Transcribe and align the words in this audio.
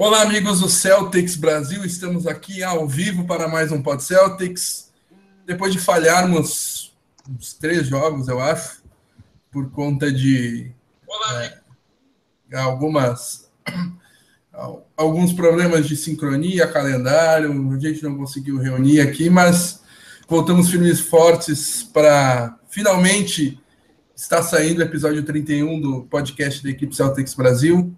Olá, 0.00 0.22
amigos 0.22 0.60
do 0.60 0.68
Celtics 0.68 1.34
Brasil. 1.34 1.84
Estamos 1.84 2.24
aqui 2.24 2.62
ao 2.62 2.86
vivo 2.86 3.24
para 3.24 3.48
mais 3.48 3.72
um 3.72 3.82
Pod 3.82 4.00
Celtics. 4.00 4.92
Depois 5.44 5.72
de 5.72 5.80
falharmos 5.80 6.96
uns 7.28 7.52
três 7.52 7.88
jogos, 7.88 8.28
eu 8.28 8.38
acho, 8.38 8.80
por 9.50 9.68
conta 9.72 10.12
de 10.12 10.70
é, 11.32 12.58
algumas 12.60 13.50
alguns 14.96 15.32
problemas 15.32 15.88
de 15.88 15.96
sincronia, 15.96 16.68
calendário, 16.68 17.50
a 17.72 17.78
gente 17.80 18.04
não 18.04 18.16
conseguiu 18.16 18.56
reunir 18.58 19.00
aqui, 19.00 19.28
mas 19.28 19.82
voltamos 20.28 20.70
firmes 20.70 21.00
fortes 21.00 21.82
para 21.82 22.56
finalmente 22.68 23.60
estar 24.14 24.44
saindo 24.44 24.78
o 24.78 24.84
episódio 24.84 25.24
31 25.24 25.80
do 25.80 26.02
podcast 26.02 26.62
da 26.62 26.70
equipe 26.70 26.94
Celtics 26.94 27.34
Brasil. 27.34 27.92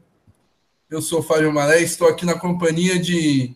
Eu 0.90 1.00
sou 1.00 1.20
o 1.20 1.22
Fábio 1.22 1.52
Maré, 1.52 1.80
estou 1.80 2.08
aqui 2.08 2.26
na 2.26 2.36
companhia 2.36 2.98
de 2.98 3.54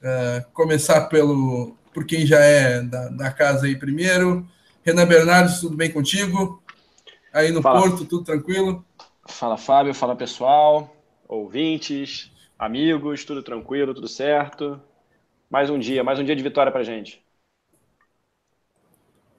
uh, 0.00 0.50
começar 0.54 1.02
pelo 1.08 1.76
por 1.92 2.06
quem 2.06 2.24
já 2.24 2.38
é 2.38 2.80
da, 2.80 3.08
da, 3.10 3.30
casa 3.30 3.66
aí 3.66 3.76
primeiro. 3.76 4.48
Renan 4.82 5.06
Bernardes, 5.06 5.60
tudo 5.60 5.76
bem 5.76 5.92
contigo? 5.92 6.62
Aí 7.34 7.52
no 7.52 7.60
fala. 7.60 7.82
Porto, 7.82 8.06
tudo 8.06 8.24
tranquilo? 8.24 8.82
Fala 9.28 9.58
Fábio, 9.58 9.92
fala 9.92 10.16
pessoal, 10.16 10.96
ouvintes, 11.28 12.32
amigos, 12.58 13.26
tudo 13.26 13.42
tranquilo, 13.42 13.92
tudo 13.92 14.08
certo. 14.08 14.80
Mais 15.50 15.68
um 15.68 15.78
dia, 15.78 16.02
mais 16.02 16.18
um 16.18 16.24
dia 16.24 16.34
de 16.34 16.42
vitória 16.42 16.72
para 16.72 16.82
gente. 16.82 17.22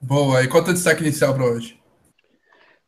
Boa, 0.00 0.44
e 0.44 0.48
qual 0.48 0.64
é 0.64 0.70
o 0.70 0.72
destaque 0.72 1.02
inicial 1.02 1.34
para 1.34 1.46
hoje? 1.46 1.81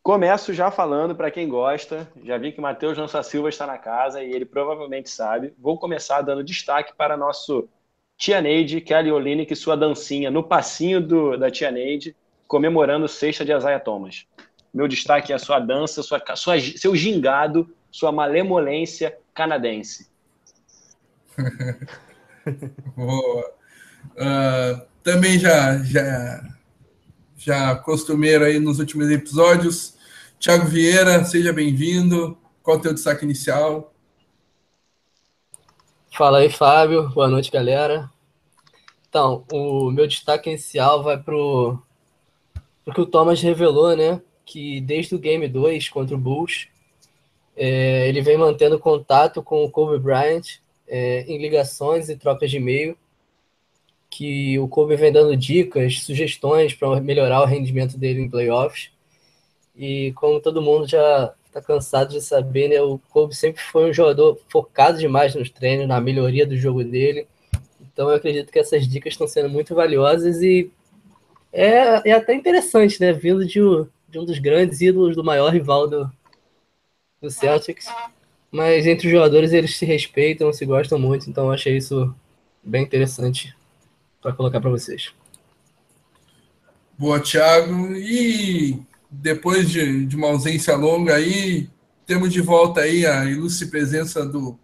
Começo 0.05 0.53
já 0.53 0.71
falando 0.71 1.15
para 1.15 1.31
quem 1.31 1.49
gosta, 1.49 2.07
já 2.23 2.37
vi 2.37 2.53
que 2.53 2.61
Matheus 2.61 2.99
Lança 2.99 3.23
Silva 3.23 3.49
está 3.49 3.67
na 3.67 3.79
casa 3.79 4.23
e 4.23 4.31
ele 4.31 4.45
provavelmente 4.45 5.09
sabe. 5.09 5.55
Vou 5.59 5.79
começar 5.79 6.21
dando 6.21 6.45
destaque 6.45 6.92
para 6.95 7.17
nosso 7.17 7.67
Tia 8.15 8.43
Neide, 8.43 8.83
Kelly 8.83 9.11
Oline, 9.11 9.47
que 9.47 9.56
sua 9.56 9.78
dancinha 9.78 10.31
no 10.31 10.43
passinho 10.43 11.01
do, 11.01 11.39
da 11.39 11.51
Tia 11.51 11.70
Neide, 11.70 12.15
comemorando 12.47 13.09
sexta 13.09 13.47
de 13.47 13.53
Azaia 13.55 13.81
Thomas. 13.81 14.27
Meu 14.75 14.87
destaque 14.87 15.33
é 15.33 15.37
a 15.37 15.39
sua 15.39 15.59
dança, 15.59 16.03
sua, 16.03 16.23
sua, 16.37 16.61
seu 16.61 16.95
gingado, 16.95 17.75
sua 17.91 18.12
malemolência 18.12 19.17
canadense. 19.33 20.11
Boa. 22.95 23.53
Uh, 24.11 24.83
também 25.03 25.39
já, 25.39 25.78
já, 25.83 26.45
já 27.39 27.75
costumeiro 27.77 28.45
aí 28.45 28.59
nos 28.59 28.78
últimos 28.78 29.11
episódios, 29.11 29.94
Tiago 30.45 30.67
Vieira, 30.67 31.25
seja 31.25 31.55
bem-vindo. 31.55 32.37
Qual 32.62 32.77
é 32.77 32.78
o 32.78 32.83
teu 32.83 32.92
destaque 32.92 33.25
inicial? 33.25 33.95
Fala 36.12 36.41
aí, 36.41 36.50
Fábio. 36.50 37.09
Boa 37.14 37.28
noite, 37.28 37.50
galera. 37.50 38.11
Então, 39.09 39.47
o 39.50 39.91
meu 39.91 40.06
destaque 40.06 40.50
inicial 40.50 41.03
vai 41.03 41.17
pro 41.17 41.83
porque 42.84 43.00
o 43.00 43.06
Thomas 43.06 43.41
revelou, 43.41 43.97
né, 43.97 44.20
que 44.45 44.83
desde 44.83 45.15
o 45.15 45.19
Game 45.19 45.48
2 45.48 45.89
contra 45.89 46.15
o 46.15 46.19
Bulls, 46.19 46.69
é, 47.56 48.06
ele 48.06 48.20
vem 48.20 48.37
mantendo 48.37 48.78
contato 48.78 49.42
com 49.42 49.65
o 49.65 49.70
Kobe 49.70 49.98
Bryant 49.98 50.59
é, 50.87 51.22
em 51.22 51.39
ligações 51.39 52.11
e 52.11 52.19
trocas 52.19 52.50
de 52.50 52.59
e-mail, 52.59 52.98
que 54.11 54.59
o 54.59 54.69
Kobe 54.69 54.95
vem 54.95 55.11
dando 55.11 55.34
dicas, 55.34 56.00
sugestões 56.00 56.75
para 56.75 57.00
melhorar 57.00 57.41
o 57.41 57.47
rendimento 57.47 57.97
dele 57.97 58.20
em 58.20 58.28
playoffs. 58.28 58.92
E 59.77 60.12
como 60.12 60.41
todo 60.41 60.62
mundo 60.62 60.86
já 60.86 61.34
está 61.47 61.61
cansado 61.61 62.11
de 62.11 62.20
saber, 62.20 62.69
né, 62.69 62.80
o 62.80 62.98
Kobe 63.11 63.34
sempre 63.34 63.62
foi 63.62 63.91
um 63.91 63.92
jogador 63.92 64.39
focado 64.48 64.98
demais 64.98 65.34
nos 65.34 65.50
treinos, 65.50 65.86
na 65.86 66.00
melhoria 66.00 66.47
do 66.47 66.56
jogo 66.56 66.83
dele. 66.83 67.27
Então 67.81 68.08
eu 68.08 68.16
acredito 68.16 68.50
que 68.50 68.58
essas 68.58 68.86
dicas 68.89 69.12
estão 69.12 69.27
sendo 69.27 69.48
muito 69.48 69.75
valiosas 69.75 70.42
e 70.42 70.71
é, 71.53 72.10
é 72.10 72.12
até 72.12 72.34
interessante, 72.34 73.00
né? 73.00 73.12
Vindo 73.12 73.47
de, 73.47 73.60
de 74.09 74.19
um 74.19 74.25
dos 74.25 74.38
grandes 74.41 74.81
ídolos 74.81 75.15
do 75.15 75.22
maior 75.22 75.53
rival 75.53 75.88
do, 75.88 76.10
do 77.22 77.31
Celtics. 77.31 77.87
Mas 78.50 78.87
entre 78.87 79.06
os 79.06 79.12
jogadores 79.12 79.53
eles 79.53 79.76
se 79.76 79.84
respeitam, 79.84 80.53
se 80.53 80.65
gostam 80.65 80.99
muito, 80.99 81.28
então 81.28 81.47
eu 81.47 81.53
achei 81.53 81.76
isso 81.76 82.15
bem 82.62 82.82
interessante 82.82 83.54
para 84.20 84.32
colocar 84.32 84.60
para 84.60 84.70
vocês. 84.70 85.12
Boa, 86.97 87.20
Thiago. 87.20 87.94
E 87.97 88.81
depois 89.20 89.70
de, 89.70 90.06
de 90.06 90.16
uma 90.16 90.28
ausência 90.28 90.76
longa 90.76 91.14
aí, 91.14 91.69
temos 92.06 92.32
de 92.32 92.41
volta 92.41 92.80
aí 92.82 93.06
a 93.06 93.25
ilustre 93.25 93.69
presença 93.69 94.26
do 94.26 94.58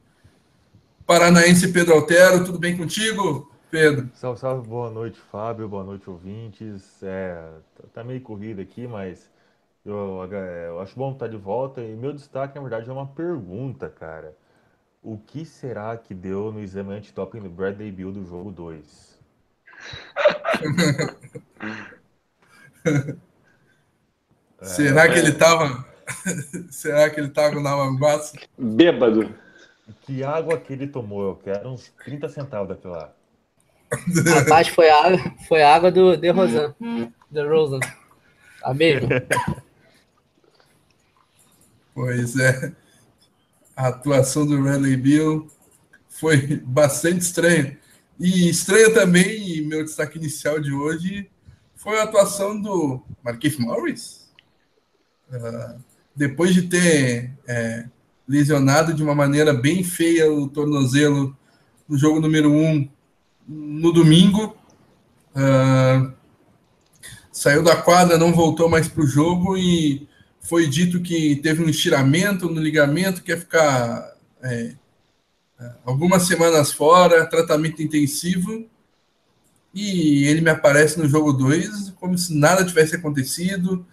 paranaense 1.07 1.73
Pedro 1.73 1.95
Altero. 1.95 2.45
Tudo 2.45 2.59
bem 2.59 2.77
contigo, 2.77 3.51
Pedro? 3.71 4.11
Salve, 4.15 4.41
salve, 4.41 4.69
boa 4.69 4.91
noite, 4.91 5.19
Fábio, 5.31 5.69
boa 5.69 5.85
noite, 5.85 6.09
ouvintes. 6.11 7.03
É, 7.03 7.35
tá, 7.77 7.85
tá 7.95 8.05
meio 8.05 8.21
corrido 8.21 8.61
aqui, 8.61 8.87
mas 8.87 9.31
eu, 9.85 10.29
eu, 10.31 10.81
acho 10.81 10.97
bom 10.97 11.13
estar 11.13 11.29
de 11.29 11.37
volta. 11.37 11.81
E 11.81 11.95
meu 11.95 12.13
destaque, 12.13 12.57
na 12.57 12.61
verdade, 12.61 12.91
é 12.91 12.93
uma 12.93 13.07
pergunta, 13.07 13.89
cara. 13.89 14.37
O 15.03 15.17
que 15.17 15.47
será 15.47 15.97
que 15.97 16.13
deu 16.13 16.53
no 16.53 16.61
exame 16.61 16.93
antidoping 16.95 17.41
do 17.41 17.49
Bradley 17.49 17.91
Bill 17.91 18.13
do 18.13 18.25
jogo 18.27 18.51
2? 18.51 19.19
Será 24.63 25.09
que 25.09 25.19
ele 25.19 25.33
tava. 25.33 25.87
Será 26.71 27.09
que 27.09 27.21
ele 27.21 27.31
tava 27.31 27.61
na 27.61 27.77
manguaça? 27.77 28.39
Bêbado. 28.59 29.35
Que 30.03 30.23
água 30.23 30.59
que 30.59 30.73
ele 30.73 30.87
tomou? 30.87 31.29
Eu 31.29 31.37
quero 31.37 31.71
uns 31.71 31.93
30 32.05 32.29
centavos 32.29 32.69
daquilo 32.69 32.93
lá. 32.93 33.13
Rapaz, 34.35 34.69
foi 34.69 34.89
a 34.89 35.07
água, 35.07 35.35
foi 35.49 35.63
a 35.63 35.75
água 35.75 35.91
do 35.91 36.17
De 36.17 36.31
Rosan. 36.31 36.75
De 37.31 37.43
Rosan. 37.43 37.81
A 38.63 38.75
mesma. 38.75 39.09
Pois 41.95 42.39
é. 42.39 42.73
A 43.75 43.89
atuação 43.89 44.47
do 44.47 44.63
Raleigh 44.63 44.97
Bill 44.97 45.51
foi 46.09 46.57
bastante 46.65 47.21
estranha. 47.21 47.79
E 48.19 48.49
estranha 48.49 48.93
também, 48.93 49.63
meu 49.63 49.83
destaque 49.83 50.19
inicial 50.19 50.61
de 50.61 50.73
hoje, 50.73 51.31
foi 51.75 51.99
a 51.99 52.05
atuação 52.05 52.61
do 52.61 53.03
Marquinhos 53.23 53.59
Morris 53.59 54.30
ah, 55.33 55.77
depois 56.15 56.55
de 56.55 56.63
ter 56.63 57.33
é, 57.47 57.85
lesionado 58.29 58.95
de 58.95 59.03
uma 59.03 59.15
maneira 59.15 59.53
bem 59.53 59.83
feia 59.83 60.31
o 60.31 60.49
tornozelo 60.49 61.37
no 61.89 61.99
jogo 61.99 62.21
número 62.21 62.51
1 62.51 62.67
um, 62.67 62.89
no 63.49 63.93
domingo, 63.93 64.57
uh, 65.35 66.13
saiu 67.33 67.65
da 67.65 67.75
quadra, 67.75 68.17
não 68.17 68.33
voltou 68.33 68.69
mais 68.69 68.87
para 68.87 69.03
o 69.03 69.07
jogo 69.07 69.57
e 69.57 70.09
foi 70.41 70.69
dito 70.69 71.01
que 71.01 71.37
teve 71.37 71.63
um 71.65 71.69
estiramento 71.69 72.49
no 72.49 72.61
ligamento, 72.61 73.23
que 73.23 73.33
ia 73.33 73.41
ficar 73.41 74.15
é, 74.43 74.75
algumas 75.85 76.27
semanas 76.27 76.73
fora, 76.73 77.27
tratamento 77.27 77.83
intensivo. 77.83 78.67
E 79.75 80.25
ele 80.25 80.41
me 80.41 80.51
aparece 80.51 80.99
no 80.99 81.09
jogo 81.09 81.33
2 81.33 81.91
como 82.01 82.17
se 82.17 82.35
nada 82.35 82.65
tivesse 82.65 82.97
acontecido 82.97 83.87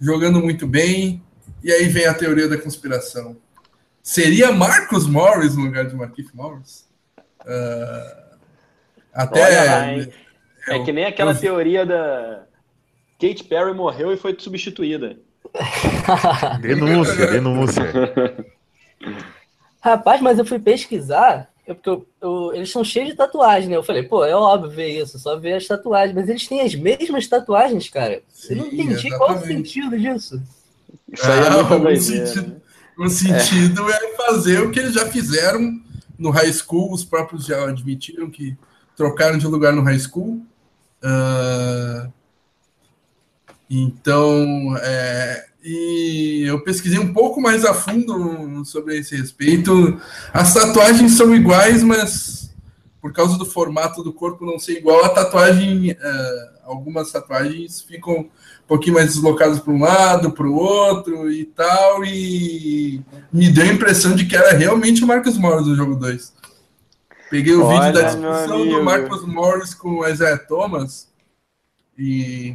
jogando 0.00 0.40
muito 0.40 0.66
bem. 0.66 1.22
E 1.62 1.72
aí 1.72 1.88
vem 1.88 2.06
a 2.06 2.14
teoria 2.14 2.48
da 2.48 2.58
conspiração. 2.58 3.36
Seria 4.02 4.52
Marcus 4.52 5.06
Morris 5.06 5.56
no 5.56 5.64
lugar 5.64 5.86
de 5.86 5.94
Marquise 5.94 6.30
Morris? 6.34 6.86
Uh, 7.40 8.38
até. 9.12 9.44
Olha, 9.44 10.12
é, 10.68 10.76
é, 10.76 10.84
que 10.84 10.92
nem 10.92 11.04
aquela 11.06 11.32
eu... 11.32 11.38
teoria 11.38 11.86
da. 11.86 12.44
Kate 13.18 13.44
Perry 13.44 13.72
morreu 13.72 14.12
e 14.12 14.16
foi 14.16 14.36
substituída. 14.38 15.16
denúncia, 16.60 17.26
denúncia. 17.28 17.82
Rapaz, 19.80 20.20
mas 20.20 20.38
eu 20.38 20.44
fui 20.44 20.58
pesquisar 20.58 21.53
eu, 21.66 21.74
porque 21.74 21.88
eu, 21.88 22.06
eu, 22.20 22.54
eles 22.54 22.70
são 22.70 22.84
cheios 22.84 23.08
de 23.08 23.14
tatuagem, 23.14 23.70
né? 23.70 23.76
Eu 23.76 23.82
falei, 23.82 24.02
pô, 24.02 24.24
é 24.24 24.34
óbvio 24.34 24.70
ver 24.70 25.02
isso, 25.02 25.18
só 25.18 25.38
ver 25.38 25.54
as 25.54 25.66
tatuagens. 25.66 26.14
Mas 26.14 26.28
eles 26.28 26.46
têm 26.46 26.60
as 26.60 26.74
mesmas 26.74 27.26
tatuagens, 27.26 27.88
cara. 27.88 28.22
Sim, 28.28 28.54
eu 28.54 28.56
não 28.58 28.66
entendi 28.66 29.08
exatamente. 29.08 29.16
qual 29.16 29.36
o 29.36 29.40
sentido 29.40 29.98
disso. 29.98 30.42
Isso 31.10 31.24
aí 31.24 31.38
é 31.38 31.48
ah, 31.48 31.76
o, 31.76 31.96
sentido, 31.96 32.62
o 32.98 33.08
sentido 33.08 33.90
é. 33.90 33.94
é 33.94 34.16
fazer 34.16 34.60
o 34.60 34.70
que 34.70 34.78
eles 34.78 34.92
já 34.92 35.06
fizeram 35.06 35.80
no 36.18 36.30
high 36.30 36.52
school. 36.52 36.92
Os 36.92 37.04
próprios 37.04 37.46
já 37.46 37.68
admitiram 37.68 38.30
que 38.30 38.56
trocaram 38.96 39.38
de 39.38 39.46
lugar 39.46 39.72
no 39.72 39.82
high 39.82 39.98
school. 39.98 40.42
Uh, 41.02 42.12
então, 43.70 44.76
é, 44.82 45.46
e 45.64 46.44
eu 46.46 46.60
pesquisei 46.60 46.98
um 46.98 47.12
pouco 47.12 47.40
mais 47.40 47.64
a 47.64 47.72
fundo 47.72 48.62
sobre 48.66 48.98
esse 48.98 49.16
respeito. 49.16 49.98
As 50.30 50.52
tatuagens 50.52 51.16
são 51.16 51.34
iguais, 51.34 51.82
mas 51.82 52.54
por 53.00 53.12
causa 53.14 53.38
do 53.38 53.46
formato 53.46 54.02
do 54.02 54.12
corpo 54.12 54.44
não 54.44 54.58
ser 54.58 54.78
igual, 54.78 55.04
a 55.04 55.08
tatuagem, 55.08 55.92
uh, 55.92 55.96
algumas 56.64 57.10
tatuagens 57.10 57.80
ficam 57.80 58.14
um 58.14 58.28
pouquinho 58.68 58.94
mais 58.94 59.08
deslocadas 59.14 59.58
para 59.58 59.72
um 59.72 59.80
lado, 59.80 60.32
para 60.32 60.46
o 60.46 60.54
outro 60.54 61.30
e 61.30 61.46
tal. 61.46 62.04
E 62.04 63.02
me 63.32 63.48
deu 63.48 63.64
a 63.64 63.68
impressão 63.68 64.14
de 64.14 64.26
que 64.26 64.36
era 64.36 64.52
realmente 64.52 65.02
o 65.02 65.06
Marcos 65.06 65.38
Morris 65.38 65.66
no 65.66 65.74
jogo 65.74 65.96
2. 65.96 66.34
Peguei 67.30 67.54
o 67.54 67.64
Olha, 67.64 67.80
vídeo 67.80 67.92
da 67.94 68.08
discussão 68.08 68.68
do 68.68 68.82
Marcos 68.84 69.26
Morris 69.26 69.72
com 69.72 70.00
o 70.00 70.06
Isaiah 70.06 70.38
Thomas 70.38 71.08
e 71.98 72.54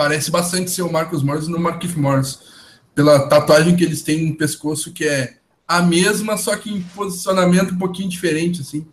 parece 0.00 0.30
bastante 0.30 0.70
ser 0.70 0.80
o 0.80 0.90
Marcos 0.90 1.22
Morris 1.22 1.46
no 1.46 1.60
Marquinhos 1.60 1.94
Morris, 1.94 2.38
pela 2.94 3.28
tatuagem 3.28 3.76
que 3.76 3.84
eles 3.84 4.02
têm 4.02 4.30
no 4.30 4.34
pescoço, 4.34 4.94
que 4.94 5.04
é 5.04 5.34
a 5.68 5.82
mesma, 5.82 6.38
só 6.38 6.56
que 6.56 6.72
em 6.72 6.80
posicionamento 6.80 7.74
um 7.74 7.78
pouquinho 7.78 8.08
diferente, 8.08 8.62
assim. 8.62 8.86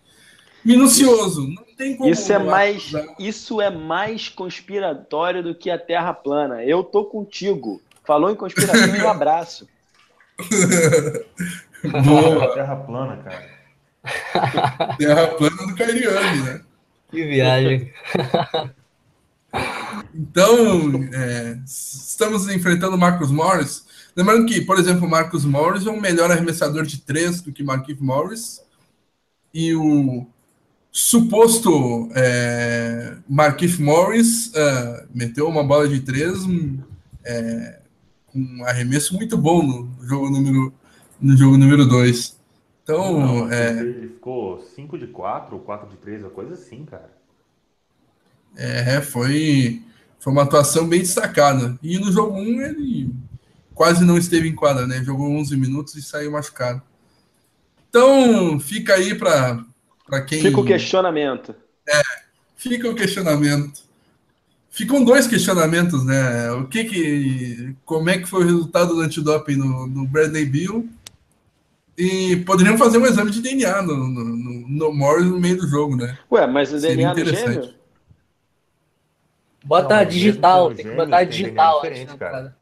Minucioso, 0.65 1.47
não 1.47 1.63
tem 1.77 1.95
como. 1.95 2.09
Isso 2.09 2.33
é 2.33 2.37
mais, 2.37 2.91
isso 3.17 3.61
é 3.61 3.69
mais 3.69 4.27
conspiratório 4.27 5.41
do 5.41 5.55
que 5.55 5.69
a 5.69 5.79
Terra 5.79 6.13
plana. 6.13 6.61
Eu 6.65 6.83
tô 6.83 7.05
contigo. 7.05 7.81
Falou 8.03 8.29
em 8.29 8.35
conspiração, 8.35 9.05
um 9.05 9.07
abraço. 9.07 9.65
Boa. 12.03 12.53
Terra 12.53 12.75
plana, 12.75 13.15
cara. 13.23 14.97
Terra 14.97 15.27
plana 15.27 15.67
do 15.67 15.73
Cairiane, 15.73 16.41
né? 16.41 16.61
Que 17.09 17.23
viagem. 17.23 17.93
Então, 20.13 21.03
é, 21.13 21.59
estamos 21.65 22.47
enfrentando 22.49 22.95
o 22.95 22.99
Marcos 22.99 23.31
Morris. 23.31 23.85
Lembrando 24.15 24.45
que, 24.47 24.61
por 24.61 24.79
exemplo, 24.79 25.05
o 25.05 25.09
Marcos 25.09 25.45
Morris 25.45 25.85
é 25.85 25.91
um 25.91 26.01
melhor 26.01 26.31
arremessador 26.31 26.83
de 26.83 26.99
três 26.99 27.41
do 27.41 27.51
que 27.51 27.63
Marquinhos 27.63 28.01
Morris. 28.01 28.61
E 29.53 29.75
o 29.75 30.25
suposto 30.91 32.09
é, 32.15 33.17
Marquinhos 33.29 33.77
Morris 33.77 34.47
uh, 34.47 35.07
meteu 35.13 35.47
uma 35.47 35.63
bola 35.63 35.87
de 35.87 35.99
três 35.99 36.39
é, 37.23 37.79
com 38.25 38.39
um 38.39 38.65
arremesso 38.65 39.13
muito 39.13 39.37
bom 39.37 39.61
no 39.61 40.07
jogo 40.07 40.29
número 40.29 40.73
no 41.19 41.35
jogo 41.35 41.57
número 41.57 41.85
2. 41.85 42.37
Então, 42.83 43.19
Não, 43.19 43.51
é... 43.51 43.71
ele 43.79 44.07
ficou 44.09 44.59
5 44.59 44.97
de 44.97 45.07
4 45.07 45.55
ou 45.55 45.61
4 45.61 45.89
de 45.89 45.97
3, 45.97 46.21
uma 46.21 46.29
coisa 46.29 46.53
assim, 46.53 46.85
cara. 46.85 47.16
É, 48.55 49.01
foi, 49.01 49.81
foi 50.19 50.33
uma 50.33 50.43
atuação 50.43 50.87
bem 50.87 50.99
destacada. 50.99 51.77
E 51.81 51.97
no 51.99 52.11
jogo 52.11 52.37
1 52.37 52.39
um, 52.39 52.61
ele 52.61 53.09
quase 53.73 54.03
não 54.03 54.17
esteve 54.17 54.47
em 54.47 54.55
quadra, 54.55 54.87
né? 54.87 55.03
Jogou 55.03 55.29
11 55.31 55.55
minutos 55.55 55.95
e 55.95 56.01
saiu 56.01 56.31
machucado. 56.31 56.81
Então, 57.89 58.59
fica 58.59 58.95
aí 58.95 59.15
para 59.15 59.65
quem. 60.27 60.41
Fica 60.41 60.59
o 60.59 60.65
questionamento. 60.65 61.55
É, 61.87 62.01
fica 62.55 62.89
o 62.89 62.95
questionamento. 62.95 63.87
Ficam 64.69 65.03
dois 65.03 65.25
questionamentos, 65.25 66.05
né? 66.05 66.51
O 66.51 66.67
que 66.67 66.83
que, 66.83 67.75
como 67.83 68.09
é 68.09 68.19
que 68.19 68.27
foi 68.27 68.43
o 68.43 68.45
resultado 68.45 68.93
do 68.93 69.01
antidoping 69.01 69.55
no, 69.55 69.87
no 69.87 70.05
Bradley 70.05 70.45
Bill? 70.45 70.87
E 71.97 72.35
poderiam 72.45 72.77
fazer 72.77 72.99
um 72.99 73.05
exame 73.07 73.31
de 73.31 73.41
DNA 73.41 73.81
no, 73.81 73.97
no, 73.97 74.23
no, 74.23 74.67
no 74.67 74.93
Morris 74.93 75.25
no 75.25 75.39
meio 75.39 75.57
do 75.57 75.67
jogo, 75.67 75.95
né? 75.95 76.15
Ué, 76.31 76.45
mas 76.45 76.71
o 76.71 76.79
Seria 76.79 76.95
DNA 76.95 77.11
interessante. 77.11 77.75
Bota 79.63 79.97
não, 79.97 80.05
digital, 80.05 80.73
tem 80.73 80.85
que 80.85 80.95
botar 80.95 81.23
digital. 81.23 81.85
É 81.85 82.05
cara. 82.05 82.55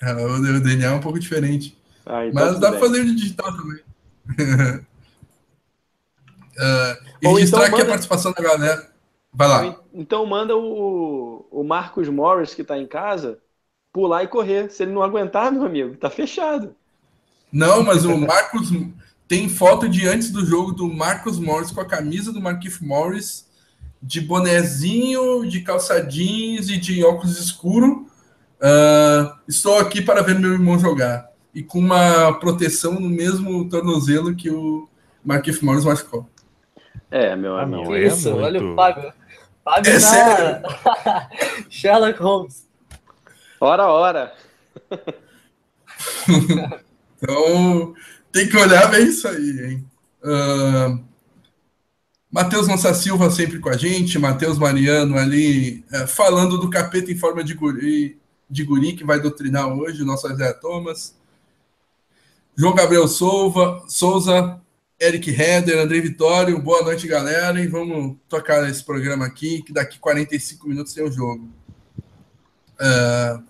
É, 0.00 0.12
o 0.12 0.60
DNA 0.60 0.86
é 0.86 0.94
um 0.94 1.00
pouco 1.00 1.18
diferente. 1.18 1.76
Ah, 2.06 2.26
então 2.26 2.44
mas 2.50 2.58
dá 2.58 2.70
para 2.70 2.80
fazer 2.80 3.04
de 3.04 3.14
digital 3.14 3.54
também. 3.56 3.82
uh, 4.28 4.86
e 7.20 7.26
Ou 7.26 7.34
registrar 7.34 7.60
então 7.60 7.62
aqui 7.62 7.72
manda... 7.72 7.82
a 7.82 7.88
participação 7.88 8.32
da 8.32 8.42
galera. 8.42 8.88
Vai 9.32 9.48
lá. 9.48 9.80
Então 9.92 10.24
manda 10.24 10.56
o, 10.56 11.46
o 11.50 11.62
Marcos 11.62 12.08
Morris, 12.08 12.54
que 12.54 12.62
está 12.62 12.78
em 12.78 12.86
casa, 12.86 13.38
pular 13.92 14.24
e 14.24 14.28
correr. 14.28 14.70
Se 14.70 14.84
ele 14.84 14.92
não 14.92 15.02
aguentar, 15.02 15.52
meu 15.52 15.64
amigo, 15.64 15.96
tá 15.96 16.08
fechado. 16.08 16.74
Não, 17.52 17.82
mas 17.82 18.04
o 18.04 18.16
Marcos 18.16 18.70
tem 19.26 19.48
foto 19.48 19.88
de 19.88 20.06
antes 20.06 20.30
do 20.30 20.44
jogo 20.44 20.72
do 20.72 20.88
Marcos 20.88 21.38
Morris 21.38 21.70
com 21.70 21.80
a 21.80 21.86
camisa 21.86 22.32
do 22.32 22.40
Marquinhos 22.40 22.80
Morris, 22.80 23.47
de 24.02 24.20
bonezinho, 24.20 25.46
de 25.48 25.60
calça 25.60 26.00
jeans 26.00 26.68
e 26.68 26.78
de 26.78 27.04
óculos 27.04 27.38
escuro. 27.38 28.06
Uh, 28.60 29.32
estou 29.46 29.78
aqui 29.78 30.02
para 30.02 30.22
ver 30.22 30.38
meu 30.38 30.52
irmão 30.52 30.78
jogar. 30.78 31.28
E 31.54 31.62
com 31.62 31.78
uma 31.78 32.32
proteção 32.38 32.94
no 32.94 33.08
mesmo 33.08 33.68
tornozelo 33.68 34.34
que 34.34 34.50
o 34.50 34.88
Marquinhos 35.24 35.60
Morris 35.60 35.84
machucou. 35.84 36.28
É, 37.10 37.34
meu 37.34 37.56
ah, 37.56 37.62
amigo. 37.62 37.94
É 37.94 38.06
isso, 38.06 38.30
muito... 38.30 38.44
olha 38.44 38.64
o 38.64 38.74
Fábio. 38.74 39.12
Fábio 39.64 39.90
é 39.90 39.94
na... 39.94 40.00
sério? 40.00 40.62
Sherlock 41.70 42.20
Holmes. 42.20 42.68
Ora, 43.60 43.86
ora. 43.88 44.34
então, 47.16 47.94
tem 48.30 48.48
que 48.48 48.56
olhar 48.56 48.90
bem 48.90 49.06
isso 49.06 49.26
aí, 49.26 49.64
hein? 49.64 49.84
Uh, 50.22 51.07
Matheus 52.30 52.68
Nossa 52.68 52.92
Silva 52.92 53.30
sempre 53.30 53.58
com 53.58 53.70
a 53.70 53.76
gente, 53.76 54.18
Matheus 54.18 54.58
Mariano 54.58 55.16
ali 55.16 55.84
uh, 55.92 56.06
falando 56.06 56.58
do 56.58 56.68
capeta 56.68 57.10
em 57.10 57.16
forma 57.16 57.42
de 57.42 57.54
guri, 57.54 58.18
de 58.48 58.64
guri 58.64 58.94
que 58.94 59.04
vai 59.04 59.20
doutrinar 59.20 59.68
hoje, 59.68 60.02
o 60.02 60.06
nosso 60.06 60.28
Zé 60.36 60.52
Thomas. 60.52 61.16
João 62.54 62.74
Gabriel 62.74 63.08
Souza, 63.08 63.82
Souza 63.86 64.60
Eric 65.00 65.30
Heder, 65.30 65.78
André 65.78 66.00
Vitório, 66.00 66.60
boa 66.60 66.82
noite, 66.82 67.06
galera, 67.06 67.60
e 67.60 67.68
vamos 67.68 68.16
tocar 68.28 68.68
esse 68.68 68.84
programa 68.84 69.24
aqui, 69.24 69.62
que 69.62 69.72
daqui 69.72 69.98
45 69.98 70.68
minutos 70.68 70.92
tem 70.92 71.04
o 71.04 71.12
jogo. 71.12 71.48
Uh, 72.74 73.42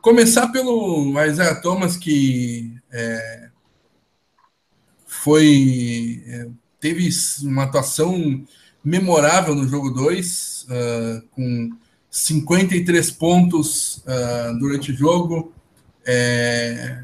começar 0.00 0.48
pelo 0.52 1.20
Isaiah 1.24 1.60
Thomas, 1.60 1.96
que 1.96 2.80
é, 2.92 3.48
foi 5.06 6.22
é, 6.26 6.46
teve 6.84 7.08
uma 7.44 7.62
atuação 7.62 8.44
memorável 8.84 9.54
no 9.54 9.66
jogo 9.66 9.88
2, 9.88 10.66
uh, 10.68 10.68
ah, 10.70 11.22
com 11.30 11.70
53 12.10 13.10
pontos 13.12 14.04
uh, 14.04 14.58
durante 14.58 14.92
o 14.92 14.94
jogo. 14.94 15.54
É, 16.06 17.02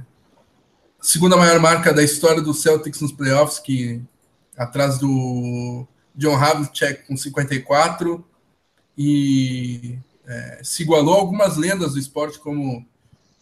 segunda 1.00 1.34
maior 1.34 1.58
marca 1.58 1.94
da 1.94 2.02
história 2.02 2.42
do 2.42 2.52
Celtics 2.52 3.00
nos 3.00 3.10
playoffs, 3.10 3.58
que 3.58 4.02
atrás 4.54 4.98
do 4.98 5.88
John 6.14 6.36
Havlicek 6.36 7.06
com 7.06 7.16
54 7.16 8.22
e 8.98 9.98
é, 10.26 10.60
se 10.62 10.82
igualou 10.82 11.14
a 11.14 11.20
algumas 11.20 11.56
lendas 11.56 11.94
do 11.94 11.98
esporte 11.98 12.38
como 12.38 12.86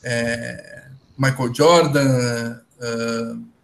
é, 0.05 0.87
Michael 1.19 1.53
Jordan 1.53 2.61
uh, 2.79 3.58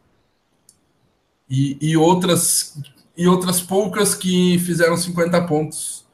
e, 1.48 1.78
e, 1.80 1.96
outras 1.96 2.80
e 3.16 3.28
outras 3.28 3.60
poucas 3.60 4.14
que 4.14 4.58
fizeram 4.60 4.96
50 4.96 5.46
pontos. 5.46 6.04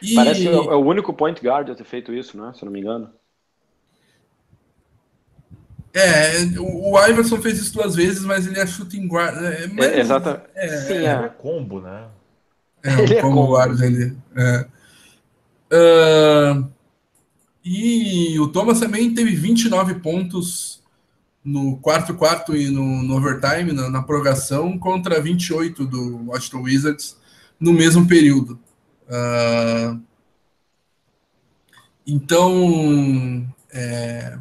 E... 0.00 0.14
Parece 0.14 0.42
que 0.42 0.48
é 0.48 0.52
o 0.52 0.84
único 0.84 1.12
point 1.12 1.40
guard 1.40 1.70
a 1.70 1.74
ter 1.74 1.84
feito 1.84 2.12
isso, 2.12 2.36
né? 2.36 2.52
Se 2.54 2.64
não 2.64 2.72
me 2.72 2.80
engano. 2.80 3.10
É, 5.94 6.38
o 6.58 6.98
Iverson 7.06 7.40
fez 7.42 7.60
isso 7.60 7.74
duas 7.74 7.94
vezes, 7.94 8.24
mas 8.24 8.46
ele 8.46 8.58
é 8.58 8.66
shooting 8.66 9.06
guard. 9.06 9.36
É, 9.36 9.66
mas, 9.66 9.86
é, 9.86 10.00
exatamente. 10.00 10.44
É, 10.54 10.68
Sim, 10.68 10.94
é. 10.94 11.04
é 11.04 11.28
combo, 11.28 11.80
né? 11.80 12.06
É, 12.82 12.94
ele 13.02 13.14
é 13.14 13.20
combo 13.20 13.46
guard 13.52 13.80
ali. 13.82 14.16
É. 14.34 14.66
Uh, 15.74 16.68
e 17.64 18.38
o 18.40 18.48
Thomas 18.48 18.80
também 18.80 19.14
teve 19.14 19.34
29 19.34 19.94
pontos 19.96 20.81
no 21.44 21.76
quarto 21.78 22.14
quarto 22.14 22.56
e 22.56 22.68
no, 22.68 23.02
no 23.02 23.16
overtime, 23.16 23.72
na, 23.72 23.90
na, 23.90 24.02
prorrogação, 24.02 24.78
contra 24.78 25.20
28 25.20 25.84
do 25.84 26.26
Washington 26.26 26.62
Wizards 26.62 27.16
no 27.58 27.72
mesmo 27.72 28.06
período. 28.06 28.58
Uh, 29.08 30.00
então, 32.06 33.46
é, 33.72 34.38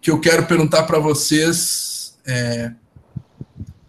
que 0.00 0.10
eu 0.10 0.20
quero 0.20 0.46
perguntar 0.46 0.84
para 0.84 0.98
vocês 0.98 2.18
é, 2.26 2.72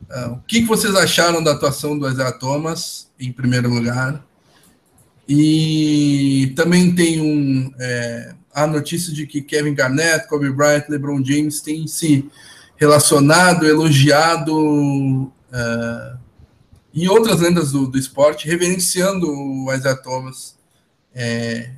uh, 0.10 0.34
o 0.34 0.42
que, 0.48 0.62
que, 0.62 0.68
vocês 0.68 0.96
acharam 0.96 1.44
da 1.44 1.52
atuação 1.52 1.98
do 1.98 2.08
Isaiah 2.10 2.32
Thomas, 2.32 3.12
em 3.20 3.32
primeiro 3.32 3.70
lugar. 3.70 4.26
E 5.28 6.54
também 6.56 6.96
tem 6.96 7.20
um, 7.20 7.74
é, 7.80 8.34
a 8.58 8.66
notícia 8.66 9.14
de 9.14 9.28
que 9.28 9.40
Kevin 9.40 9.76
Garnett, 9.76 10.28
Kobe 10.28 10.50
Bryant, 10.50 10.90
LeBron 10.90 11.24
James 11.24 11.62
têm 11.62 11.86
se 11.86 12.28
relacionado, 12.76 13.68
elogiado 13.68 14.52
uh, 14.52 16.18
e 16.92 17.08
outras 17.08 17.40
lendas 17.40 17.72
do, 17.72 17.86
do, 17.86 18.00
esporte, 18.00 18.48
reverenciando 18.48 19.30
o 19.30 19.72
Isaiah 19.72 19.96
Thomas. 19.96 20.58
É, 21.14 21.70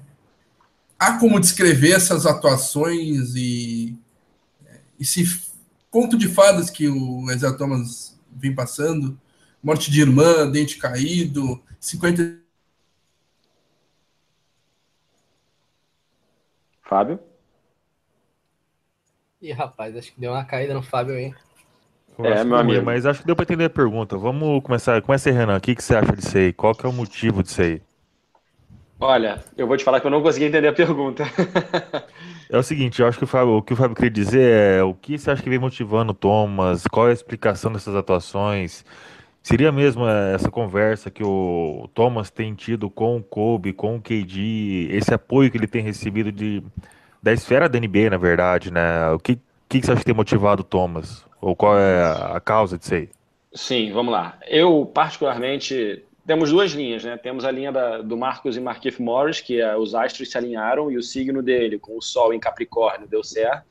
há 0.98 1.20
como 1.20 1.38
descrever 1.38 1.92
essas 1.92 2.26
atuações 2.26 3.36
e 3.36 3.98
esse 4.98 5.42
conto 5.92 6.18
de 6.18 6.30
fadas 6.30 6.70
que 6.70 6.88
o 6.88 7.30
Isaiah 7.30 7.58
Thomas 7.58 8.18
vem 8.34 8.56
passando, 8.56 9.20
morte 9.62 9.92
de 9.92 10.00
irmã, 10.00 10.50
dente 10.50 10.78
caído, 10.78 11.62
50. 11.78 12.39
Fábio? 16.90 17.20
Ih, 19.40 19.52
rapaz, 19.52 19.96
acho 19.96 20.12
que 20.12 20.20
deu 20.20 20.32
uma 20.32 20.44
caída 20.44 20.74
no 20.74 20.82
Fábio 20.82 21.14
aí. 21.14 21.36
é, 22.18 22.44
meu 22.44 22.58
amigo. 22.58 22.84
Mas 22.84 23.06
acho 23.06 23.22
que 23.22 23.28
deu 23.28 23.36
para 23.36 23.44
entender 23.44 23.66
a 23.66 23.70
pergunta. 23.70 24.18
Vamos 24.18 24.64
começar. 24.64 25.00
Começa 25.04 25.30
aí, 25.30 25.36
Renan. 25.36 25.58
O 25.58 25.62
que, 25.62 25.76
que 25.76 25.84
você 25.84 25.96
acha 25.96 26.16
disso 26.16 26.36
aí? 26.36 26.52
Qual 26.52 26.74
que 26.74 26.84
é 26.84 26.90
o 26.90 26.92
motivo 26.92 27.44
disso 27.44 27.62
aí? 27.62 27.80
Olha, 29.00 29.42
eu 29.56 29.68
vou 29.68 29.78
te 29.78 29.84
falar 29.84 30.02
que 30.02 30.08
eu 30.08 30.12
não 30.12 30.22
consegui 30.22 30.46
entender 30.46 30.68
a 30.68 30.74
pergunta. 30.74 31.24
é 32.50 32.58
o 32.58 32.64
seguinte, 32.64 33.02
eu 33.02 33.08
acho 33.08 33.20
que 33.20 33.24
o, 33.24 33.28
Fábio, 33.28 33.58
o 33.58 33.62
que 33.62 33.72
o 33.72 33.76
Fábio 33.76 33.96
queria 33.96 34.10
dizer 34.10 34.80
é 34.80 34.84
o 34.84 34.94
que 34.94 35.18
você 35.18 35.30
acha 35.30 35.44
que 35.44 35.50
vem 35.50 35.60
motivando 35.60 36.12
o 36.12 36.16
Thomas? 36.16 36.86
Qual 36.88 37.08
é 37.08 37.12
a 37.12 37.14
explicação 37.14 37.72
dessas 37.72 37.96
atuações? 37.96 38.84
Seria 39.50 39.72
mesmo 39.72 40.08
é, 40.08 40.36
essa 40.36 40.52
conversa 40.52 41.10
que 41.10 41.24
o 41.24 41.90
Thomas 41.96 42.30
tem 42.30 42.54
tido 42.54 42.88
com 42.88 43.18
o 43.18 43.24
Kobe, 43.24 43.74
com 43.74 43.96
o 43.96 44.00
KD, 44.00 44.90
esse 44.92 45.12
apoio 45.12 45.50
que 45.50 45.58
ele 45.58 45.66
tem 45.66 45.82
recebido 45.82 46.32
de, 46.32 46.62
da 47.20 47.34
esfera 47.34 47.68
da 47.68 47.80
NBA, 47.80 48.12
na 48.12 48.18
verdade, 48.18 48.72
né? 48.72 49.10
O 49.10 49.18
que, 49.18 49.40
que 49.68 49.82
você 49.82 49.92
acha 49.92 50.02
que 50.02 50.06
tem 50.06 50.14
motivado 50.14 50.62
o 50.62 50.64
Thomas? 50.64 51.26
Ou 51.42 51.56
qual 51.56 51.80
é 51.80 52.04
a 52.32 52.40
causa 52.40 52.78
disso 52.78 52.94
aí? 52.94 53.10
Sim, 53.52 53.92
vamos 53.92 54.14
lá. 54.14 54.38
Eu, 54.48 54.86
particularmente, 54.86 56.04
temos 56.28 56.52
duas 56.52 56.74
linhas, 56.74 57.04
né? 57.04 57.18
Temos 57.18 57.44
a 57.44 57.50
linha 57.50 57.72
da, 57.72 58.04
do 58.04 58.16
Marcos 58.16 58.56
e 58.56 58.60
Marquif 58.60 59.02
Morris, 59.02 59.42
que 59.42 59.60
é, 59.60 59.76
os 59.76 59.96
astros 59.96 60.30
se 60.30 60.38
alinharam 60.38 60.92
e 60.92 60.98
o 60.98 61.02
signo 61.02 61.42
dele, 61.42 61.80
com 61.80 61.98
o 61.98 62.02
Sol 62.04 62.36
em 62.36 62.40
Capricórnio, 62.40 63.08
deu 63.08 63.24
certo. 63.24 63.66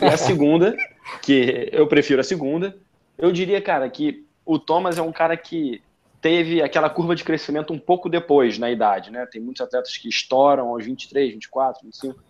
E 0.00 0.04
a 0.04 0.16
segunda, 0.16 0.76
que 1.22 1.68
eu 1.72 1.88
prefiro 1.88 2.20
a 2.20 2.24
segunda, 2.24 2.76
eu 3.18 3.32
diria, 3.32 3.60
cara, 3.60 3.90
que 3.90 4.29
o 4.44 4.58
Thomas 4.58 4.98
é 4.98 5.02
um 5.02 5.12
cara 5.12 5.36
que 5.36 5.82
teve 6.20 6.62
aquela 6.62 6.90
curva 6.90 7.14
de 7.14 7.24
crescimento 7.24 7.72
um 7.72 7.78
pouco 7.78 8.08
depois 8.08 8.58
na 8.58 8.70
idade, 8.70 9.10
né? 9.10 9.26
Tem 9.26 9.40
muitos 9.40 9.62
atletas 9.62 9.96
que 9.96 10.08
estouram 10.08 10.68
aos 10.68 10.84
23, 10.84 11.32
24, 11.32 11.82
25. 11.84 12.22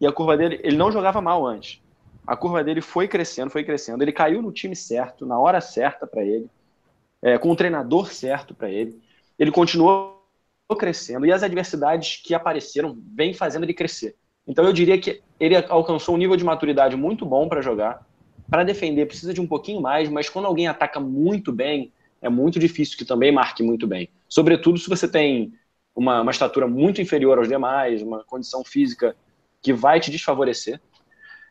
E 0.00 0.06
a 0.06 0.12
curva 0.12 0.36
dele, 0.36 0.60
ele 0.62 0.76
não 0.76 0.90
jogava 0.90 1.20
mal 1.20 1.46
antes. 1.46 1.82
A 2.26 2.36
curva 2.36 2.62
dele 2.62 2.80
foi 2.80 3.08
crescendo, 3.08 3.50
foi 3.50 3.64
crescendo. 3.64 4.02
Ele 4.02 4.12
caiu 4.12 4.40
no 4.40 4.52
time 4.52 4.76
certo, 4.76 5.26
na 5.26 5.38
hora 5.38 5.60
certa 5.60 6.06
para 6.06 6.22
ele 6.22 6.48
é, 7.22 7.38
com 7.38 7.50
o 7.50 7.56
treinador 7.56 8.12
certo 8.12 8.54
para 8.54 8.70
ele. 8.70 9.00
Ele 9.38 9.50
continuou 9.50 10.18
crescendo 10.78 11.24
e 11.24 11.32
as 11.32 11.42
adversidades 11.42 12.20
que 12.22 12.34
apareceram 12.34 12.96
vêm 13.14 13.32
fazendo 13.32 13.64
ele 13.64 13.74
crescer. 13.74 14.16
Então 14.46 14.64
eu 14.64 14.72
diria 14.72 14.98
que 14.98 15.22
ele 15.38 15.56
alcançou 15.56 16.14
um 16.14 16.18
nível 16.18 16.36
de 16.36 16.44
maturidade 16.44 16.96
muito 16.96 17.24
bom 17.24 17.48
para 17.48 17.62
jogar. 17.62 18.06
Para 18.50 18.64
defender 18.64 19.06
precisa 19.06 19.34
de 19.34 19.40
um 19.40 19.46
pouquinho 19.46 19.80
mais, 19.80 20.08
mas 20.08 20.28
quando 20.28 20.46
alguém 20.46 20.68
ataca 20.68 20.98
muito 20.98 21.52
bem, 21.52 21.92
é 22.20 22.28
muito 22.28 22.58
difícil 22.58 22.96
que 22.96 23.04
também 23.04 23.30
marque 23.30 23.62
muito 23.62 23.86
bem. 23.86 24.08
Sobretudo 24.28 24.78
se 24.78 24.88
você 24.88 25.06
tem 25.06 25.52
uma, 25.94 26.22
uma 26.22 26.30
estatura 26.30 26.66
muito 26.66 27.00
inferior 27.00 27.38
aos 27.38 27.48
demais, 27.48 28.02
uma 28.02 28.24
condição 28.24 28.64
física 28.64 29.16
que 29.60 29.72
vai 29.72 30.00
te 30.00 30.10
desfavorecer. 30.10 30.80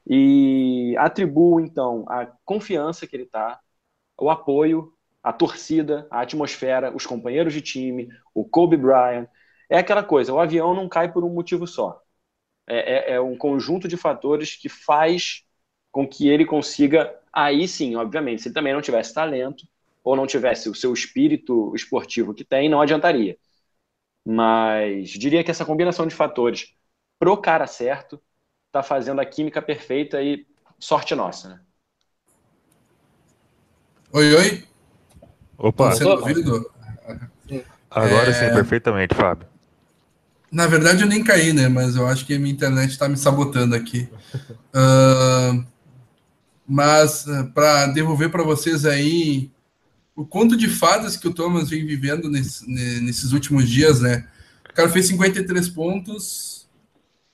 E 0.10 0.96
atribuo, 0.98 1.60
então, 1.60 2.06
a 2.08 2.26
confiança 2.46 3.06
que 3.06 3.16
ele 3.16 3.24
está, 3.24 3.60
o 4.18 4.30
apoio, 4.30 4.94
a 5.22 5.34
torcida, 5.34 6.08
a 6.10 6.22
atmosfera, 6.22 6.96
os 6.96 7.06
companheiros 7.06 7.54
de 7.54 7.62
time, 7.62 8.10
o 8.34 8.46
Kobe 8.46 8.78
Bryant. 8.78 9.28
É 9.70 9.78
aquela 9.78 10.04
coisa, 10.04 10.34
o 10.34 10.40
avião 10.40 10.74
não 10.74 10.88
cai 10.88 11.12
por 11.12 11.26
um 11.26 11.30
motivo 11.30 11.68
só. 11.68 12.02
É, 12.66 13.14
é, 13.14 13.16
é 13.16 13.22
um 13.22 13.38
conjunto 13.38 13.88
de 13.88 13.98
fatores 13.98 14.56
que 14.56 14.70
faz 14.70 15.46
com 15.92 16.08
que 16.08 16.28
ele 16.28 16.46
consiga, 16.46 17.14
aí 17.32 17.68
sim, 17.68 17.96
obviamente, 17.96 18.42
se 18.42 18.48
ele 18.48 18.56
também 18.56 18.74
não 18.74 18.82
tivesse 18.82 19.14
talento 19.14 19.66
ou 20.04 20.16
não 20.16 20.28
tivesse 20.28 20.70
o 20.70 20.76
seu 20.76 20.94
espírito 20.94 21.74
esportivo 21.76 22.34
que 22.34 22.44
tem, 22.44 22.70
não 22.70 22.82
adiantaria. 22.82 23.38
Mas 24.26 25.10
diria 25.10 25.44
que 25.44 25.52
essa 25.52 25.66
combinação 25.66 26.08
de 26.08 26.16
fatores 26.16 26.74
pro 27.20 27.38
cara 27.38 27.68
certo 27.68 28.22
está 28.68 28.84
fazendo 28.84 29.20
a 29.22 29.26
química 29.26 29.62
perfeita 29.62 30.22
e 30.22 30.46
sorte 30.80 31.16
nossa, 31.16 31.50
né? 31.50 31.60
Oi, 34.14 34.36
oi. 34.36 34.64
Opa. 35.58 35.92
Sendo 35.92 36.12
ouvido? 36.12 36.72
Agora 37.90 38.30
é... 38.30 38.34
sim, 38.34 38.54
perfeitamente, 38.54 39.16
Fábio. 39.16 39.48
Na 40.52 40.66
verdade, 40.66 41.02
eu 41.02 41.08
nem 41.08 41.24
caí, 41.24 41.52
né? 41.52 41.68
Mas 41.68 41.96
eu 41.96 42.08
acho 42.08 42.26
que 42.26 42.34
a 42.34 42.40
minha 42.40 42.54
internet 42.54 42.92
está 42.92 43.10
me 43.10 43.18
sabotando 43.18 43.76
aqui. 43.76 44.10
Uh, 44.74 45.66
mas, 46.68 47.26
uh, 47.26 47.52
para 47.54 47.88
devolver 47.88 48.30
para 48.30 48.44
vocês 48.44 48.86
aí 48.86 49.50
o 50.16 50.26
conto 50.26 50.58
de 50.58 50.68
fadas 50.68 51.16
que 51.16 51.28
o 51.28 51.34
Thomas 51.34 51.70
vem 51.70 51.86
vivendo 51.86 52.30
nesse, 52.30 52.68
nesses 52.68 53.32
últimos 53.32 53.70
dias, 53.70 54.02
né? 54.02 54.28
O 54.70 54.74
cara 54.74 54.90
fez 54.90 55.08
53 55.08 55.70
pontos 55.70 56.68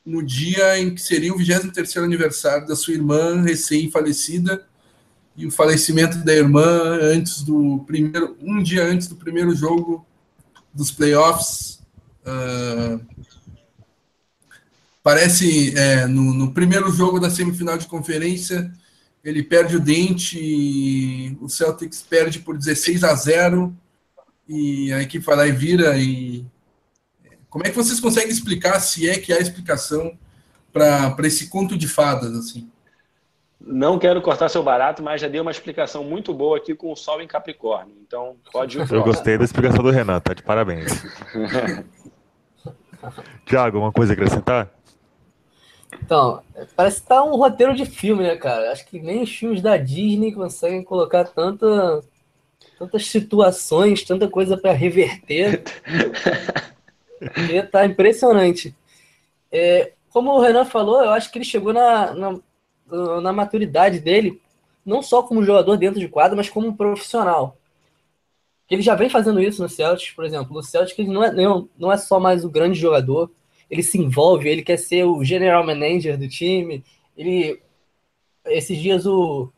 no 0.05 0.21
dia 0.21 0.77
em 0.77 0.93
que 0.93 1.01
seria 1.01 1.33
o 1.33 1.37
23 1.37 1.97
aniversário 1.97 2.67
da 2.67 2.75
sua 2.75 2.93
irmã 2.93 3.41
recém-falecida 3.41 4.65
e 5.35 5.47
o 5.47 5.51
falecimento 5.51 6.17
da 6.19 6.33
irmã 6.33 6.99
antes 7.01 7.41
do 7.41 7.83
primeiro, 7.87 8.37
um 8.41 8.61
dia 8.61 8.85
antes 8.85 9.07
do 9.07 9.15
primeiro 9.15 9.55
jogo 9.55 10.05
dos 10.73 10.91
playoffs. 10.91 11.79
Uh, 12.25 12.99
parece 15.01 15.77
é, 15.77 16.05
no, 16.05 16.33
no, 16.33 16.53
primeiro 16.53 16.91
jogo 16.91 17.19
da 17.19 17.29
semifinal 17.29 17.77
de 17.77 17.87
conferência 17.87 18.71
ele 19.23 19.41
perde 19.41 19.77
o 19.77 19.79
dente, 19.79 20.39
e 20.39 21.37
o 21.39 21.47
Celtics 21.47 22.01
perde 22.01 22.39
por 22.39 22.57
16 22.57 23.03
a 23.03 23.13
0 23.13 23.73
e 24.47 24.91
a 24.91 25.01
equipe 25.01 25.25
vai 25.25 25.35
lá 25.35 25.47
e 25.47 25.51
vira 25.51 25.97
e 25.97 26.45
como 27.49 27.65
é 27.65 27.69
que 27.69 27.75
vocês 27.75 27.99
conseguem 27.99 28.31
explicar 28.31 28.79
se 28.79 29.07
é 29.07 29.19
que 29.19 29.31
há 29.31 29.37
explicação 29.37 30.17
para 30.71 31.15
esse 31.23 31.49
conto 31.49 31.77
de 31.77 31.87
fadas 31.87 32.35
assim? 32.35 32.69
Não 33.61 33.99
quero 33.99 34.21
cortar 34.23 34.49
seu 34.49 34.63
barato, 34.63 35.03
mas 35.03 35.21
já 35.21 35.27
dei 35.27 35.39
uma 35.39 35.51
explicação 35.51 36.03
muito 36.03 36.33
boa 36.33 36.57
aqui 36.57 36.73
com 36.73 36.91
o 36.91 36.95
Sol 36.95 37.21
em 37.21 37.27
Capricórnio. 37.27 37.95
Então, 38.05 38.35
pode 38.51 38.77
ir. 38.77 38.91
Eu 38.91 39.03
gostei 39.03 39.37
da 39.37 39.45
explicação 39.45 39.83
do 39.83 39.91
Renan, 39.91 40.19
tá 40.19 40.33
de 40.33 40.41
parabéns. 40.41 40.91
Tiago, 43.45 43.77
alguma 43.77 43.91
coisa 43.91 44.13
a 44.13 44.15
acrescentar? 44.15 44.69
Então, 46.01 46.41
parece 46.75 47.01
que 47.01 47.07
tá 47.07 47.23
um 47.23 47.35
roteiro 47.35 47.75
de 47.75 47.85
filme, 47.85 48.23
né, 48.23 48.35
cara? 48.35 48.71
Acho 48.71 48.85
que 48.85 48.99
nem 48.99 49.21
os 49.21 49.33
filmes 49.33 49.61
da 49.61 49.77
Disney 49.77 50.31
conseguem 50.31 50.83
colocar 50.83 51.25
tanta, 51.25 52.03
tantas 52.77 53.07
situações, 53.07 54.03
tanta 54.03 54.27
coisa 54.27 54.57
para 54.57 54.71
reverter. 54.71 55.63
e 57.49 57.63
tá 57.63 57.85
impressionante. 57.85 58.75
É, 59.51 59.93
como 60.09 60.31
o 60.31 60.41
Renan 60.41 60.65
falou, 60.65 61.03
eu 61.03 61.11
acho 61.11 61.31
que 61.31 61.37
ele 61.37 61.45
chegou 61.45 61.73
na, 61.73 62.13
na 62.13 62.39
na 63.21 63.33
maturidade 63.33 63.99
dele, 63.99 64.41
não 64.85 65.01
só 65.01 65.23
como 65.23 65.43
jogador 65.43 65.77
dentro 65.77 65.99
de 65.99 66.07
quadra, 66.07 66.35
mas 66.35 66.49
como 66.49 66.75
profissional. 66.75 67.57
Ele 68.69 68.81
já 68.81 68.95
vem 68.95 69.09
fazendo 69.09 69.41
isso 69.41 69.61
no 69.61 69.69
Celtics, 69.69 70.13
por 70.13 70.25
exemplo. 70.25 70.53
No 70.53 70.63
Celtics 70.63 70.97
ele 70.97 71.11
não 71.11 71.23
é, 71.23 71.31
não, 71.31 71.69
não 71.77 71.91
é 71.91 71.97
só 71.97 72.19
mais 72.19 72.43
o 72.43 72.49
grande 72.49 72.79
jogador, 72.79 73.29
ele 73.73 73.81
se 73.81 73.97
envolve, 73.97 74.47
ele 74.47 74.61
quer 74.61 74.77
ser 74.77 75.03
o 75.03 75.23
general 75.23 75.65
manager 75.65 76.15
do 76.15 76.29
time. 76.29 76.83
Ele 77.17 77.59
esses 78.45 78.77
dias 78.77 79.05
o 79.07 79.51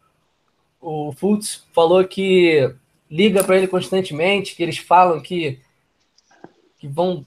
o 0.79 1.11
Fultz 1.11 1.65
falou 1.73 2.03
que 2.05 2.73
liga 3.11 3.43
para 3.43 3.57
ele 3.57 3.67
constantemente, 3.67 4.55
que 4.55 4.63
eles 4.63 4.77
falam 4.77 5.19
que 5.19 5.59
que 6.79 6.87
vão 6.87 7.25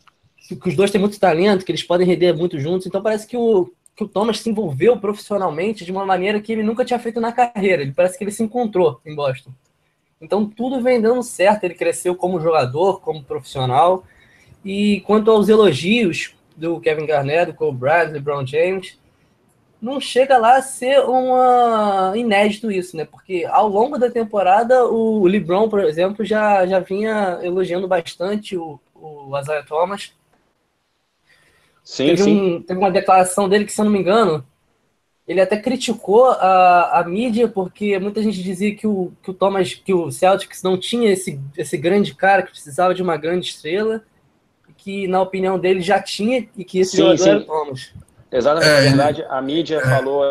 que 0.49 0.69
os 0.69 0.75
dois 0.75 0.91
têm 0.91 1.01
muito 1.01 1.21
talento, 1.21 1.63
que 1.63 1.71
eles 1.71 1.83
podem 1.83 2.07
render 2.07 2.33
muito 2.33 2.59
juntos. 2.59 2.87
Então 2.87 3.03
parece 3.03 3.27
que 3.27 3.37
o 3.37 3.71
que 3.95 4.05
o 4.05 4.09
Thomas 4.09 4.41
se 4.41 4.49
envolveu 4.49 4.99
profissionalmente 4.99 5.85
de 5.85 5.93
uma 5.93 6.07
maneira 6.07 6.41
que 6.41 6.53
ele 6.53 6.63
nunca 6.63 6.85
tinha 6.87 6.99
feito 6.99 7.21
na 7.21 7.33
carreira. 7.33 7.83
Ele 7.83 7.93
parece 7.93 8.17
que 8.17 8.25
ele 8.25 8.31
se 8.31 8.43
encontrou 8.43 8.99
em 9.05 9.15
Boston. 9.15 9.51
Então 10.21 10.49
tudo 10.49 10.81
vem 10.81 11.03
dando 11.03 11.23
certo. 11.23 11.65
Ele 11.65 11.75
cresceu 11.75 12.15
como 12.15 12.41
jogador, 12.41 13.01
como 13.01 13.25
profissional. 13.25 14.05
E 14.65 15.01
quanto 15.01 15.31
aos 15.31 15.49
elogios 15.49 16.38
do 16.59 16.81
Kevin 16.81 17.07
Garnett, 17.07 17.53
do 17.53 17.57
Cole 17.57 17.77
Bryant, 17.77 18.09
do 18.09 18.13
LeBron 18.13 18.47
James, 18.47 18.99
não 19.81 20.01
chega 20.01 20.37
lá 20.37 20.57
a 20.57 20.63
ser 20.63 21.01
uma 21.01 22.13
inédito 22.17 22.71
isso, 22.71 22.97
né? 22.97 23.05
Porque 23.05 23.47
ao 23.49 23.69
longo 23.69 23.97
da 23.97 24.11
temporada 24.11 24.85
o 24.87 25.27
LeBron, 25.27 25.69
por 25.69 25.81
exemplo, 25.81 26.25
já, 26.25 26.67
já 26.67 26.81
vinha 26.81 27.39
elogiando 27.43 27.87
bastante 27.87 28.57
o, 28.57 28.81
o 28.95 29.39
Isaiah 29.39 29.65
Thomas 29.65 30.13
Sim, 31.89 32.09
teve, 32.09 32.23
sim. 32.23 32.57
Um, 32.57 32.63
teve 32.63 32.79
uma 32.79 32.91
declaração 32.91 33.49
dele 33.49 33.65
que, 33.65 33.73
se 33.73 33.81
eu 33.81 33.87
não 33.87 33.93
me 33.93 33.99
engano, 33.99 34.47
ele 35.27 35.41
até 35.41 35.57
criticou 35.57 36.27
a, 36.27 37.01
a 37.01 37.05
mídia 37.05 37.49
porque 37.49 37.99
muita 37.99 38.23
gente 38.23 38.43
dizia 38.43 38.75
que 38.75 38.87
o, 38.87 39.11
que 39.23 39.31
o 39.31 39.35
Thomas, 39.35 39.73
que 39.73 39.95
o 39.95 40.11
Celtics 40.11 40.63
não 40.63 40.77
tinha 40.77 41.11
esse, 41.11 41.41
esse 41.57 41.79
grande 41.79 42.15
cara 42.15 42.43
que 42.43 42.51
precisava 42.51 42.95
de 42.95 43.03
uma 43.03 43.17
grande 43.17 43.47
estrela, 43.47 44.05
que 44.79 45.07
na 45.07 45.21
opinião 45.21 45.59
dele 45.59 45.83
já 45.83 46.01
tinha 46.01 46.49
e 46.57 46.65
que 46.65 46.79
esse 46.79 46.93
sim, 46.93 46.99
jogador 46.99 47.19
sim. 47.19 47.29
era 47.29 47.39
o 47.41 47.45
Thomas. 47.45 47.93
Exatamente, 48.31 48.71
é, 48.71 48.75
na 48.75 48.81
verdade, 48.81 49.27
a 49.29 49.43
mídia 49.43 49.77
é. 49.77 49.81
falou 49.81 50.23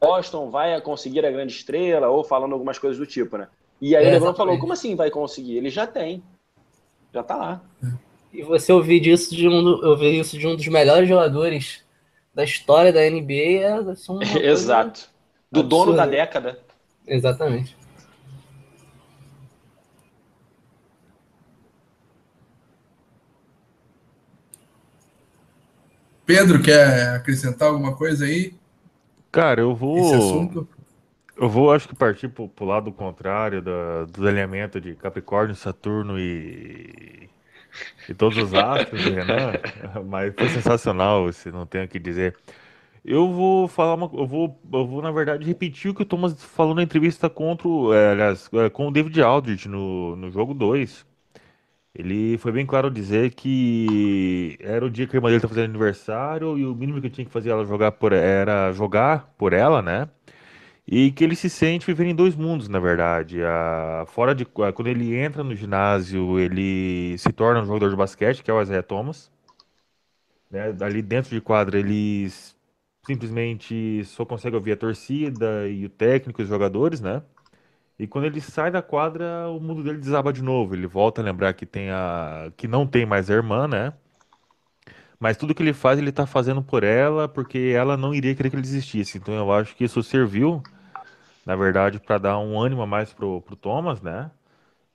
Boston 0.00 0.50
vai 0.50 0.80
conseguir 0.80 1.24
a 1.26 1.30
grande 1.30 1.52
estrela 1.52 2.08
ou 2.08 2.24
falando 2.24 2.52
algumas 2.52 2.78
coisas 2.78 2.98
do 2.98 3.06
tipo, 3.06 3.36
né? 3.36 3.48
E 3.80 3.96
aí 3.96 4.04
é, 4.04 4.08
o 4.08 4.12
LeBron 4.12 4.34
falou, 4.34 4.58
como 4.58 4.72
assim 4.72 4.94
vai 4.94 5.10
conseguir? 5.10 5.56
Ele 5.56 5.68
já 5.68 5.86
tem. 5.86 6.22
Já 7.12 7.22
tá 7.22 7.36
lá. 7.36 7.62
É. 7.84 7.88
E 8.32 8.42
você 8.42 8.72
ouvir 8.72 9.00
disso 9.00 9.34
de 9.34 9.48
um, 9.48 9.86
ouvir 9.86 10.18
isso 10.18 10.38
de 10.38 10.46
um 10.46 10.56
dos 10.56 10.66
melhores 10.68 11.08
jogadores 11.08 11.84
da 12.34 12.44
história 12.44 12.92
da 12.92 13.00
NBA 13.00 13.34
é 13.34 13.78
Exato. 14.48 15.10
Do 15.50 15.60
absurda. 15.60 15.84
dono 15.84 15.96
da 15.96 16.06
década. 16.06 16.58
Exatamente. 17.06 17.76
Pedro, 26.32 26.62
quer 26.62 27.10
acrescentar 27.10 27.68
alguma 27.68 27.94
coisa 27.94 28.24
aí? 28.24 28.54
Cara, 29.30 29.60
eu 29.60 29.74
vou. 29.74 30.66
Eu 31.36 31.48
vou, 31.48 31.70
acho 31.70 31.86
que 31.86 31.94
partir 31.94 32.28
pro, 32.28 32.48
pro 32.48 32.64
lado 32.64 32.90
contrário 32.90 33.60
da, 33.60 34.06
do 34.06 34.26
alinhamento 34.26 34.80
de 34.80 34.94
Capricórnio, 34.94 35.54
Saturno 35.54 36.18
e, 36.18 37.28
e 38.08 38.14
todos 38.14 38.38
os 38.38 38.54
astros 38.54 39.04
Renan, 39.04 39.52
mas 40.08 40.32
foi 40.34 40.48
sensacional, 40.48 41.30
se 41.34 41.50
não 41.50 41.66
tenho 41.66 41.84
o 41.84 41.88
que 41.88 41.98
dizer. 41.98 42.34
Eu 43.04 43.30
vou 43.30 43.68
falar 43.68 43.94
uma, 43.94 44.10
eu 44.14 44.26
vou, 44.26 44.58
eu 44.72 44.86
vou 44.86 45.02
na 45.02 45.10
verdade 45.10 45.44
repetir 45.44 45.90
o 45.90 45.94
que 45.94 46.02
o 46.02 46.06
Thomas 46.06 46.42
falou 46.42 46.74
na 46.74 46.82
entrevista 46.82 47.28
contra, 47.28 47.68
é, 47.94 48.12
aliás, 48.12 48.48
é, 48.54 48.70
com 48.70 48.88
o 48.88 48.90
David 48.90 49.20
Aldrich 49.20 49.68
no, 49.68 50.16
no 50.16 50.30
jogo 50.30 50.54
2. 50.54 51.04
Ele 51.94 52.38
foi 52.38 52.52
bem 52.52 52.64
claro 52.64 52.90
dizer 52.90 53.34
que 53.34 54.56
era 54.60 54.84
o 54.84 54.90
dia 54.90 55.06
que 55.06 55.14
a 55.14 55.18
irmã 55.18 55.28
dele 55.28 55.36
estava 55.38 55.54
fazendo 55.54 55.70
aniversário 55.70 56.58
e 56.58 56.64
o 56.66 56.74
mínimo 56.74 57.00
que 57.00 57.06
eu 57.08 57.10
tinha 57.10 57.24
que 57.26 57.30
fazer 57.30 57.50
ela 57.50 57.64
jogar 57.66 57.92
por 57.92 58.12
era 58.12 58.72
jogar 58.72 59.34
por 59.36 59.52
ela, 59.52 59.82
né? 59.82 60.08
E 60.86 61.12
que 61.12 61.22
ele 61.24 61.36
se 61.36 61.50
sente 61.50 61.86
vivendo 61.86 62.08
em 62.10 62.14
dois 62.14 62.34
mundos, 62.36 62.68
na 62.68 62.80
verdade. 62.80 63.42
A, 63.44 64.04
fora 64.08 64.34
de 64.34 64.44
quando 64.44 64.88
ele 64.88 65.16
entra 65.16 65.44
no 65.44 65.54
ginásio, 65.54 66.38
ele 66.40 67.16
se 67.18 67.32
torna 67.32 67.62
um 67.62 67.66
jogador 67.66 67.90
de 67.90 67.96
basquete, 67.96 68.42
que 68.42 68.50
é 68.50 68.54
o 68.54 68.62
Isaiah 68.62 68.82
Thomas. 68.82 69.30
Né? 70.50 70.74
Ali 70.80 71.02
dentro 71.02 71.30
de 71.30 71.40
quadra, 71.40 71.78
ele 71.78 72.28
simplesmente 73.06 74.04
só 74.04 74.24
consegue 74.24 74.56
ouvir 74.56 74.72
a 74.72 74.76
torcida 74.76 75.68
e 75.68 75.84
o 75.86 75.90
técnico 75.90 76.40
e 76.40 76.44
os 76.44 76.48
jogadores, 76.48 77.00
né? 77.00 77.22
E 78.02 78.06
quando 78.08 78.24
ele 78.24 78.40
sai 78.40 78.68
da 78.68 78.82
quadra, 78.82 79.48
o 79.48 79.60
mundo 79.60 79.84
dele 79.84 79.98
desaba 79.98 80.32
de 80.32 80.42
novo. 80.42 80.74
Ele 80.74 80.88
volta 80.88 81.20
a 81.20 81.24
lembrar 81.24 81.52
que 81.52 81.64
tem 81.64 81.88
a 81.92 82.50
que 82.56 82.66
não 82.66 82.84
tem 82.84 83.06
mais 83.06 83.30
a 83.30 83.34
irmã, 83.34 83.68
né? 83.68 83.92
Mas 85.20 85.36
tudo 85.36 85.54
que 85.54 85.62
ele 85.62 85.72
faz, 85.72 86.00
ele 86.00 86.10
tá 86.10 86.26
fazendo 86.26 86.60
por 86.64 86.82
ela, 86.82 87.28
porque 87.28 87.72
ela 87.76 87.96
não 87.96 88.12
iria 88.12 88.34
querer 88.34 88.50
que 88.50 88.56
ele 88.56 88.62
desistisse. 88.62 89.18
Então 89.18 89.34
eu 89.34 89.52
acho 89.52 89.76
que 89.76 89.84
isso 89.84 90.02
serviu, 90.02 90.60
na 91.46 91.54
verdade, 91.56 92.00
para 92.00 92.18
dar 92.18 92.38
um 92.40 92.60
ânimo 92.60 92.82
a 92.82 92.86
mais 92.88 93.12
pro, 93.12 93.40
pro 93.42 93.54
Thomas, 93.56 94.02
né? 94.02 94.32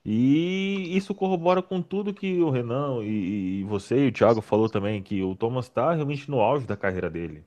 E 0.04 0.96
isso 0.96 1.14
corrobora 1.14 1.62
com 1.62 1.82
tudo 1.82 2.14
que 2.14 2.42
o 2.42 2.50
Renan 2.50 3.02
e, 3.02 3.60
e 3.60 3.64
você 3.64 4.06
e 4.06 4.08
o 4.08 4.12
Thiago 4.12 4.42
falou 4.42 4.68
também, 4.68 5.02
que 5.02 5.22
o 5.22 5.34
Thomas 5.34 5.66
está 5.66 5.94
realmente 5.94 6.30
no 6.30 6.40
auge 6.40 6.66
da 6.66 6.76
carreira 6.76 7.10
dele. 7.10 7.44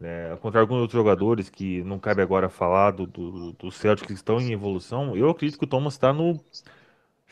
É, 0.00 0.36
alguns 0.42 0.80
outros 0.80 0.92
jogadores 0.92 1.48
que 1.48 1.82
não 1.84 1.98
cabe 1.98 2.22
agora 2.22 2.48
falar 2.48 2.90
do, 2.90 3.06
do, 3.06 3.52
do 3.52 3.70
Celtics 3.70 4.06
que 4.06 4.12
estão 4.12 4.40
em 4.40 4.52
evolução, 4.52 5.16
eu 5.16 5.30
acredito 5.30 5.58
que 5.58 5.64
o 5.64 5.68
Thomas 5.68 5.94
está 5.94 6.12
no. 6.12 6.40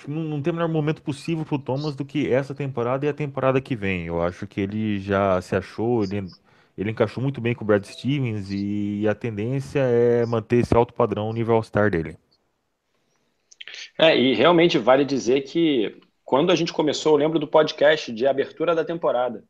Não, 0.07 0.23
não 0.23 0.43
tem 0.43 0.53
o 0.53 0.57
melhor 0.57 0.69
momento 0.69 1.03
possível 1.03 1.45
para 1.45 1.57
o 1.57 1.59
Thomas 1.59 1.95
do 1.95 2.05
que 2.05 2.33
essa 2.33 2.55
temporada 2.55 3.05
e 3.05 3.09
a 3.09 3.15
temporada 3.15 3.61
que 3.61 3.77
vem. 3.77 4.07
Eu 4.07 4.23
acho 4.23 4.47
que 4.47 4.61
ele 4.61 4.99
já 4.99 5.41
se 5.43 5.55
achou, 5.55 6.05
ele, 6.05 6.27
ele 6.79 6.91
encaixou 6.91 7.23
muito 7.23 7.41
bem 7.41 7.55
com 7.55 7.65
o 7.65 7.67
Brad 7.67 7.85
Stevens 7.85 8.51
e 8.51 9.07
a 9.09 9.15
tendência 9.15 9.81
é 9.81 10.25
manter 10.25 10.59
esse 10.59 10.75
alto 10.75 10.95
padrão 10.95 11.33
nível 11.33 11.57
All-Star 11.57 11.91
dele. 11.91 12.17
É, 13.99 14.17
e 14.19 14.35
realmente 14.35 14.79
vale 14.79 15.05
dizer 15.05 15.43
que 15.43 16.01
quando 16.25 16.51
a 16.51 16.55
gente 16.55 16.73
começou, 16.73 17.13
eu 17.13 17.19
lembro 17.19 17.39
do 17.39 17.47
podcast 17.47 18.13
de 18.13 18.27
abertura 18.27 18.75
da 18.75 18.85
temporada. 18.85 19.45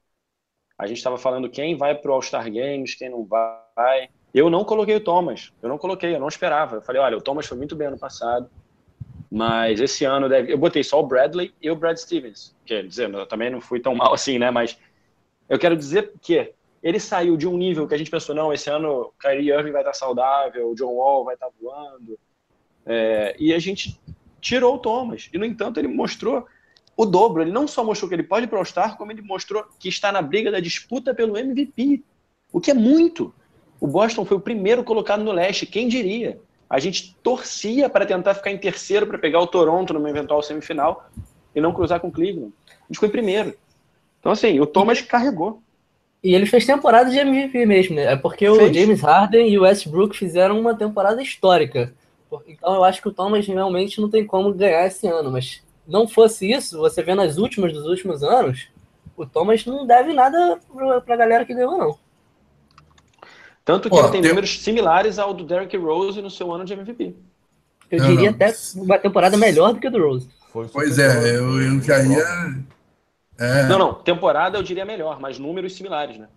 A 0.81 0.87
gente 0.87 0.97
estava 0.97 1.19
falando 1.19 1.51
quem 1.51 1.77
vai 1.77 1.95
para 1.95 2.11
o 2.11 2.15
All-Star 2.15 2.51
Games, 2.51 2.95
quem 2.95 3.11
não 3.11 3.23
vai. 3.23 4.09
Eu 4.33 4.49
não 4.49 4.65
coloquei 4.65 4.97
o 4.97 5.01
Thomas. 5.01 5.53
Eu 5.61 5.69
não 5.69 5.77
coloquei, 5.77 6.15
eu 6.15 6.19
não 6.19 6.27
esperava. 6.27 6.77
Eu 6.77 6.81
falei, 6.81 7.03
olha, 7.03 7.19
o 7.19 7.21
Thomas 7.21 7.45
foi 7.45 7.59
muito 7.59 7.77
bem 7.77 7.89
ano 7.89 7.99
passado, 7.99 8.49
mas 9.31 9.79
esse 9.79 10.07
ano 10.07 10.27
deve. 10.27 10.51
Eu 10.51 10.57
botei 10.57 10.83
só 10.83 10.99
o 10.99 11.07
Bradley 11.07 11.53
e 11.61 11.71
o 11.71 11.77
Brad 11.77 11.99
Stevens. 11.99 12.57
Quer 12.65 12.87
dizer, 12.87 13.13
eu 13.13 13.27
também 13.27 13.51
não 13.51 13.61
fui 13.61 13.79
tão 13.79 13.95
mal 13.95 14.15
assim, 14.15 14.39
né? 14.39 14.51
Mas 14.51 14.79
eu 15.51 15.59
quero 15.59 15.77
dizer 15.77 16.15
que 16.23 16.51
ele 16.83 16.99
saiu 16.99 17.37
de 17.37 17.47
um 17.47 17.59
nível 17.59 17.87
que 17.87 17.93
a 17.93 17.99
gente 17.99 18.11
pensou, 18.11 18.35
não, 18.35 18.51
esse 18.51 18.71
ano 18.71 18.91
o 18.91 19.13
Kyrie 19.21 19.51
Irving 19.51 19.73
vai 19.73 19.83
estar 19.83 19.93
saudável, 19.93 20.71
o 20.71 20.75
John 20.75 20.95
Wall 20.95 21.27
vai 21.27 21.35
estar 21.35 21.51
voando. 21.61 22.19
É, 22.87 23.37
e 23.39 23.53
a 23.53 23.59
gente 23.59 24.01
tirou 24.41 24.77
o 24.77 24.79
Thomas. 24.79 25.29
E, 25.31 25.37
no 25.37 25.45
entanto, 25.45 25.79
ele 25.79 25.89
mostrou 25.89 26.47
o 27.03 27.07
dobro. 27.07 27.43
Ele 27.43 27.51
não 27.51 27.67
só 27.67 27.83
mostrou 27.83 28.09
que 28.09 28.15
ele 28.15 28.23
pode 28.23 28.45
ir 28.45 28.49
para 28.49 28.57
o 28.57 28.59
All-Star, 28.59 28.97
como 28.97 29.11
ele 29.11 29.23
mostrou 29.23 29.65
que 29.79 29.89
está 29.89 30.13
na 30.13 30.21
briga 30.21 30.51
da 30.51 30.61
disputa 30.61 31.15
pelo 31.15 31.37
MVP. 31.39 32.03
O 32.53 32.61
que 32.61 32.71
é 32.71 32.75
muito. 32.75 33.33
O 33.81 33.87
Boston 33.87 34.25
foi 34.27 34.37
o 34.37 34.41
primeiro 34.41 34.85
colocado 34.85 35.25
no 35.25 35.33
leste, 35.33 35.65
quem 35.65 35.89
diria? 35.89 36.39
A 36.69 36.79
gente 36.79 37.17
torcia 37.23 37.89
para 37.89 38.05
tentar 38.05 38.35
ficar 38.35 38.51
em 38.51 38.59
terceiro 38.59 39.07
para 39.07 39.19
pegar 39.19 39.41
o 39.41 39.47
Toronto 39.47 39.95
numa 39.95 40.11
eventual 40.11 40.43
semifinal 40.43 41.09
e 41.55 41.61
não 41.61 41.73
cruzar 41.73 42.01
com 42.01 42.09
o 42.09 42.13
Cleveland. 42.13 42.53
A 42.69 42.87
gente 42.89 43.01
foi 43.01 43.09
primeiro. 43.09 43.55
Então, 44.21 44.31
assim, 44.31 44.61
o 44.61 44.67
Thomas 44.67 45.01
carregou. 45.01 45.63
E 46.23 46.35
ele 46.35 46.45
fez 46.45 46.67
temporada 46.67 47.09
de 47.09 47.19
MVP 47.19 47.65
mesmo, 47.65 47.97
né? 47.97 48.13
É 48.13 48.17
porque 48.17 48.45
fez. 48.45 48.71
o 48.71 48.75
James 48.75 49.01
Harden 49.01 49.49
e 49.49 49.59
o 49.59 49.63
Westbrook 49.63 50.15
fizeram 50.15 50.61
uma 50.61 50.75
temporada 50.75 51.23
histórica. 51.23 51.95
Então 52.47 52.75
eu 52.75 52.85
acho 52.85 53.01
que 53.01 53.09
o 53.09 53.13
Thomas 53.13 53.47
realmente 53.47 54.01
não 54.01 54.11
tem 54.11 54.25
como 54.27 54.53
ganhar 54.53 54.87
esse 54.87 55.07
ano, 55.07 55.31
mas 55.31 55.63
não 55.91 56.09
fosse 56.09 56.51
isso, 56.51 56.79
você 56.79 57.03
vê 57.03 57.15
nas 57.15 57.37
últimas 57.37 57.73
dos 57.73 57.85
últimos 57.85 58.23
anos, 58.23 58.69
o 59.17 59.27
Thomas 59.27 59.67
não 59.67 59.87
deve 59.87 60.13
nada 60.13 60.59
para 61.05 61.15
a 61.15 61.17
galera 61.17 61.45
que 61.45 61.55
ganhou, 61.55 61.77
não. 61.77 61.99
Tanto 63.65 63.91
que 63.91 63.97
Pô, 63.97 64.01
ele 64.01 64.11
tem 64.11 64.23
eu... 64.23 64.29
números 64.29 64.59
similares 64.61 65.19
ao 65.19 65.35
do 65.35 65.45
Derrick 65.45 65.77
Rose 65.77 66.23
no 66.23 66.31
seu 66.31 66.53
ano 66.53 66.65
de 66.65 66.73
MVP. 66.73 67.15
Eu 67.91 67.99
não, 67.99 68.07
diria 68.09 68.31
não. 68.31 68.37
até 68.37 68.55
uma 68.77 68.99
temporada 68.99 69.37
melhor 69.37 69.75
do 69.75 69.81
que 69.81 69.87
a 69.87 69.91
do 69.91 70.03
Rose. 70.03 70.29
Pois 70.53 70.99
é, 70.99 71.37
eu, 71.37 71.61
eu 71.61 71.81
já 71.83 72.03
ia. 72.03 72.55
É... 73.39 73.65
Não, 73.65 73.79
não, 73.79 73.95
temporada 73.95 74.59
eu 74.59 74.63
diria 74.63 74.85
melhor, 74.85 75.21
mas 75.21 75.39
números 75.39 75.75
similares, 75.75 76.19
né? 76.19 76.29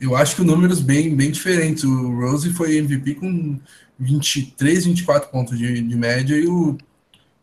Eu 0.00 0.16
acho 0.16 0.36
que 0.36 0.42
números 0.42 0.80
bem, 0.80 1.14
bem 1.14 1.30
diferentes. 1.30 1.84
O 1.84 2.20
Rose 2.20 2.52
foi 2.52 2.76
MVP 2.76 3.14
com 3.14 3.58
23, 3.98 4.86
24 4.86 5.30
pontos 5.30 5.56
de, 5.56 5.80
de 5.80 5.96
média 5.96 6.34
e 6.34 6.46
o 6.46 6.76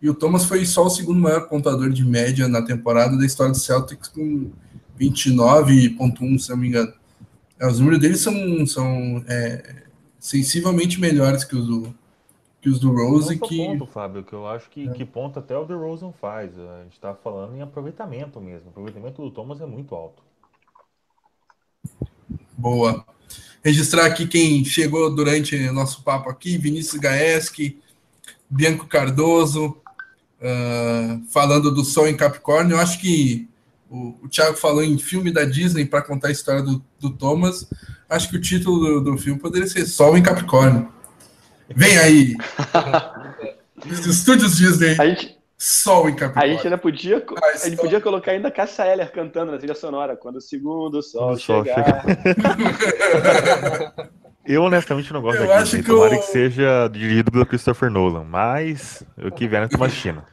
e 0.02 0.10
o 0.10 0.14
Thomas 0.14 0.46
foi 0.46 0.66
só 0.66 0.86
o 0.86 0.90
segundo 0.90 1.20
maior 1.20 1.48
pontuador 1.48 1.90
de 1.90 2.06
média 2.06 2.48
na 2.48 2.62
temporada 2.62 3.18
da 3.18 3.26
história 3.26 3.52
do 3.52 3.60
Celtics, 3.60 4.08
com 4.08 4.52
29,1, 5.00 6.40
se 6.40 6.50
não 6.50 6.58
me 6.58 6.70
engano. 6.70 6.94
É, 7.60 7.68
os 7.68 7.80
números 7.80 8.00
dele 8.00 8.16
são, 8.16 8.66
são 8.66 9.24
é, 9.28 9.84
sensivelmente 10.18 11.00
melhores 11.00 11.44
que 11.44 11.56
os 11.56 11.68
do, 11.68 11.94
que 12.62 12.70
os 12.70 12.80
do 12.80 12.94
Rose. 12.94 13.38
Não 13.38 13.48
que... 13.48 13.58
ponto, 13.58 13.86
Fábio, 13.86 14.24
que 14.24 14.32
eu 14.32 14.48
acho 14.48 14.70
que, 14.70 14.88
é. 14.88 14.92
que 14.94 15.04
ponto 15.04 15.40
até 15.40 15.58
o 15.58 15.66
Rose 15.66 16.04
não 16.04 16.14
faz. 16.14 16.58
A 16.58 16.84
gente 16.84 16.94
está 16.94 17.14
falando 17.14 17.58
em 17.58 17.62
aproveitamento 17.62 18.40
mesmo. 18.40 18.68
O 18.68 18.70
aproveitamento 18.70 19.22
do 19.22 19.32
Thomas 19.32 19.60
é 19.60 19.66
muito 19.66 19.94
alto. 19.94 20.24
Boa. 22.58 23.06
Registrar 23.62 24.06
aqui 24.06 24.26
quem 24.26 24.64
chegou 24.64 25.14
durante 25.14 25.70
nosso 25.72 26.02
papo 26.04 26.30
aqui, 26.30 26.58
Vinícius 26.58 27.02
Gaeski, 27.02 27.82
Bianco 28.50 28.88
Cardoso, 28.88 29.78
uh, 30.42 31.22
falando 31.30 31.74
do 31.74 31.84
Sol 31.84 32.08
em 32.08 32.18
Capricórnio. 32.18 32.76
Eu 32.76 32.80
acho 32.80 33.00
que 33.00 33.48
o, 33.90 34.16
o 34.24 34.30
Thiago 34.30 34.58
falou 34.58 34.84
em 34.84 34.98
filme 34.98 35.32
da 35.32 35.46
Disney 35.46 35.86
para 35.86 36.02
contar 36.02 36.30
a 36.30 36.32
história 36.32 36.62
do, 36.62 36.84
do, 37.00 37.12
Thomas. 37.12 37.70
Acho 38.10 38.30
que 38.30 38.38
o 38.38 38.42
título 38.42 38.80
do, 38.80 39.12
do 39.12 39.18
filme 39.18 39.40
poderia 39.40 39.68
ser 39.68 39.86
Sol 39.86 40.18
em 40.18 40.24
Capricórnio. 40.24 40.92
Vem 41.76 41.98
aí! 41.98 42.36
Os 43.90 44.06
estúdios 44.06 44.58
Disney. 44.58 44.96
A 45.00 45.08
gente, 45.08 45.38
Sol 45.58 46.10
em 46.10 46.16
Capricórnio. 46.16 46.52
A 46.52 46.56
gente 46.56 46.68
ainda 46.68 46.78
podia, 46.78 47.18
ah, 47.18 47.52
a 47.54 47.70
gente 47.70 47.78
podia 47.78 48.02
colocar 48.02 48.32
ainda 48.32 48.52
Cássia 48.52 48.86
Eller 48.86 49.12
cantando 49.12 49.52
na 49.52 49.58
trilha 49.58 49.76
sonora, 49.76 50.16
quando 50.16 50.38
o 50.38 50.42
segundo 50.42 51.02
sol, 51.02 51.38
sol 51.38 51.64
chegar. 51.64 52.06
Eu 54.50 54.64
honestamente 54.64 55.14
não 55.14 55.22
gosto 55.22 55.44
eu 55.44 55.48
da 55.48 55.62
Disney. 55.62 55.84
Tomara 55.84 56.18
que, 56.18 56.26
que 56.26 56.32
seja 56.32 56.88
dirigido 56.88 57.32
pelo 57.32 57.46
Christopher 57.46 57.92
Nolan, 57.92 58.24
mas 58.24 59.04
o 59.16 59.30
que 59.30 59.48
vier 59.48 59.70
na 59.70 59.90
China. 59.90 60.26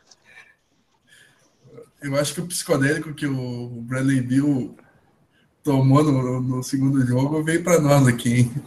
Eu 2.00 2.16
acho 2.16 2.32
que 2.32 2.40
o 2.40 2.46
psicodélico 2.46 3.12
que 3.12 3.26
o 3.26 3.68
Bradley 3.82 4.22
Bill 4.22 4.74
tomou 5.62 6.02
no, 6.02 6.40
no 6.40 6.62
segundo 6.62 7.06
jogo 7.06 7.44
veio 7.44 7.62
para 7.62 7.78
nós 7.78 8.06
aqui. 8.06 8.40
Hein? 8.40 8.62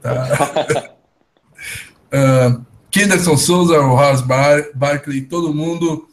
Tá. 0.00 0.94
uh, 2.54 2.64
Kenderson 2.88 3.36
Souza, 3.36 3.80
o 3.80 3.96
House 3.96 4.20
Bar 4.20 4.70
Barkley, 4.72 5.22
todo 5.22 5.52
mundo 5.52 6.08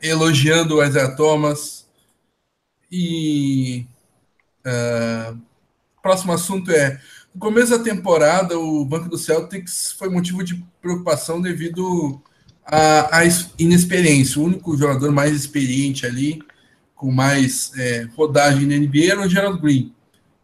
elogiando 0.00 0.76
o 0.76 0.84
Isaiah 0.84 1.16
Thomas. 1.16 1.84
E 2.92 3.88
uh, 4.64 5.36
próximo 6.00 6.32
assunto 6.32 6.70
é 6.70 7.00
no 7.36 7.40
começo 7.40 7.76
da 7.76 7.84
temporada, 7.84 8.58
o 8.58 8.82
banco 8.82 9.10
do 9.10 9.18
Celtics 9.18 9.92
foi 9.92 10.08
motivo 10.08 10.42
de 10.42 10.54
preocupação 10.80 11.38
devido 11.38 12.18
à, 12.64 13.18
à 13.18 13.22
inexperiência. 13.58 14.40
O 14.40 14.44
único 14.46 14.74
jogador 14.74 15.12
mais 15.12 15.36
experiente 15.36 16.06
ali, 16.06 16.42
com 16.94 17.12
mais 17.12 17.72
é, 17.76 18.08
rodagem 18.16 18.66
na 18.66 18.78
NBA, 18.78 19.12
era 19.12 19.20
o 19.20 19.28
Gerald 19.28 19.60
Green, 19.60 19.92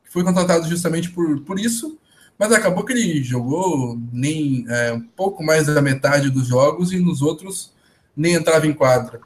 que 0.05 0.13
foi 0.13 0.23
contratado 0.23 0.69
justamente 0.69 1.11
por, 1.11 1.41
por 1.41 1.59
isso, 1.59 1.99
mas 2.39 2.53
acabou 2.53 2.85
que 2.85 2.93
ele 2.93 3.25
jogou 3.25 3.99
nem 4.13 4.67
é, 4.69 4.93
um 4.93 5.01
pouco 5.01 5.43
mais 5.43 5.69
da 5.69 5.81
metade 5.81 6.29
dos 6.29 6.47
jogos 6.47 6.93
e 6.93 6.99
nos 6.99 7.23
outros 7.23 7.73
nem 8.15 8.35
entrava 8.35 8.67
em 8.67 8.75
quadra. 8.75 9.19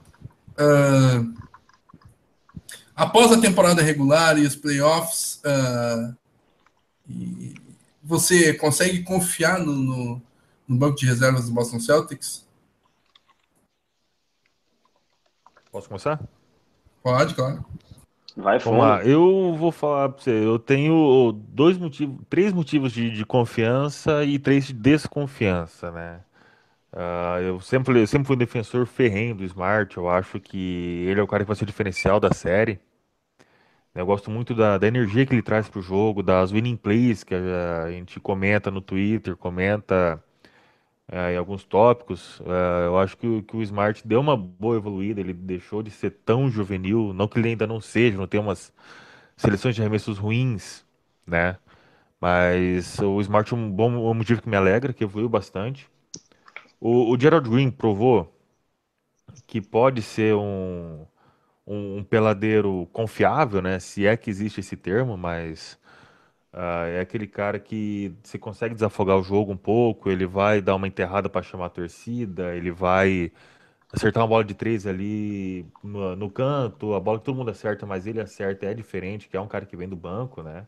Uh, 0.53 1.35
após 2.95 3.33
a 3.33 3.41
temporada 3.41 3.83
regular 3.83 4.39
e 4.39 4.47
os 4.47 4.55
playoffs, 4.55 5.41
uh, 5.45 6.15
e 7.09 7.55
você 8.03 8.55
consegue 8.55 9.03
confiar 9.03 9.59
no, 9.59 9.75
no, 9.75 10.23
no, 10.69 10.77
banco 10.77 10.97
de 10.97 11.07
reservas 11.07 11.47
do 11.47 11.53
Boston 11.53 11.81
Celtics? 11.81 12.47
Posso 15.71 15.89
começar? 15.89 16.21
Pode, 17.03 17.35
claro. 17.35 17.65
Vai 18.37 18.59
Vamos 18.59 18.81
lá, 18.81 19.03
eu 19.03 19.57
vou 19.59 19.73
falar 19.73 20.11
para 20.11 20.23
você. 20.23 20.31
Eu 20.31 20.59
tenho 20.59 21.33
dois 21.49 21.79
motivos, 21.79 22.19
três 22.29 22.53
motivos 22.53 22.93
de, 22.93 23.11
de 23.11 23.25
confiança 23.25 24.25
e 24.25 24.39
três 24.39 24.67
de 24.67 24.75
desconfiança, 24.75 25.91
né? 25.91 26.21
Uh, 26.93 27.41
eu 27.43 27.61
sempre, 27.61 28.01
eu 28.01 28.07
sempre 28.07 28.27
fui 28.27 28.37
um 28.37 28.39
defensor 28.39 28.87
ferrenho 28.87 29.35
do 29.35 29.45
Smart. 29.45 29.97
Eu 29.97 30.09
acho 30.09 30.39
que 30.39 31.05
ele 31.09 31.19
é 31.19 31.23
o 31.23 31.27
cara 31.27 31.45
que 31.45 31.49
vai 31.49 31.57
ser 31.57 31.65
o 31.65 31.67
diferencial 31.67 32.21
da 32.21 32.33
série. 32.33 32.79
Eu 33.97 34.05
gosto 34.05 34.31
muito 34.31 34.55
da, 34.55 34.77
da 34.77 34.87
energia 34.87 35.25
que 35.25 35.35
ele 35.35 35.43
traz 35.43 35.71
para 35.71 35.79
o 35.79 35.83
jogo, 35.83 36.23
das 36.23 36.53
winning 36.53 36.77
plays 36.77 37.25
que 37.25 37.35
a, 37.35 37.85
a 37.85 37.91
gente 37.91 38.21
comenta 38.21 38.71
no 38.71 38.83
Twitter, 38.83 39.35
comenta 39.37 40.23
uh, 41.11 41.31
em 41.33 41.37
alguns 41.37 41.65
tópicos. 41.65 42.41
Uh, 42.41 42.85
eu 42.87 42.99
acho 42.99 43.17
que, 43.17 43.43
que 43.43 43.57
o 43.57 43.63
Smart 43.63 44.07
deu 44.07 44.21
uma 44.21 44.37
boa 44.37 44.77
evoluída. 44.77 45.21
Ele 45.21 45.33
deixou 45.33 45.83
de 45.83 45.91
ser 45.91 46.11
tão 46.11 46.51
juvenil. 46.51 47.15
Não 47.15 47.27
que 47.27 47.39
ele 47.39 47.49
ainda 47.49 47.67
não 47.67 47.81
seja, 47.81 48.19
não 48.19 48.27
tem 48.27 48.39
umas 48.39 48.71
seleções 49.37 49.75
de 49.75 49.81
arremessos 49.81 50.19
ruins, 50.19 50.85
né? 51.27 51.57
Mas 52.21 52.99
o 53.01 53.21
Smart 53.23 53.53
é 53.53 53.57
um 53.57 53.71
bom 53.71 53.93
um 54.11 54.15
motivo 54.15 54.43
que 54.43 54.49
me 54.49 54.57
alegra, 54.57 54.93
que 54.93 55.05
evoluiu 55.05 55.29
bastante. 55.29 55.89
O, 56.81 57.13
o 57.13 57.21
Gerald 57.21 57.49
Green 57.49 57.71
provou 57.71 58.33
que 59.47 59.61
pode 59.61 60.03
ser 60.03 60.35
um, 60.35 61.07
um, 61.67 61.99
um, 61.99 62.05
peladeiro 62.05 62.89
confiável, 62.93 63.61
né? 63.61 63.79
Se 63.79 64.07
é 64.07 64.17
que 64.17 64.31
existe 64.31 64.61
esse 64.61 64.77
termo, 64.77 65.17
mas 65.17 65.79
uh, 66.53 66.87
é 66.89 67.01
aquele 67.01 67.27
cara 67.27 67.59
que 67.59 68.15
você 68.23 68.39
consegue 68.39 68.75
desafogar 68.75 69.19
o 69.19 69.23
jogo 69.23 69.53
um 69.53 69.57
pouco, 69.57 70.11
ele 70.11 70.27
vai 70.27 70.61
dar 70.63 70.77
uma 70.77 70.87
enterrada 70.87 71.29
para 71.29 71.43
chamar 71.43 71.67
a 71.67 71.71
torcida, 71.71 72.55
ele 72.55 72.71
vai 72.71 73.33
acertar 73.93 74.23
uma 74.23 74.29
bola 74.29 74.45
de 74.45 74.55
três 74.55 74.87
ali 74.87 75.67
no, 75.83 76.15
no, 76.17 76.31
canto, 76.31 76.95
a 76.95 77.01
bola 77.01 77.19
que 77.19 77.25
todo 77.25 77.37
mundo 77.37 77.51
acerta, 77.51 77.87
mas 77.87 78.07
ele 78.07 78.21
acerta 78.21 78.67
é 78.67 78.75
diferente, 78.75 79.29
que 79.29 79.37
é 79.37 79.41
um 79.41 79.49
cara 79.49 79.67
que 79.67 79.77
vem 79.77 79.89
do 79.89 79.97
banco, 79.97 80.43
né? 80.43 80.67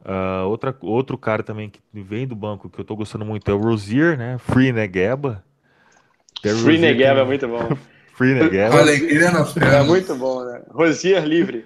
Uh, 0.00 0.46
outra, 0.46 0.76
outro 0.80 1.18
cara 1.18 1.42
também 1.42 1.68
que 1.68 1.80
vem 1.92 2.26
do 2.26 2.36
banco 2.36 2.70
que 2.70 2.78
eu 2.78 2.84
tô 2.84 2.94
gostando 2.94 3.24
muito 3.24 3.50
é 3.50 3.54
o 3.54 3.58
Rosier, 3.58 4.16
né? 4.16 4.38
Free 4.38 4.72
Negeba. 4.72 5.44
Free 6.40 6.78
Negeba 6.78 7.20
é 7.20 7.24
muito 7.24 7.48
bom. 7.48 7.76
Free 8.18 8.34
Negeba. 8.34 8.80
Alegria 8.80 9.30
nas 9.30 9.56
É 9.56 9.80
muito 9.84 10.12
bom, 10.16 10.44
né? 10.44 10.60
Rosier 10.70 11.24
livre. 11.24 11.64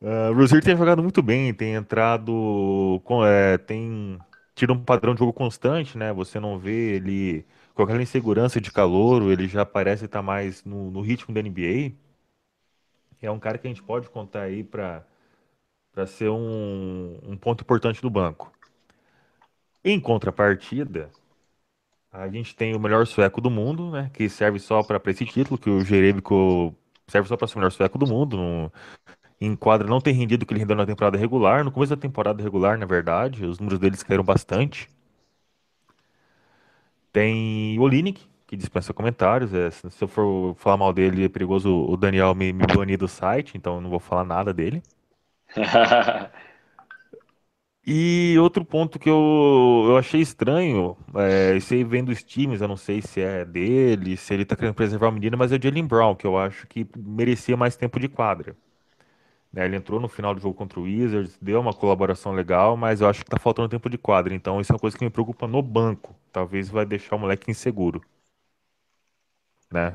Uh, 0.00 0.32
Rosier 0.34 0.64
tem 0.64 0.74
jogado 0.74 1.02
muito 1.02 1.22
bem, 1.22 1.52
tem 1.52 1.74
entrado, 1.74 3.02
com, 3.04 3.24
é, 3.24 3.58
tem 3.58 4.18
tido 4.54 4.72
um 4.72 4.82
padrão 4.82 5.12
de 5.14 5.18
jogo 5.18 5.32
constante, 5.32 5.98
né? 5.98 6.10
Você 6.14 6.40
não 6.40 6.58
vê 6.58 6.94
ele 6.94 7.44
com 7.74 7.82
aquela 7.82 8.02
insegurança 8.02 8.58
de 8.58 8.72
calor, 8.72 9.30
ele 9.30 9.46
já 9.46 9.66
parece 9.66 10.06
estar 10.06 10.22
mais 10.22 10.64
no, 10.64 10.90
no 10.90 11.02
ritmo 11.02 11.34
da 11.34 11.42
NBA. 11.42 11.92
É 13.20 13.30
um 13.30 13.38
cara 13.38 13.58
que 13.58 13.66
a 13.66 13.70
gente 13.70 13.82
pode 13.82 14.08
contar 14.08 14.42
aí 14.42 14.64
para 14.64 15.04
para 15.92 16.06
ser 16.06 16.28
um, 16.28 17.18
um 17.22 17.36
ponto 17.36 17.62
importante 17.62 18.02
do 18.02 18.10
banco. 18.10 18.52
Em 19.84 20.00
contrapartida, 20.00 21.08
a 22.14 22.28
gente 22.28 22.54
tem 22.54 22.74
o 22.76 22.80
melhor 22.80 23.06
sueco 23.06 23.40
do 23.40 23.50
mundo, 23.50 23.90
né? 23.90 24.08
Que 24.14 24.28
serve 24.28 24.60
só 24.60 24.82
para 24.84 25.00
esse 25.10 25.26
título, 25.26 25.58
que 25.58 25.68
o 25.68 25.84
Jerebico 25.84 26.74
serve 27.08 27.28
só 27.28 27.36
para 27.36 27.48
ser 27.48 27.56
o 27.56 27.58
melhor 27.58 27.72
sueco 27.72 27.98
do 27.98 28.06
mundo. 28.06 28.36
No, 28.36 28.72
em 29.40 29.56
quadra 29.56 29.88
não 29.88 30.00
tem 30.00 30.14
rendido 30.14 30.44
o 30.44 30.46
que 30.46 30.54
ele 30.54 30.60
rendeu 30.60 30.76
na 30.76 30.86
temporada 30.86 31.18
regular. 31.18 31.64
No 31.64 31.72
começo 31.72 31.94
da 31.94 32.00
temporada 32.00 32.42
regular, 32.42 32.78
na 32.78 32.86
verdade, 32.86 33.44
os 33.44 33.58
números 33.58 33.80
deles 33.80 34.02
caíram 34.04 34.24
bastante. 34.24 34.88
Tem 37.12 37.78
o 37.78 37.82
Olinick, 37.82 38.22
que 38.46 38.56
dispensa 38.56 38.92
comentários. 38.94 39.52
É, 39.52 39.70
se 39.70 40.02
eu 40.02 40.08
for 40.08 40.54
falar 40.56 40.76
mal 40.76 40.92
dele, 40.92 41.24
é 41.24 41.28
perigoso 41.28 41.68
o 41.70 41.96
Daniel 41.96 42.34
me, 42.34 42.52
me 42.52 42.64
banir 42.66 42.98
do 42.98 43.08
site, 43.08 43.56
então 43.56 43.80
não 43.80 43.90
vou 43.90 44.00
falar 44.00 44.24
nada 44.24 44.52
dele. 44.54 44.82
E 47.86 48.36
outro 48.38 48.64
ponto 48.64 48.98
que 48.98 49.08
eu, 49.10 49.84
eu 49.88 49.96
achei 49.98 50.20
estranho, 50.20 50.96
é, 51.16 51.54
isso 51.56 51.74
aí 51.74 51.84
vem 51.84 52.02
dos 52.02 52.22
times, 52.22 52.62
eu 52.62 52.68
não 52.68 52.76
sei 52.78 53.02
se 53.02 53.20
é 53.20 53.44
dele, 53.44 54.16
se 54.16 54.32
ele 54.32 54.44
tá 54.46 54.56
querendo 54.56 54.74
preservar 54.74 55.08
o 55.08 55.12
menino, 55.12 55.36
mas 55.36 55.52
é 55.52 55.56
o 55.56 55.62
Jalen 55.62 55.86
Brown, 55.86 56.14
que 56.14 56.26
eu 56.26 56.38
acho 56.38 56.66
que 56.66 56.86
merecia 56.96 57.56
mais 57.56 57.76
tempo 57.76 58.00
de 58.00 58.08
quadra. 58.08 58.56
Né, 59.52 59.64
ele 59.66 59.76
entrou 59.76 60.00
no 60.00 60.08
final 60.08 60.34
do 60.34 60.40
jogo 60.40 60.54
contra 60.54 60.80
o 60.80 60.84
Wizards, 60.84 61.38
deu 61.40 61.60
uma 61.60 61.72
colaboração 61.72 62.32
legal, 62.32 62.76
mas 62.76 63.00
eu 63.00 63.08
acho 63.08 63.24
que 63.24 63.30
tá 63.30 63.38
faltando 63.38 63.68
tempo 63.68 63.88
de 63.88 63.98
quadra. 63.98 64.34
Então 64.34 64.60
isso 64.60 64.72
é 64.72 64.74
uma 64.74 64.80
coisa 64.80 64.98
que 64.98 65.04
me 65.04 65.10
preocupa 65.10 65.46
no 65.46 65.62
banco. 65.62 66.14
Talvez 66.32 66.68
vai 66.68 66.84
deixar 66.84 67.16
o 67.16 67.18
moleque 67.20 67.50
inseguro. 67.50 68.02
Né? 69.70 69.92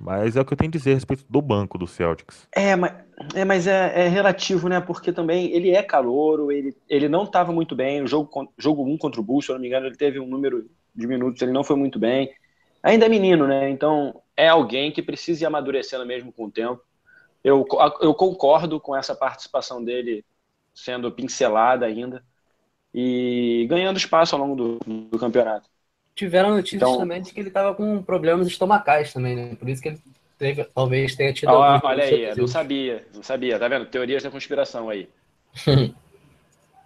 Mas 0.00 0.36
é 0.36 0.40
o 0.40 0.44
que 0.44 0.52
eu 0.52 0.56
tenho 0.56 0.68
a 0.68 0.72
dizer 0.72 0.92
a 0.92 0.94
respeito 0.94 1.24
do 1.28 1.42
banco 1.42 1.78
do 1.78 1.86
Celtics. 1.86 2.48
É, 2.52 2.74
mas 2.74 2.92
é, 3.34 3.44
mas 3.44 3.66
é, 3.66 4.06
é 4.06 4.08
relativo, 4.08 4.68
né? 4.68 4.80
Porque 4.80 5.12
também 5.12 5.52
ele 5.52 5.70
é 5.70 5.82
calouro, 5.82 6.50
ele, 6.50 6.74
ele 6.88 7.08
não 7.08 7.24
estava 7.24 7.52
muito 7.52 7.74
bem. 7.74 8.02
O 8.02 8.06
jogo, 8.06 8.52
jogo 8.58 8.84
1 8.84 8.92
um 8.92 8.98
contra 8.98 9.20
o 9.20 9.24
Bulls, 9.24 9.46
se 9.46 9.52
eu 9.52 9.54
não 9.54 9.60
me 9.60 9.68
engano, 9.68 9.86
ele 9.86 9.96
teve 9.96 10.18
um 10.18 10.26
número 10.26 10.68
de 10.94 11.06
minutos, 11.06 11.40
ele 11.40 11.52
não 11.52 11.62
foi 11.62 11.76
muito 11.76 11.98
bem. 11.98 12.32
Ainda 12.82 13.06
é 13.06 13.08
menino, 13.08 13.46
né? 13.46 13.70
Então 13.70 14.20
é 14.36 14.48
alguém 14.48 14.90
que 14.90 15.02
precisa 15.02 15.44
ir 15.44 15.46
amadurecendo 15.46 16.04
mesmo 16.04 16.32
com 16.32 16.46
o 16.46 16.50
tempo. 16.50 16.82
Eu, 17.44 17.64
eu 18.00 18.14
concordo 18.14 18.80
com 18.80 18.96
essa 18.96 19.14
participação 19.14 19.82
dele 19.84 20.24
sendo 20.74 21.12
pincelada 21.12 21.86
ainda 21.86 22.24
e 22.94 23.66
ganhando 23.68 23.96
espaço 23.98 24.34
ao 24.34 24.40
longo 24.42 24.56
do, 24.56 24.78
do 25.10 25.18
campeonato. 25.18 25.68
Tiveram 26.14 26.50
notícias 26.50 26.82
então, 26.82 26.98
também 26.98 27.22
de 27.22 27.32
que 27.32 27.40
ele 27.40 27.48
estava 27.48 27.74
com 27.74 28.02
problemas 28.02 28.46
estomacais 28.46 29.12
também, 29.12 29.34
né? 29.34 29.56
Por 29.56 29.68
isso 29.68 29.80
que 29.80 29.88
ele 29.88 30.00
teve, 30.38 30.64
talvez 30.64 31.16
tenha 31.16 31.32
tido. 31.32 31.48
Ah, 31.50 31.80
olha 31.82 32.04
aí, 32.04 32.36
não 32.36 32.46
sabia, 32.46 33.06
não 33.14 33.22
sabia, 33.22 33.58
tá 33.58 33.66
vendo? 33.68 33.86
Teorias 33.86 34.22
da 34.22 34.30
conspiração 34.30 34.88
aí. 34.88 35.08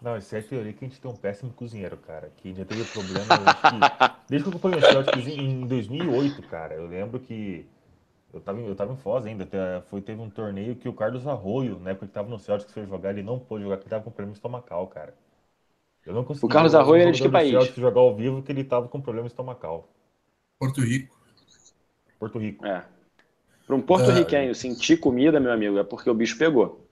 Não, 0.00 0.16
isso 0.16 0.36
é 0.36 0.42
teoria 0.42 0.72
que 0.72 0.84
a 0.84 0.88
gente 0.88 1.00
tem 1.00 1.10
um 1.10 1.16
péssimo 1.16 1.50
cozinheiro, 1.52 1.96
cara. 1.96 2.30
Que 2.36 2.54
já 2.54 2.64
teve 2.64 2.84
problema. 2.84 3.26
Que, 3.26 4.12
desde 4.28 4.44
que 4.44 4.54
eu 4.54 4.58
acompanhei 4.58 4.78
o 4.78 4.92
Celtics 4.92 5.26
em 5.26 5.66
2008, 5.66 6.42
cara. 6.42 6.74
Eu 6.74 6.86
lembro 6.86 7.18
que 7.18 7.66
eu 8.32 8.40
tava, 8.40 8.60
eu 8.60 8.76
tava 8.76 8.92
em 8.92 8.96
Foz 8.98 9.24
ainda. 9.24 9.48
Foi, 9.88 10.00
teve 10.02 10.20
um 10.20 10.28
torneio 10.28 10.76
que 10.76 10.88
o 10.88 10.92
Carlos 10.92 11.26
Arroio, 11.26 11.80
na 11.80 11.90
época 11.90 12.06
que 12.06 12.12
tava 12.12 12.28
no 12.28 12.38
Celtics, 12.38 12.72
foi 12.72 12.86
jogar, 12.86 13.10
ele 13.10 13.22
não 13.22 13.38
pôde 13.38 13.64
jogar 13.64 13.78
porque 13.78 13.88
tava 13.88 14.04
com 14.04 14.10
problema 14.10 14.34
estomacal, 14.34 14.86
cara. 14.86 15.14
Eu 16.06 16.14
não 16.14 16.24
consegui. 16.24 16.46
O 16.46 16.48
Carlos 16.48 16.74
Arroio 16.74 17.02
era 17.02 17.12
de 17.12 17.20
que 17.20 17.28
país? 17.28 17.50
Celtics 17.50 17.76
jogar 17.76 18.00
ao 18.00 18.14
vivo 18.14 18.42
que 18.42 18.52
ele 18.52 18.62
tava 18.62 18.88
com 18.88 19.00
problema 19.00 19.26
estomacal. 19.26 19.88
Porto 20.58 20.80
Rico. 20.80 21.16
Porto 22.18 22.38
Rico. 22.38 22.64
É. 22.64 22.84
Para 23.66 23.74
um 23.74 23.82
porto-riquenho 23.82 24.52
é. 24.52 24.54
sentir 24.54 24.98
comida, 24.98 25.40
meu 25.40 25.50
amigo, 25.50 25.76
é 25.78 25.82
porque 25.82 26.08
o 26.08 26.14
bicho 26.14 26.38
pegou. 26.38 26.86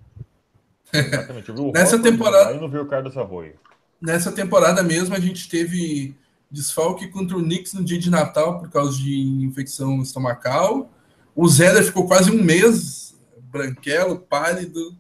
Exatamente. 0.93 1.49
Eu 1.49 1.55
vi 1.55 1.61
o 1.61 1.73
Nessa 1.73 2.03
temporada. 2.03 2.53
E 2.53 2.61
não 2.61 2.69
vi 2.69 2.79
o 2.79 2.87
Carlos 2.87 3.17
Arroio. 3.17 3.55
Nessa 4.01 4.33
temporada 4.33 4.83
mesmo, 4.83 5.15
a 5.15 5.21
gente 5.21 5.49
teve 5.49 6.17
desfalque 6.51 7.09
contra 7.09 7.37
o 7.37 7.43
Knicks 7.43 7.75
no 7.75 7.85
dia 7.85 7.99
de 7.99 8.11
Natal 8.11 8.59
por 8.59 8.69
causa 8.71 8.99
de 8.99 9.45
infecção 9.45 10.03
estomacal. 10.03 10.91
O 11.35 11.49
Zéder 11.49 11.85
ficou 11.85 12.07
quase 12.07 12.31
um 12.31 12.43
mês 12.43 13.17
branquelo, 13.51 14.19
pálido. 14.19 14.97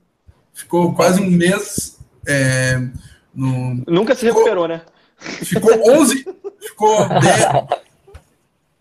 Ficou 0.53 0.94
quase 0.94 1.20
um 1.20 1.31
mês. 1.31 1.98
É, 2.27 2.88
no... 3.35 3.83
Nunca 3.87 4.14
se 4.14 4.27
ficou, 4.27 4.44
recuperou, 4.44 4.68
né? 4.68 4.83
Ficou 5.18 5.73
11. 5.99 6.25
ficou 6.61 7.09
10, 7.09 7.85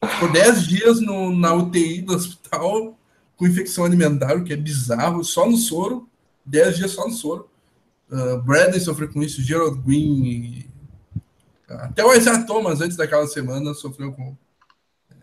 Ficou 0.09 0.31
10 0.31 0.67
dias 0.67 1.01
no, 1.01 1.35
na 1.35 1.53
UTI 1.53 2.01
do 2.01 2.13
hospital 2.13 2.97
com 3.35 3.47
infecção 3.47 3.85
alimentar, 3.85 4.35
o 4.35 4.43
que 4.43 4.53
é 4.53 4.57
bizarro, 4.57 5.23
só 5.23 5.49
no 5.49 5.57
soro. 5.57 6.07
10 6.45 6.77
dias 6.77 6.91
só 6.91 7.07
no 7.07 7.13
soro. 7.13 7.49
Uh, 8.11 8.41
Bradley 8.41 8.79
sofreu 8.79 9.11
com 9.11 9.23
isso, 9.23 9.41
Gerald 9.41 9.81
Green. 9.81 10.23
E... 10.25 10.69
Até 11.69 12.03
o 12.03 12.13
Isaiah 12.13 12.43
Thomas, 12.45 12.81
antes 12.81 12.97
daquela 12.97 13.25
semana, 13.27 13.73
sofreu 13.73 14.11
com 14.11 14.35
é, 15.09 15.15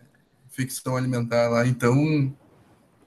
infecção 0.48 0.96
alimentar 0.96 1.48
lá. 1.48 1.66
Então, 1.66 2.34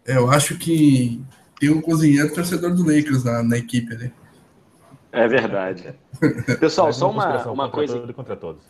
eu 0.05 0.29
acho 0.29 0.57
que 0.57 1.21
tem 1.59 1.69
um 1.69 1.81
cozinheiro 1.81 2.33
torcedor 2.33 2.73
do 2.73 2.83
Lakers 2.83 3.23
na, 3.23 3.43
na 3.43 3.57
equipe 3.57 3.93
ali. 3.93 4.13
É 5.13 5.27
verdade. 5.27 5.95
Pessoal, 6.59 6.91
só 6.91 7.09
uma, 7.09 7.47
uma 7.47 7.69
coisa. 7.69 7.97
Contra 8.13 8.35
todos 8.35 8.61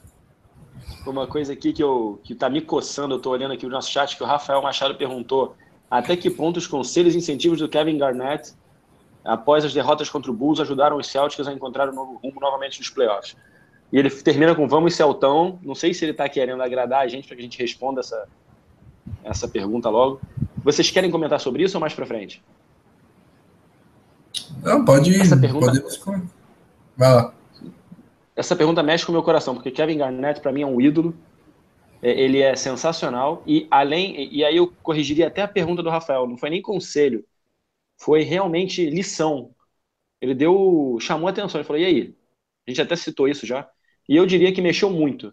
uma 1.06 1.28
coisa 1.28 1.52
aqui 1.52 1.74
que, 1.74 1.84
eu, 1.84 2.20
que 2.24 2.34
tá 2.34 2.50
me 2.50 2.62
coçando, 2.62 3.16
eu 3.16 3.20
tô 3.20 3.30
olhando 3.30 3.54
aqui 3.54 3.66
o 3.66 3.70
nosso 3.70 3.92
chat, 3.92 4.16
que 4.16 4.24
o 4.24 4.26
Rafael 4.26 4.62
Machado 4.62 4.96
perguntou 4.96 5.56
até 5.90 6.16
que 6.16 6.30
ponto 6.30 6.58
os 6.58 6.68
conselhos 6.68 7.14
e 7.14 7.18
incentivos 7.18 7.60
do 7.60 7.68
Kevin 7.68 7.98
Garnett 7.98 8.54
após 9.24 9.64
as 9.64 9.74
derrotas 9.74 10.10
contra 10.10 10.30
o 10.30 10.34
Bulls, 10.34 10.60
ajudaram 10.60 10.98
os 10.98 11.08
Celtics 11.08 11.48
a 11.48 11.54
encontrar 11.54 11.90
um 11.90 11.94
novo 11.94 12.20
rumo 12.22 12.40
novamente 12.40 12.80
nos 12.80 12.90
playoffs. 12.90 13.38
E 13.92 13.98
ele 13.98 14.10
termina 14.10 14.54
com 14.56 14.68
vamos 14.68 14.96
Celtão. 14.96 15.60
Não 15.62 15.76
sei 15.76 15.94
se 15.94 16.04
ele 16.04 16.12
está 16.12 16.28
querendo 16.28 16.62
agradar 16.62 17.02
a 17.02 17.08
gente 17.08 17.28
para 17.28 17.36
que 17.36 17.42
a 17.42 17.46
gente 17.46 17.60
responda 17.60 18.02
essa, 18.02 18.28
essa 19.24 19.48
pergunta 19.48 19.90
logo. 19.90 20.20
Vocês 20.64 20.90
querem 20.90 21.12
comentar 21.12 21.40
sobre 21.40 21.64
isso 21.64 21.78
ou 21.78 21.82
mais 21.82 21.94
para 21.94 22.06
frente? 22.06 22.44
Não, 24.64 24.86
pode. 24.86 25.20
Essa 25.20 25.38
pergunta... 25.38 25.68
Podemos... 25.68 25.98
Vai 26.96 27.14
lá. 27.14 27.34
Essa 28.36 28.56
pergunta 28.56 28.82
mexe 28.82 29.06
com 29.06 29.12
o 29.12 29.16
meu 29.16 29.24
coração, 29.24 29.54
porque 29.54 29.70
Kevin 29.70 29.98
Garnett, 29.98 30.42
para 30.42 30.52
mim, 30.52 30.62
é 30.62 30.66
um 30.66 30.82
ídolo. 30.82 31.16
É, 32.02 32.12
ele 32.12 32.42
é 32.42 32.56
sensacional. 32.56 33.44
E 33.46 33.68
além. 33.70 34.34
E 34.34 34.44
aí 34.44 34.58
eu 34.58 34.74
corrigiria 34.82 35.28
até 35.28 35.42
a 35.42 35.48
pergunta 35.48 35.84
do 35.84 35.90
Rafael. 35.90 36.28
Não 36.28 36.38
foi 36.38 36.50
nem 36.50 36.62
conselho. 36.62 37.24
Foi 38.00 38.24
realmente 38.24 38.90
lição. 38.90 39.52
Ele 40.20 40.34
deu. 40.34 40.98
chamou 41.00 41.28
atenção. 41.28 41.60
Ele 41.60 41.68
falou: 41.68 41.82
e 41.82 41.86
aí? 41.86 42.16
A 42.68 42.72
gente 42.72 42.82
até 42.82 42.96
citou 42.96 43.28
isso 43.28 43.46
já. 43.46 43.70
E 44.08 44.16
eu 44.16 44.26
diria 44.26 44.52
que 44.52 44.62
mexeu 44.62 44.90
muito. 44.90 45.32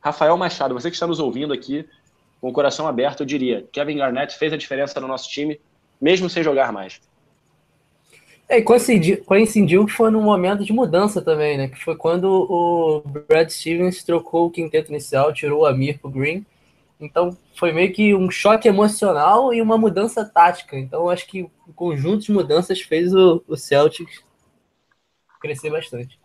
Rafael 0.00 0.36
Machado, 0.36 0.74
você 0.74 0.90
que 0.90 0.96
está 0.96 1.06
nos 1.06 1.18
ouvindo 1.18 1.52
aqui, 1.52 1.86
com 2.40 2.48
o 2.48 2.52
coração 2.52 2.86
aberto, 2.86 3.20
eu 3.20 3.26
diria: 3.26 3.68
Kevin 3.72 3.98
Garnett 3.98 4.36
fez 4.36 4.52
a 4.52 4.56
diferença 4.56 5.00
no 5.00 5.08
nosso 5.08 5.28
time, 5.28 5.60
mesmo 6.00 6.30
sem 6.30 6.42
jogar 6.42 6.72
mais. 6.72 7.00
É, 8.48 8.58
e 8.58 8.62
coincidiu, 8.62 9.22
coincidiu 9.24 9.84
que 9.84 9.92
foi 9.92 10.10
num 10.10 10.22
momento 10.22 10.64
de 10.64 10.72
mudança 10.72 11.20
também, 11.20 11.58
né? 11.58 11.68
Que 11.68 11.84
foi 11.84 11.94
quando 11.96 12.24
o 12.24 13.02
Brad 13.28 13.50
Stevens 13.50 14.02
trocou 14.02 14.46
o 14.46 14.50
quinteto 14.50 14.90
inicial, 14.90 15.34
tirou 15.34 15.60
o 15.60 15.66
Amir 15.66 15.98
pro 15.98 16.10
Green. 16.10 16.46
Então 16.98 17.36
foi 17.54 17.72
meio 17.72 17.92
que 17.92 18.14
um 18.14 18.30
choque 18.30 18.66
emocional 18.66 19.52
e 19.52 19.60
uma 19.60 19.76
mudança 19.76 20.24
tática. 20.24 20.78
Então 20.78 21.10
acho 21.10 21.26
que 21.26 21.42
o 21.42 21.72
conjunto 21.74 22.24
de 22.24 22.32
mudanças 22.32 22.80
fez 22.80 23.12
o, 23.12 23.42
o 23.46 23.54
Celtics 23.54 24.22
crescer 25.40 25.70
bastante. 25.70 26.18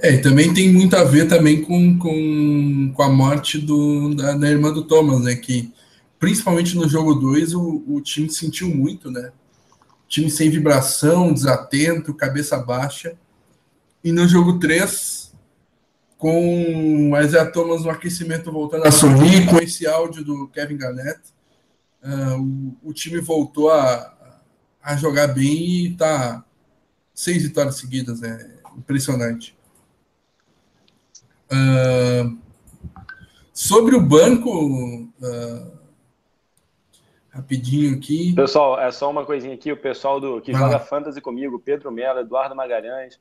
É, 0.00 0.14
e 0.14 0.20
também 0.20 0.52
tem 0.52 0.70
muito 0.70 0.96
a 0.96 1.04
ver 1.04 1.28
também 1.28 1.62
com, 1.62 1.98
com, 1.98 2.92
com 2.94 3.02
a 3.02 3.08
morte 3.08 3.58
do, 3.58 4.14
da, 4.14 4.32
da 4.32 4.48
irmã 4.48 4.72
do 4.72 4.82
Thomas, 4.82 5.20
né? 5.20 5.34
Que 5.34 5.70
principalmente 6.18 6.74
no 6.76 6.88
jogo 6.88 7.14
2 7.14 7.54
o, 7.54 7.84
o 7.86 8.00
time 8.00 8.30
sentiu 8.30 8.68
muito, 8.74 9.10
né? 9.10 9.32
Time 10.08 10.30
sem 10.30 10.50
vibração, 10.50 11.32
desatento, 11.32 12.14
cabeça 12.14 12.58
baixa. 12.58 13.16
E 14.02 14.12
no 14.12 14.26
jogo 14.26 14.58
3, 14.58 15.34
com 16.16 17.10
o 17.12 17.20
Isaiah 17.20 17.50
Thomas 17.50 17.82
no 17.82 17.90
aquecimento 17.90 18.52
voltando 18.52 18.86
a 18.86 18.90
sorrir, 18.90 19.46
com 19.46 19.58
esse 19.58 19.86
áudio 19.86 20.24
do 20.24 20.48
Kevin 20.48 20.76
Garnett, 20.76 21.20
uh, 22.02 22.40
o, 22.82 22.90
o, 22.90 22.92
time 22.92 23.20
voltou 23.20 23.70
a, 23.70 24.14
a 24.82 24.96
jogar 24.96 25.28
bem 25.28 25.44
e 25.44 25.92
está 25.92 26.44
seis 27.14 27.42
vitórias 27.42 27.76
seguidas, 27.76 28.22
é 28.22 28.56
impressionante. 28.76 29.56
Uh, 31.50 32.38
sobre 33.52 33.94
o 33.94 34.00
banco, 34.00 35.10
uh, 35.20 35.75
rapidinho 37.36 37.96
aqui. 37.96 38.34
Pessoal, 38.34 38.80
é 38.80 38.90
só 38.90 39.10
uma 39.10 39.24
coisinha 39.24 39.54
aqui, 39.54 39.70
o 39.70 39.76
pessoal 39.76 40.20
do 40.20 40.40
que 40.40 40.52
joga 40.52 40.78
Fantasy 40.78 41.20
comigo, 41.20 41.60
Pedro 41.60 41.92
Mello, 41.92 42.20
Eduardo 42.20 42.54
Magalhães, 42.54 43.20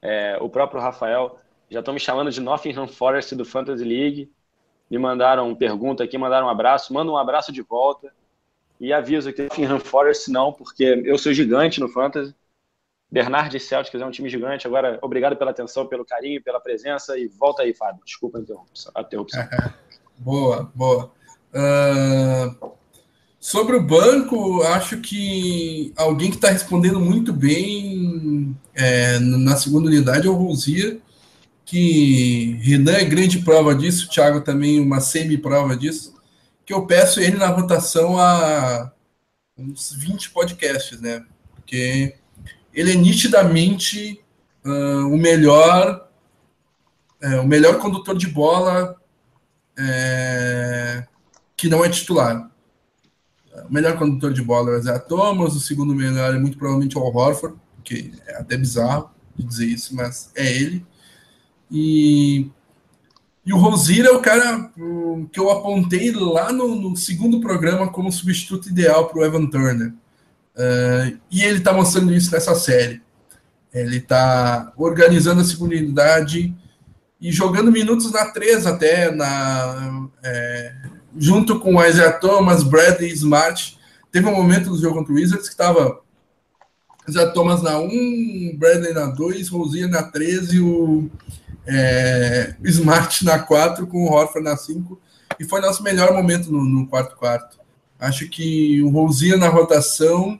é, 0.00 0.38
o 0.40 0.48
próprio 0.48 0.80
Rafael, 0.80 1.38
já 1.70 1.80
estão 1.80 1.94
me 1.94 2.00
chamando 2.00 2.30
de 2.30 2.40
Nottingham 2.40 2.86
Forest 2.86 3.34
do 3.34 3.44
Fantasy 3.44 3.84
League. 3.84 4.32
Me 4.90 4.98
mandaram 4.98 5.54
pergunta 5.54 6.04
aqui, 6.04 6.16
mandaram 6.18 6.46
um 6.46 6.50
abraço, 6.50 6.92
manda 6.92 7.10
um 7.10 7.16
abraço 7.16 7.52
de 7.52 7.62
volta. 7.62 8.12
E 8.78 8.92
aviso 8.92 9.32
que 9.32 9.42
Nottingham 9.42 9.80
Forest 9.80 10.30
não, 10.30 10.52
porque 10.52 11.02
eu 11.04 11.16
sou 11.16 11.32
gigante 11.32 11.80
no 11.80 11.88
Fantasy. 11.88 12.34
Bernard 13.10 13.58
Celtics 13.60 14.00
é 14.00 14.04
um 14.04 14.10
time 14.10 14.28
gigante. 14.28 14.66
Agora, 14.66 14.98
obrigado 15.00 15.36
pela 15.36 15.52
atenção, 15.52 15.86
pelo 15.86 16.04
carinho, 16.04 16.42
pela 16.42 16.60
presença. 16.60 17.16
E 17.18 17.28
volta 17.28 17.62
aí, 17.62 17.72
Fábio. 17.72 18.02
Desculpa 18.04 18.38
a 18.38 18.40
interrupção. 18.40 18.92
A 18.94 19.00
interrupção. 19.02 19.48
boa, 20.18 20.70
boa. 20.74 21.12
Uh, 21.54 22.72
Sobre 23.44 23.76
o 23.76 23.82
banco, 23.82 24.62
acho 24.62 25.02
que 25.02 25.92
alguém 25.96 26.30
que 26.30 26.36
está 26.36 26.48
respondendo 26.48 26.98
muito 26.98 27.30
bem 27.30 28.56
é, 28.74 29.18
na 29.18 29.54
segunda 29.54 29.86
unidade 29.86 30.26
é 30.26 30.30
o 30.30 30.34
Rosier, 30.34 30.98
que 31.62 32.58
Renan 32.62 32.94
é 32.94 33.04
grande 33.04 33.40
prova 33.40 33.74
disso, 33.74 34.08
Thiago 34.08 34.40
também 34.40 34.80
uma 34.80 34.98
semi-prova 34.98 35.76
disso, 35.76 36.14
que 36.64 36.72
eu 36.72 36.86
peço 36.86 37.20
ele 37.20 37.36
na 37.36 37.48
rotação 37.48 38.18
a 38.18 38.90
uns 39.58 39.92
20 39.92 40.30
podcasts, 40.30 40.98
né? 41.02 41.22
Porque 41.54 42.14
ele 42.72 42.92
é 42.92 42.96
nitidamente 42.96 44.24
uh, 44.64 45.06
o 45.12 45.18
melhor 45.18 46.08
é, 47.20 47.38
o 47.40 47.46
melhor 47.46 47.78
condutor 47.78 48.16
de 48.16 48.26
bola 48.26 48.96
é, 49.78 51.06
que 51.54 51.68
não 51.68 51.84
é 51.84 51.90
titular. 51.90 52.53
O 53.68 53.72
melhor 53.72 53.96
condutor 53.98 54.32
de 54.32 54.42
bola 54.42 54.72
é 54.72 54.78
o 54.78 54.82
Zé 54.82 54.98
Thomas, 54.98 55.54
o 55.54 55.60
segundo 55.60 55.94
melhor 55.94 56.34
é 56.34 56.38
muito 56.38 56.58
provavelmente 56.58 56.98
o 56.98 57.00
Al 57.00 57.14
Horford, 57.14 57.56
que 57.82 58.12
é 58.26 58.36
até 58.36 58.56
bizarro 58.56 59.10
de 59.36 59.44
dizer 59.44 59.66
isso, 59.66 59.94
mas 59.94 60.30
é 60.34 60.50
ele. 60.50 60.86
E, 61.70 62.46
e 63.44 63.52
o 63.52 63.56
Rosier 63.56 64.06
é 64.06 64.10
o 64.10 64.20
cara 64.20 64.70
que 65.32 65.40
eu 65.40 65.50
apontei 65.50 66.12
lá 66.12 66.52
no, 66.52 66.74
no 66.74 66.96
segundo 66.96 67.40
programa 67.40 67.88
como 67.88 68.12
substituto 68.12 68.68
ideal 68.68 69.08
para 69.08 69.18
o 69.18 69.24
Evan 69.24 69.46
Turner. 69.46 69.92
Uh, 70.54 71.18
e 71.30 71.42
ele 71.42 71.58
está 71.58 71.72
mostrando 71.72 72.14
isso 72.14 72.30
nessa 72.30 72.54
série. 72.54 73.02
Ele 73.72 73.96
está 73.96 74.72
organizando 74.76 75.40
a 75.40 75.44
segunda 75.44 75.74
unidade 75.74 76.54
e 77.20 77.32
jogando 77.32 77.72
minutos 77.72 78.12
na 78.12 78.26
3 78.26 78.66
até, 78.66 79.10
na, 79.10 80.08
é, 80.22 80.74
junto 81.16 81.58
com 81.60 81.76
o 81.76 81.84
Isaiah 81.84 82.12
Thomas, 82.12 82.62
Bradley 82.62 83.12
Smart. 83.12 83.78
Teve 84.10 84.28
um 84.28 84.34
momento 84.34 84.70
do 84.70 84.78
jogo 84.78 84.96
contra 84.96 85.12
o 85.12 85.16
Wizards 85.16 85.46
que 85.46 85.54
estava 85.54 86.00
Isaiah 87.08 87.30
Thomas 87.30 87.62
na 87.62 87.78
1, 87.78 88.56
Bradley 88.56 88.92
na 88.92 89.06
2, 89.06 89.48
Rosinha 89.48 89.88
na 89.88 90.02
13, 90.02 90.60
o 90.60 91.10
é, 91.66 92.54
Smart 92.64 93.24
na 93.24 93.38
4, 93.38 93.86
com 93.86 94.04
o 94.04 94.12
Horford 94.12 94.48
na 94.48 94.56
5. 94.56 95.00
E 95.38 95.44
foi 95.44 95.60
nosso 95.60 95.82
melhor 95.82 96.12
momento 96.12 96.50
no, 96.50 96.64
no 96.64 96.86
quarto 96.86 97.16
quarto. 97.16 97.58
Acho 97.98 98.28
que 98.28 98.82
o 98.82 98.90
Rosinha 98.90 99.36
na 99.36 99.48
rotação. 99.48 100.38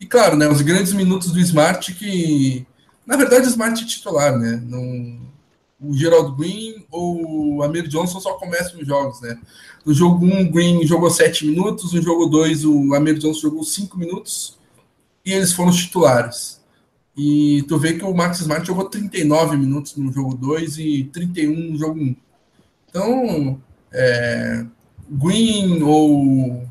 E 0.00 0.06
claro, 0.06 0.36
né, 0.36 0.48
os 0.48 0.60
grandes 0.60 0.92
minutos 0.92 1.30
do 1.30 1.40
Smart 1.40 1.92
que. 1.94 2.66
Na 3.06 3.16
verdade, 3.16 3.46
o 3.46 3.50
Smart 3.50 3.82
é 3.82 3.86
titular, 3.86 4.38
né? 4.38 4.62
Não, 4.64 5.18
o 5.82 5.94
Gerald 5.94 6.36
Green 6.36 6.84
ou 6.90 7.56
o 7.56 7.62
Amir 7.62 7.88
Johnson 7.88 8.20
só 8.20 8.34
começam 8.34 8.80
os 8.80 8.86
jogos, 8.86 9.20
né? 9.20 9.38
No 9.84 9.92
jogo 9.92 10.24
1, 10.24 10.28
um, 10.28 10.42
o 10.42 10.50
Green 10.50 10.86
jogou 10.86 11.10
7 11.10 11.46
minutos, 11.46 11.92
no 11.92 12.00
jogo 12.00 12.26
2, 12.26 12.64
o 12.64 12.94
Amir 12.94 13.18
Johnson 13.18 13.40
jogou 13.40 13.64
5 13.64 13.98
minutos 13.98 14.58
e 15.24 15.32
eles 15.32 15.52
foram 15.52 15.70
os 15.70 15.76
titulares. 15.76 16.60
E 17.16 17.64
tu 17.68 17.78
vê 17.78 17.94
que 17.94 18.04
o 18.04 18.14
Max 18.14 18.40
Smart 18.40 18.66
jogou 18.66 18.88
39 18.88 19.56
minutos 19.56 19.96
no 19.96 20.12
jogo 20.12 20.34
2 20.34 20.78
e 20.78 21.04
31 21.12 21.72
no 21.72 21.78
jogo 21.78 22.00
1. 22.00 22.02
Um. 22.02 22.16
Então, 22.88 23.62
é, 23.92 24.64
Green 25.10 25.82
ou 25.82 26.66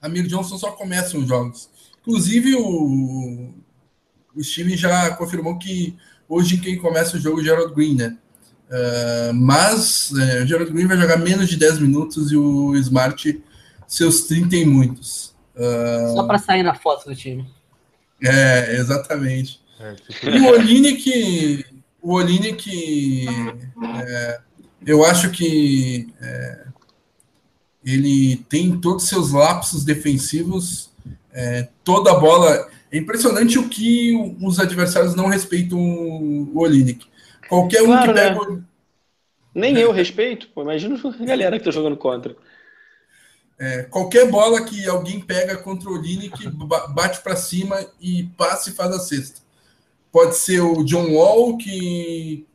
Amir 0.00 0.26
Johnson 0.26 0.58
só 0.58 0.72
começam 0.72 1.20
os 1.20 1.28
jogos. 1.28 1.70
Inclusive, 2.02 2.54
o, 2.56 3.54
o 4.36 4.44
Steve 4.44 4.76
já 4.76 5.10
confirmou 5.16 5.58
que 5.58 5.96
Hoje 6.28 6.58
quem 6.58 6.78
começa 6.78 7.16
o 7.16 7.20
jogo 7.20 7.38
é 7.38 7.42
o 7.42 7.44
Gerald 7.44 7.74
Green, 7.74 7.96
né? 7.96 8.16
Uh, 8.68 9.34
mas 9.34 10.10
uh, 10.10 10.42
o 10.42 10.46
Gerald 10.46 10.72
Green 10.72 10.86
vai 10.86 10.96
jogar 10.96 11.18
menos 11.18 11.48
de 11.48 11.56
10 11.56 11.80
minutos 11.80 12.32
e 12.32 12.36
o 12.36 12.74
Smart 12.76 13.42
seus 13.86 14.22
30 14.22 14.56
e 14.56 14.64
muitos. 14.64 15.34
Uh, 15.54 16.14
Só 16.14 16.26
para 16.26 16.38
sair 16.38 16.62
na 16.62 16.74
foto 16.74 17.08
do 17.08 17.14
time. 17.14 17.46
É, 18.22 18.76
exatamente. 18.76 19.60
É, 19.78 19.94
tipo... 19.94 20.30
E 20.30 20.40
o 20.40 20.50
Olinick, 20.50 21.64
o 22.00 22.14
Olinick, 22.14 23.26
é, 24.06 24.40
eu 24.86 25.04
acho 25.04 25.30
que 25.30 26.08
é, 26.20 26.66
ele 27.84 28.36
tem 28.48 28.78
todos 28.80 29.04
os 29.04 29.08
seus 29.08 29.32
lapsos 29.32 29.84
defensivos, 29.84 30.90
é, 31.32 31.68
toda 31.82 32.12
a 32.12 32.18
bola 32.18 32.68
é 32.94 32.98
impressionante 32.98 33.58
o 33.58 33.68
que 33.68 34.14
os 34.40 34.60
adversários 34.60 35.16
não 35.16 35.26
respeitam 35.26 35.76
o 35.76 36.60
Olinick. 36.60 37.04
Qualquer 37.48 37.82
um 37.82 37.86
claro, 37.86 38.14
que 38.14 38.20
pega. 38.20 38.50
Né? 38.50 38.62
Nem 39.52 39.76
eu 39.76 39.90
respeito, 39.90 40.48
pô. 40.54 40.62
Imagina 40.62 40.96
a 40.96 41.24
galera 41.24 41.58
que 41.58 41.64
tá 41.64 41.72
jogando 41.72 41.96
contra. 41.96 42.36
É, 43.58 43.82
qualquer 43.82 44.30
bola 44.30 44.64
que 44.64 44.88
alguém 44.88 45.20
pega 45.20 45.56
contra 45.56 45.90
o 45.90 45.94
Olinick, 45.94 46.48
bate 46.94 47.20
para 47.20 47.34
cima 47.34 47.84
e 48.00 48.24
passa 48.36 48.70
e 48.70 48.74
faz 48.74 48.92
a 48.92 49.00
cesta. 49.00 49.40
Pode 50.12 50.36
ser 50.36 50.60
o 50.60 50.84
John 50.84 51.14
Wall, 51.14 51.56
que 51.56 52.46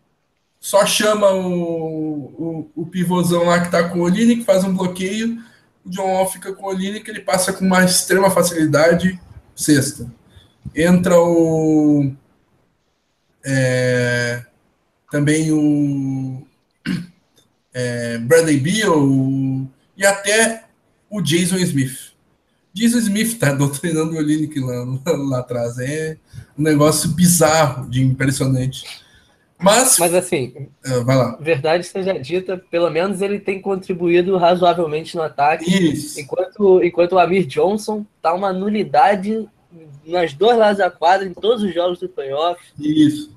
só 0.57 0.85
chama 0.85 1.31
o, 1.33 2.69
o, 2.75 2.81
o 2.83 2.85
pivôzão 2.85 3.43
lá 3.43 3.59
que 3.59 3.71
tá 3.71 3.89
com 3.89 3.99
o 3.99 4.03
Olinick, 4.03 4.45
faz 4.45 4.63
um 4.63 4.73
bloqueio. 4.73 5.37
O 5.85 5.89
John 5.89 6.13
Wall 6.13 6.31
fica 6.31 6.53
com 6.53 6.65
o 6.65 6.69
Olinick, 6.69 7.09
ele 7.09 7.19
passa 7.19 7.51
com 7.51 7.65
uma 7.65 7.83
extrema 7.83 8.31
facilidade 8.31 9.19
sexta. 9.53 10.18
Entra 10.75 11.19
o. 11.19 12.11
É, 13.45 14.43
também 15.11 15.51
o 15.51 16.45
é, 17.73 18.17
Bradley 18.19 18.59
Beal 18.59 19.67
e 19.97 20.05
até 20.05 20.65
o 21.09 21.21
Jason 21.21 21.57
Smith. 21.57 22.13
Jason 22.73 22.99
Smith 22.99 23.37
tá 23.37 23.51
doutrinando 23.55 24.13
o 24.13 24.17
Olinick 24.17 24.59
lá, 24.59 24.85
lá 25.05 25.39
atrás. 25.39 25.79
É 25.79 26.17
um 26.57 26.63
negócio 26.63 27.09
bizarro 27.09 27.89
de 27.89 28.03
impressionante. 28.03 28.83
Mas, 29.61 29.97
Mas 29.99 30.13
assim, 30.13 30.69
uh, 30.87 31.03
vai 31.03 31.17
lá. 31.17 31.37
verdade 31.41 31.85
seja 31.85 32.17
dita, 32.17 32.57
pelo 32.71 32.89
menos 32.89 33.21
ele 33.21 33.39
tem 33.39 33.61
contribuído 33.61 34.37
razoavelmente 34.37 35.17
no 35.17 35.21
ataque. 35.21 35.69
Isso. 35.69 36.17
Enquanto, 36.17 36.81
enquanto 36.81 37.13
o 37.13 37.19
Amir 37.19 37.45
Johnson 37.45 38.05
tá 38.21 38.33
uma 38.33 38.53
nulidade 38.53 39.49
nas 40.05 40.33
duas 40.33 40.57
lados 40.57 40.77
da 40.77 40.89
quadra, 40.89 41.27
em 41.27 41.33
todos 41.33 41.63
os 41.63 41.73
jogos 41.73 41.99
do 41.99 42.09
playoff. 42.09 42.61
Isso. 42.79 43.31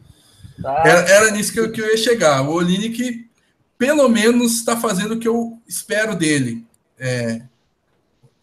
Tá? 0.61 0.83
Era, 0.85 1.01
era 1.09 1.31
nisso 1.31 1.53
que 1.53 1.61
eu, 1.61 1.71
que 1.73 1.81
eu 1.81 1.87
ia 1.87 1.97
chegar. 1.97 2.43
O 2.43 2.53
Olinick, 2.53 3.29
pelo 3.77 4.09
menos, 4.09 4.53
está 4.53 4.77
fazendo 4.77 5.15
o 5.15 5.19
que 5.19 5.29
eu 5.29 5.59
espero 5.67 6.17
dele. 6.17 6.65
É, 6.99 7.43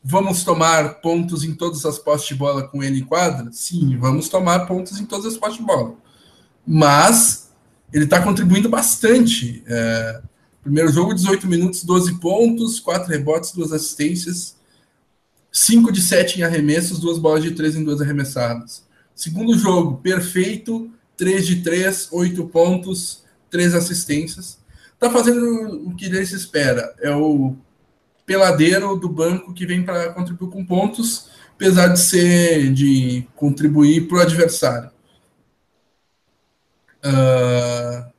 vamos 0.04 0.44
tomar 0.44 0.96
pontos 1.02 1.44
em 1.44 1.54
todas 1.54 1.86
as 1.86 1.98
postes 1.98 2.30
de 2.30 2.36
bola 2.36 2.68
com 2.68 2.84
ele 2.84 3.00
em 3.00 3.06
quadra? 3.06 3.52
Sim, 3.52 3.98
vamos 3.98 4.30
tomar 4.30 4.66
pontos 4.66 5.00
em 5.00 5.06
todas 5.06 5.26
as 5.26 5.38
postes 5.38 5.60
de 5.60 5.66
bola. 5.66 5.96
Mas 6.66 7.52
ele 7.92 8.04
está 8.04 8.22
contribuindo 8.22 8.70
bastante. 8.70 9.64
É, 9.66 10.22
primeiro 10.62 10.92
jogo, 10.92 11.14
18 11.14 11.48
minutos, 11.48 11.84
12 11.84 12.20
pontos, 12.20 12.80
4 12.80 13.10
rebotes, 13.10 13.52
2 13.52 13.72
assistências, 13.72 14.59
5 15.52 15.92
de 15.92 16.02
7 16.02 16.40
em 16.40 16.44
arremessos, 16.44 17.00
2 17.00 17.18
bolas 17.18 17.44
de 17.44 17.52
3 17.52 17.78
em 17.78 17.84
2 17.84 18.02
arremessadas. 18.02 18.88
Segundo 19.16 19.58
jogo, 19.58 19.98
perfeito, 19.98 20.92
3 21.18 21.46
de 21.46 21.62
3, 21.62 22.10
8 22.12 22.46
pontos, 22.48 23.24
3 23.50 23.76
assistências. 23.76 24.60
Está 24.94 25.10
fazendo 25.10 25.88
o 25.88 25.96
que 25.96 26.06
ele 26.06 26.26
se 26.26 26.36
espera. 26.36 26.94
É 27.02 27.14
o 27.14 27.56
peladeiro 28.26 28.96
do 28.96 29.10
banco 29.10 29.54
que 29.54 29.66
vem 29.66 29.84
para 29.84 30.14
contribuir 30.14 30.52
com 30.52 30.66
pontos, 30.66 31.30
apesar 31.56 31.88
de 31.88 32.00
ser 32.00 32.72
de 32.72 33.28
contribuir 33.36 34.08
para 34.08 34.18
o 34.18 34.22
adversário. 34.22 34.92
Uh, 37.04 38.10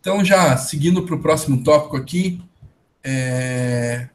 então, 0.00 0.24
já 0.24 0.56
seguindo 0.56 1.04
para 1.04 1.14
o 1.14 1.20
próximo 1.20 1.62
tópico 1.62 1.96
aqui, 1.96 2.42
é... 3.02 4.08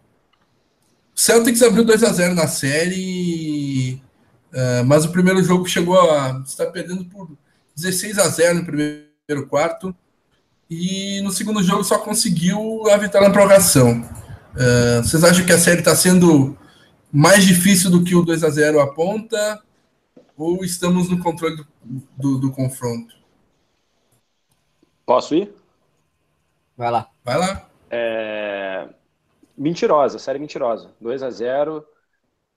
Celtics 1.22 1.62
abriu 1.62 1.86
2 1.86 2.04
a 2.04 2.12
0 2.12 2.34
na 2.34 2.48
série, 2.48 4.02
uh, 4.52 4.84
mas 4.88 5.06
o 5.06 5.12
primeiro 5.12 5.44
jogo 5.44 5.68
chegou 5.68 6.00
a 6.10 6.42
estar 6.44 6.66
perdendo 6.72 7.06
por 7.06 7.30
16 7.76 8.18
a 8.18 8.28
0 8.28 8.56
no 8.56 8.66
primeiro 8.66 9.48
quarto, 9.48 9.96
e 10.68 11.22
no 11.22 11.30
segundo 11.30 11.62
jogo 11.62 11.84
só 11.84 12.00
conseguiu 12.00 12.90
a 12.90 12.98
vitória 12.98 13.28
na 13.28 13.34
prorrogação. 13.34 14.02
Uh, 14.56 15.04
vocês 15.04 15.24
acham 15.24 15.46
que 15.46 15.52
a 15.52 15.60
série 15.60 15.82
está 15.82 15.96
sendo 15.96 16.58
mais 17.14 17.46
difícil 17.46 17.92
do 17.92 18.04
que 18.04 18.16
o 18.16 18.24
2 18.24 18.44
a 18.44 18.50
0 18.50 18.80
aponta? 18.80 19.62
ou 20.36 20.66
estamos 20.66 21.08
no 21.08 21.20
controle 21.20 21.56
do, 21.56 21.68
do, 22.18 22.40
do 22.40 22.52
confronto? 22.52 23.16
Posso 25.06 25.36
ir? 25.36 25.54
Vai 26.76 26.90
lá. 26.90 27.12
Vai 27.24 27.38
lá. 27.38 27.70
É... 27.92 28.90
Mentirosa, 29.58 30.20
série 30.20 30.40
mentirosa. 30.40 30.94
2 31.00 31.24
a 31.24 31.30
0 31.30 31.86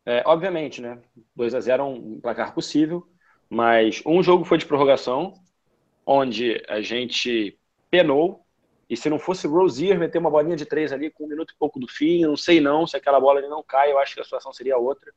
é, 0.06 0.22
Obviamente, 0.26 0.80
né? 0.80 1.00
2 1.34 1.54
a 1.54 1.60
0 1.60 1.82
é 1.82 1.86
um 1.86 2.20
placar 2.20 2.54
possível, 2.54 3.06
mas 3.48 4.02
um 4.06 4.22
jogo 4.22 4.44
foi 4.44 4.58
de 4.58 4.66
prorrogação, 4.66 5.34
onde 6.06 6.62
a 6.68 6.80
gente 6.80 7.58
penou, 7.90 8.44
e 8.88 8.96
se 8.96 9.08
não 9.08 9.18
fosse 9.18 9.46
Rozier 9.46 9.98
meter 9.98 10.18
uma 10.18 10.30
bolinha 10.30 10.56
de 10.56 10.66
três 10.66 10.92
ali 10.92 11.10
com 11.10 11.24
um 11.24 11.28
minuto 11.28 11.52
e 11.54 11.58
pouco 11.58 11.78
do 11.78 11.88
fim, 11.88 12.22
não 12.22 12.36
sei 12.36 12.60
não, 12.60 12.86
se 12.86 12.96
aquela 12.96 13.18
bola 13.18 13.38
ali 13.38 13.48
não 13.48 13.62
cai, 13.62 13.90
eu 13.90 13.98
acho 13.98 14.14
que 14.14 14.20
a 14.20 14.24
situação 14.24 14.52
seria 14.52 14.76
outra. 14.76 15.12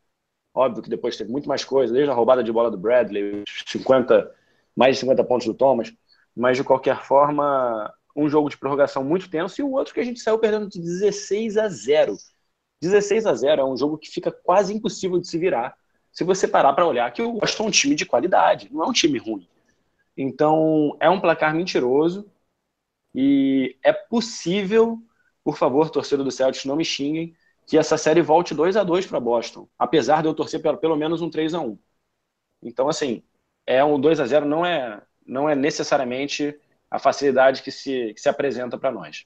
Óbvio 0.54 0.82
que 0.82 0.90
depois 0.90 1.18
teve 1.18 1.32
muito 1.32 1.48
mais 1.48 1.64
coisa, 1.66 1.94
desde 1.94 2.10
a 2.10 2.14
roubada 2.14 2.44
de 2.44 2.52
bola 2.52 2.72
do 2.72 2.78
Bradley, 2.78 3.44
50, 3.68 4.34
mais 4.76 4.96
de 4.96 5.02
50 5.02 5.24
pontos 5.24 5.46
do 5.46 5.54
Thomas, 5.54 5.94
mas 6.36 6.58
de 6.58 6.64
qualquer 6.64 7.04
forma, 7.04 7.94
um 8.18 8.28
jogo 8.28 8.50
de 8.50 8.58
prorrogação 8.58 9.04
muito 9.04 9.30
tenso 9.30 9.62
e 9.62 9.64
o 9.64 9.72
outro 9.72 9.94
que 9.94 10.00
a 10.00 10.04
gente 10.04 10.20
saiu 10.20 10.40
perdendo 10.40 10.68
de 10.68 10.82
16 10.82 11.58
a 11.58 11.70
0. 11.70 12.18
16 12.82 13.26
a 13.26 13.34
0 13.34 13.62
é 13.62 13.66
um 13.66 13.78
jogo 13.78 13.98
que 13.98 14.10
fica 14.10 14.32
quase 14.32 14.74
impossível 14.74 15.20
de 15.20 15.28
se 15.28 15.38
virar 15.38 15.78
se 16.18 16.24
você 16.24 16.48
parar 16.48 16.74
para 16.74 16.88
olhar 16.88 17.14
que 17.14 17.22
o 17.22 17.36
Washington 17.36 17.66
é 17.66 17.68
um 17.68 17.72
time 17.72 17.94
de 17.94 18.04
qualidade, 18.04 18.74
não 18.74 18.84
é 18.84 18.88
um 18.88 18.92
time 18.92 19.20
ruim. 19.20 19.48
Então, 20.18 20.98
é 21.00 21.08
um 21.08 21.22
placar 21.22 21.54
mentiroso 21.54 22.28
e 23.14 23.78
é 23.84 23.94
possível, 23.94 25.00
por 25.44 25.58
favor, 25.58 25.92
torcedor 25.92 26.26
do 26.26 26.32
Celtics, 26.32 26.66
não 26.66 26.76
me 26.76 26.84
xinguem, 26.84 27.36
que 27.68 27.78
essa 27.78 28.00
série 28.00 28.24
volte 28.24 28.56
2 28.56 28.76
a 28.78 28.84
2 28.84 29.06
para 29.06 29.20
Boston, 29.20 29.70
apesar 29.78 30.24
de 30.24 30.28
eu 30.28 30.34
torcer 30.34 30.60
pelo, 30.60 30.80
pelo 30.80 30.96
menos 30.96 31.22
um 31.22 31.30
3 31.30 31.54
a 31.54 31.60
1 31.60 31.78
Então, 32.64 32.90
assim, 32.90 33.22
é 33.68 33.86
um 33.86 34.00
2 34.00 34.20
a 34.20 34.26
0 34.26 34.44
não 34.48 34.66
é, 34.66 35.00
não 35.24 35.48
é 35.48 35.54
necessariamente 35.54 36.60
a 36.90 37.00
facilidade 37.00 37.62
que 37.62 37.72
se, 37.72 38.14
que 38.14 38.22
se 38.22 38.30
apresenta 38.30 38.78
para 38.78 38.92
nós. 38.92 39.26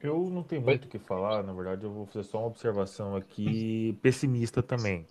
Eu 0.00 0.30
não 0.30 0.44
tenho 0.44 0.62
muito 0.62 0.84
o 0.84 0.88
que 0.88 0.98
falar, 0.98 1.42
na 1.42 1.52
verdade, 1.52 1.84
eu 1.84 1.92
vou 1.92 2.06
fazer 2.06 2.22
só 2.22 2.38
uma 2.38 2.46
observação 2.46 3.16
aqui 3.16 3.98
pessimista 4.00 4.62
também. 4.62 5.04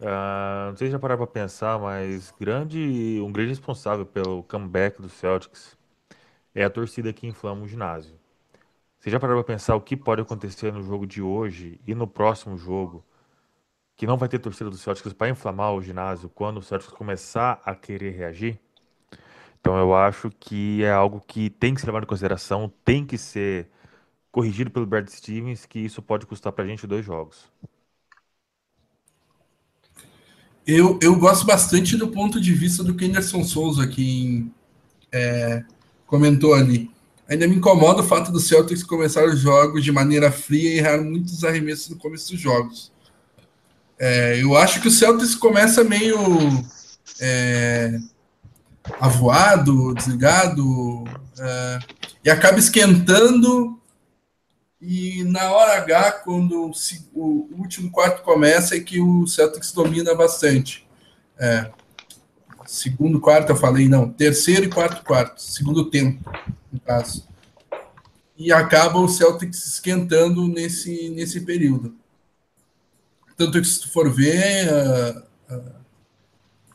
Uh, 0.00 0.70
não 0.70 0.76
sei 0.76 0.86
se 0.86 0.92
já 0.92 0.98
pararam 0.98 1.18
para 1.18 1.32
pensar, 1.32 1.78
mas 1.78 2.32
grande, 2.38 3.20
um 3.20 3.32
grande 3.32 3.50
responsável 3.50 4.06
pelo 4.06 4.42
comeback 4.44 5.02
do 5.02 5.08
Celtics 5.08 5.76
é 6.54 6.64
a 6.64 6.70
torcida 6.70 7.12
que 7.12 7.26
inflama 7.26 7.62
o 7.62 7.68
ginásio. 7.68 8.18
Você 8.98 9.10
já 9.10 9.20
parou 9.20 9.42
para 9.42 9.54
pensar 9.54 9.76
o 9.76 9.80
que 9.80 9.96
pode 9.96 10.22
acontecer 10.22 10.72
no 10.72 10.82
jogo 10.82 11.06
de 11.06 11.20
hoje 11.20 11.80
e 11.86 11.94
no 11.94 12.06
próximo 12.06 12.56
jogo? 12.56 13.04
Que 13.98 14.06
não 14.06 14.16
vai 14.16 14.30
ter 14.30 14.38
torcida 14.38 14.70
do 14.70 14.78
Celtics 14.78 15.12
para 15.12 15.28
inflamar 15.28 15.74
o 15.74 15.82
ginásio 15.82 16.30
quando 16.30 16.58
o 16.58 16.62
Celtics 16.62 16.94
começar 16.94 17.60
a 17.64 17.74
querer 17.74 18.12
reagir? 18.12 18.58
Então 19.60 19.76
eu 19.76 19.94
acho 19.94 20.30
que 20.40 20.84
é 20.84 20.90
algo 20.92 21.20
que 21.20 21.50
tem 21.50 21.74
que 21.74 21.80
ser 21.80 21.88
levado 21.88 22.04
em 22.04 22.06
consideração, 22.06 22.72
tem 22.84 23.04
que 23.04 23.18
ser 23.18 23.68
corrigido 24.30 24.70
pelo 24.70 24.86
Brad 24.86 25.08
Stevens, 25.08 25.66
que 25.66 25.80
isso 25.80 26.00
pode 26.00 26.26
custar 26.26 26.52
para 26.52 26.64
a 26.64 26.66
gente 26.68 26.86
dois 26.86 27.04
jogos. 27.04 27.50
Eu, 30.64 30.96
eu 31.02 31.16
gosto 31.18 31.44
bastante 31.44 31.96
do 31.96 32.08
ponto 32.08 32.40
de 32.40 32.54
vista 32.54 32.84
do 32.84 32.94
Kenderson 32.94 33.42
Souza, 33.42 33.86
que 33.88 34.46
é, 35.10 35.64
comentou 36.06 36.54
ali. 36.54 36.90
Ainda 37.28 37.48
me 37.48 37.56
incomoda 37.56 38.02
o 38.02 38.06
fato 38.06 38.30
do 38.30 38.38
Celtics 38.38 38.84
começar 38.84 39.24
os 39.26 39.40
jogos 39.40 39.82
de 39.82 39.90
maneira 39.90 40.30
fria 40.30 40.74
e 40.74 40.78
errar 40.78 41.02
muitos 41.02 41.42
arremessos 41.42 41.88
no 41.88 41.96
começo 41.96 42.30
dos 42.30 42.40
jogos. 42.40 42.92
É, 43.98 44.40
eu 44.40 44.56
acho 44.56 44.80
que 44.80 44.88
o 44.88 44.92
Celtics 44.92 45.34
começa 45.34 45.82
meio 45.82 46.16
é, 47.20 47.98
avoado, 49.00 49.92
desligado, 49.94 51.04
é, 51.38 51.78
e 52.24 52.30
acaba 52.30 52.58
esquentando. 52.58 53.78
E 54.80 55.24
na 55.24 55.50
hora 55.50 55.78
H, 55.78 56.12
quando 56.24 56.70
o, 57.12 57.48
último 57.58 57.90
quarto 57.90 58.22
começa, 58.22 58.76
é 58.76 58.80
que 58.80 59.00
o 59.00 59.26
Celtics 59.26 59.72
domina 59.72 60.14
bastante. 60.14 60.86
É, 61.36 61.70
segundo 62.64 63.20
quarto 63.20 63.50
eu 63.50 63.56
falei, 63.56 63.88
não, 63.88 64.08
terceiro 64.08 64.64
e 64.64 64.68
quarto 64.68 65.04
quarto, 65.04 65.42
segundo 65.42 65.90
tempo, 65.90 66.30
no 66.72 66.78
caso. 66.80 67.26
E 68.36 68.52
acaba 68.52 69.00
o 69.00 69.08
Celtics 69.08 69.66
esquentando 69.66 70.46
nesse, 70.46 71.10
nesse 71.10 71.40
período. 71.40 71.97
Tanto 73.38 73.60
que 73.60 73.68
se 73.68 73.80
tu 73.80 73.88
for 73.88 74.12
ver, 74.12 74.68
uh, 74.68 75.54
uh, 75.54 75.74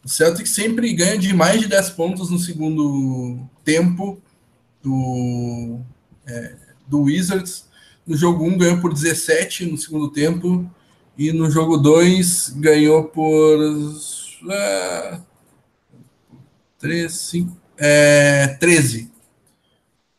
o 0.02 0.08
Celtics 0.08 0.52
sempre 0.52 0.94
ganha 0.94 1.18
de 1.18 1.34
mais 1.34 1.60
de 1.60 1.68
10 1.68 1.90
pontos 1.90 2.30
no 2.30 2.40
segundo 2.40 3.38
tempo 3.66 4.18
do, 4.82 5.82
é, 6.26 6.56
do 6.88 7.02
Wizards. 7.02 7.66
No 8.08 8.16
jogo 8.16 8.46
1 8.46 8.58
ganhou 8.58 8.80
por 8.80 8.94
17 8.94 9.66
no 9.66 9.78
segundo 9.78 10.10
tempo. 10.10 10.66
E 11.18 11.34
no 11.34 11.52
jogo 11.52 11.78
2 11.78 12.54
ganhou 12.56 13.04
por. 13.06 13.60
Uh, 13.60 15.22
3, 16.80 17.12
5, 17.12 17.58
é, 17.78 18.48
13. 18.60 19.12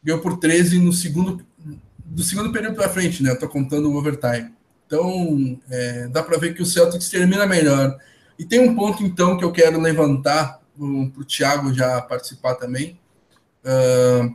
Ganhou 0.02 0.20
por 0.20 0.38
13 0.38 0.78
no 0.78 0.92
segundo, 0.92 1.42
do 2.04 2.22
segundo 2.22 2.52
período 2.52 2.76
para 2.76 2.90
frente, 2.90 3.22
né? 3.22 3.30
Eu 3.30 3.38
tô 3.38 3.48
contando 3.48 3.90
o 3.90 3.96
overtime. 3.96 4.52
Então, 4.86 5.60
é, 5.70 6.08
dá 6.08 6.22
para 6.22 6.38
ver 6.38 6.54
que 6.54 6.62
o 6.62 6.66
Celtics 6.66 7.08
termina 7.08 7.46
melhor. 7.46 7.98
E 8.38 8.44
tem 8.44 8.60
um 8.60 8.74
ponto, 8.74 9.02
então, 9.02 9.36
que 9.36 9.44
eu 9.44 9.52
quero 9.52 9.80
levantar 9.80 10.60
para 10.76 10.84
o 10.84 11.24
Thiago 11.24 11.72
já 11.72 12.00
participar 12.02 12.54
também. 12.56 12.98
Uh, 13.64 14.34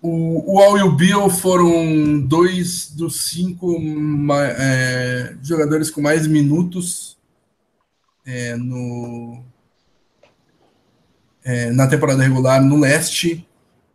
o, 0.00 0.54
o 0.54 0.60
Al 0.60 0.78
e 0.78 0.82
o 0.82 0.92
Bill 0.92 1.28
foram 1.30 2.20
dois 2.20 2.90
dos 2.90 3.22
cinco 3.22 3.76
é, 4.58 5.36
jogadores 5.42 5.90
com 5.90 6.00
mais 6.00 6.26
minutos 6.26 7.16
é, 8.24 8.54
no, 8.56 9.42
é, 11.42 11.70
na 11.70 11.88
temporada 11.88 12.22
regular 12.22 12.62
no 12.62 12.78
leste. 12.78 13.46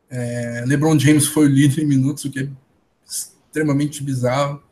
É, 0.10 0.64
LeBron 0.66 1.00
James 1.00 1.28
foi 1.28 1.46
o 1.46 1.50
líder 1.50 1.84
em 1.84 1.88
minutos, 1.88 2.26
o 2.26 2.32
que 2.32 2.40
é 2.40 2.50
extremamente 3.52 4.02
bizarro. 4.02 4.64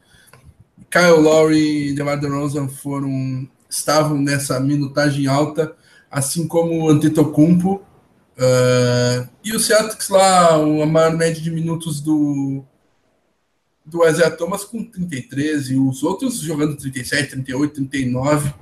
Kyle 0.89 1.21
Lowry 1.21 1.89
e 1.89 1.93
DeMar 1.93 2.17
DeRozan 2.17 2.69
foram 2.69 3.47
estavam 3.69 4.17
nessa 4.17 4.59
minutagem 4.59 5.27
alta, 5.27 5.75
assim 6.09 6.47
como 6.47 6.81
o 6.81 6.89
Antetokounmpo. 6.89 7.83
Uh, 8.37 9.29
e 9.43 9.53
o 9.53 9.59
Celtics 9.59 10.07
lá, 10.07 10.55
a 10.55 10.85
maior 10.85 11.15
média 11.15 11.41
de 11.41 11.51
minutos 11.51 11.99
do 11.99 12.63
do 13.85 14.07
Isaiah 14.07 14.29
Thomas 14.29 14.63
com 14.63 14.83
33 14.83 15.71
e 15.71 15.75
os 15.75 16.03
outros 16.03 16.39
jogando 16.41 16.77
37, 16.77 17.31
38, 17.31 17.73
39. 17.73 18.53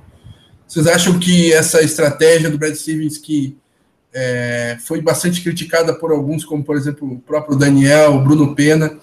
Vocês 0.66 0.86
acham 0.86 1.18
que 1.18 1.52
essa 1.52 1.82
estratégia 1.82 2.50
do 2.50 2.56
Brad 2.56 2.74
Stevens 2.74 3.18
que 3.18 3.56
é, 4.12 4.78
foi 4.80 5.02
bastante 5.02 5.42
criticada 5.42 5.94
por 5.94 6.10
alguns, 6.10 6.46
como 6.46 6.64
por 6.64 6.76
exemplo 6.76 7.12
o 7.12 7.20
próprio 7.20 7.58
Daniel, 7.58 8.14
o 8.14 8.24
Bruno 8.24 8.54
Pena, 8.54 8.98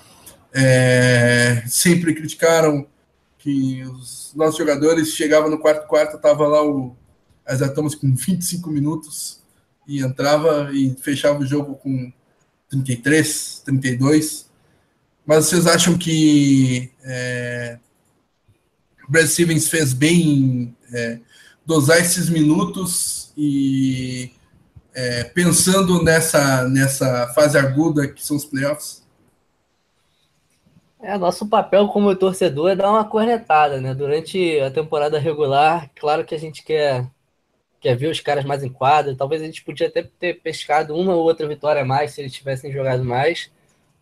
é, 0.57 1.63
sempre 1.67 2.15
criticaram 2.15 2.87
que 3.37 3.83
os 3.83 4.31
nossos 4.33 4.57
jogadores 4.57 5.09
chegavam 5.09 5.49
no 5.49 5.59
quarto 5.59 5.85
quarto, 5.85 6.17
tava 6.17 6.47
lá 6.47 6.65
o 6.65 6.95
Isaiah 7.47 7.73
Thomas 7.73 7.93
com 7.93 8.15
25 8.15 8.71
minutos 8.71 9.41
e 9.85 10.01
entrava 10.01 10.71
e 10.73 10.95
fechava 11.01 11.39
o 11.39 11.45
jogo 11.45 11.75
com 11.75 12.11
33, 12.69 13.63
32. 13.65 14.49
Mas 15.25 15.45
vocês 15.45 15.67
acham 15.67 15.97
que 15.97 16.89
é, 17.03 17.77
o 19.05 19.11
Brad 19.11 19.27
Stevens 19.27 19.67
fez 19.67 19.91
bem 19.91 20.75
é, 20.93 21.19
dosar 21.65 21.99
esses 21.99 22.29
minutos 22.29 23.33
e 23.37 24.31
é, 24.93 25.25
pensando 25.25 26.01
nessa, 26.01 26.67
nessa 26.69 27.27
fase 27.35 27.57
aguda 27.57 28.07
que 28.07 28.25
são 28.25 28.37
os 28.37 28.45
playoffs? 28.45 29.04
É, 31.07 31.19
nosso 31.19 31.47
papel 31.47 31.87
como 31.89 32.15
torcedor 32.15 32.71
é 32.71 32.75
dar 32.75 32.89
uma 32.89 33.05
cornetada, 33.05 33.79
né? 33.79 33.93
Durante 33.93 34.59
a 34.59 34.71
temporada 34.71 35.19
regular, 35.19 35.87
claro 35.93 36.25
que 36.25 36.33
a 36.33 36.39
gente 36.39 36.63
quer 36.63 37.07
quer 37.79 37.95
ver 37.95 38.07
os 38.09 38.19
caras 38.19 38.43
mais 38.43 38.63
em 38.63 38.69
quadra. 38.69 39.15
Talvez 39.15 39.39
a 39.43 39.45
gente 39.45 39.63
podia 39.63 39.87
até 39.87 40.01
ter 40.01 40.41
pescado 40.41 40.95
uma 40.95 41.13
ou 41.13 41.23
outra 41.23 41.47
vitória 41.47 41.83
a 41.83 41.85
mais 41.85 42.11
se 42.13 42.21
eles 42.21 42.33
tivessem 42.33 42.71
jogado 42.71 43.05
mais. 43.05 43.51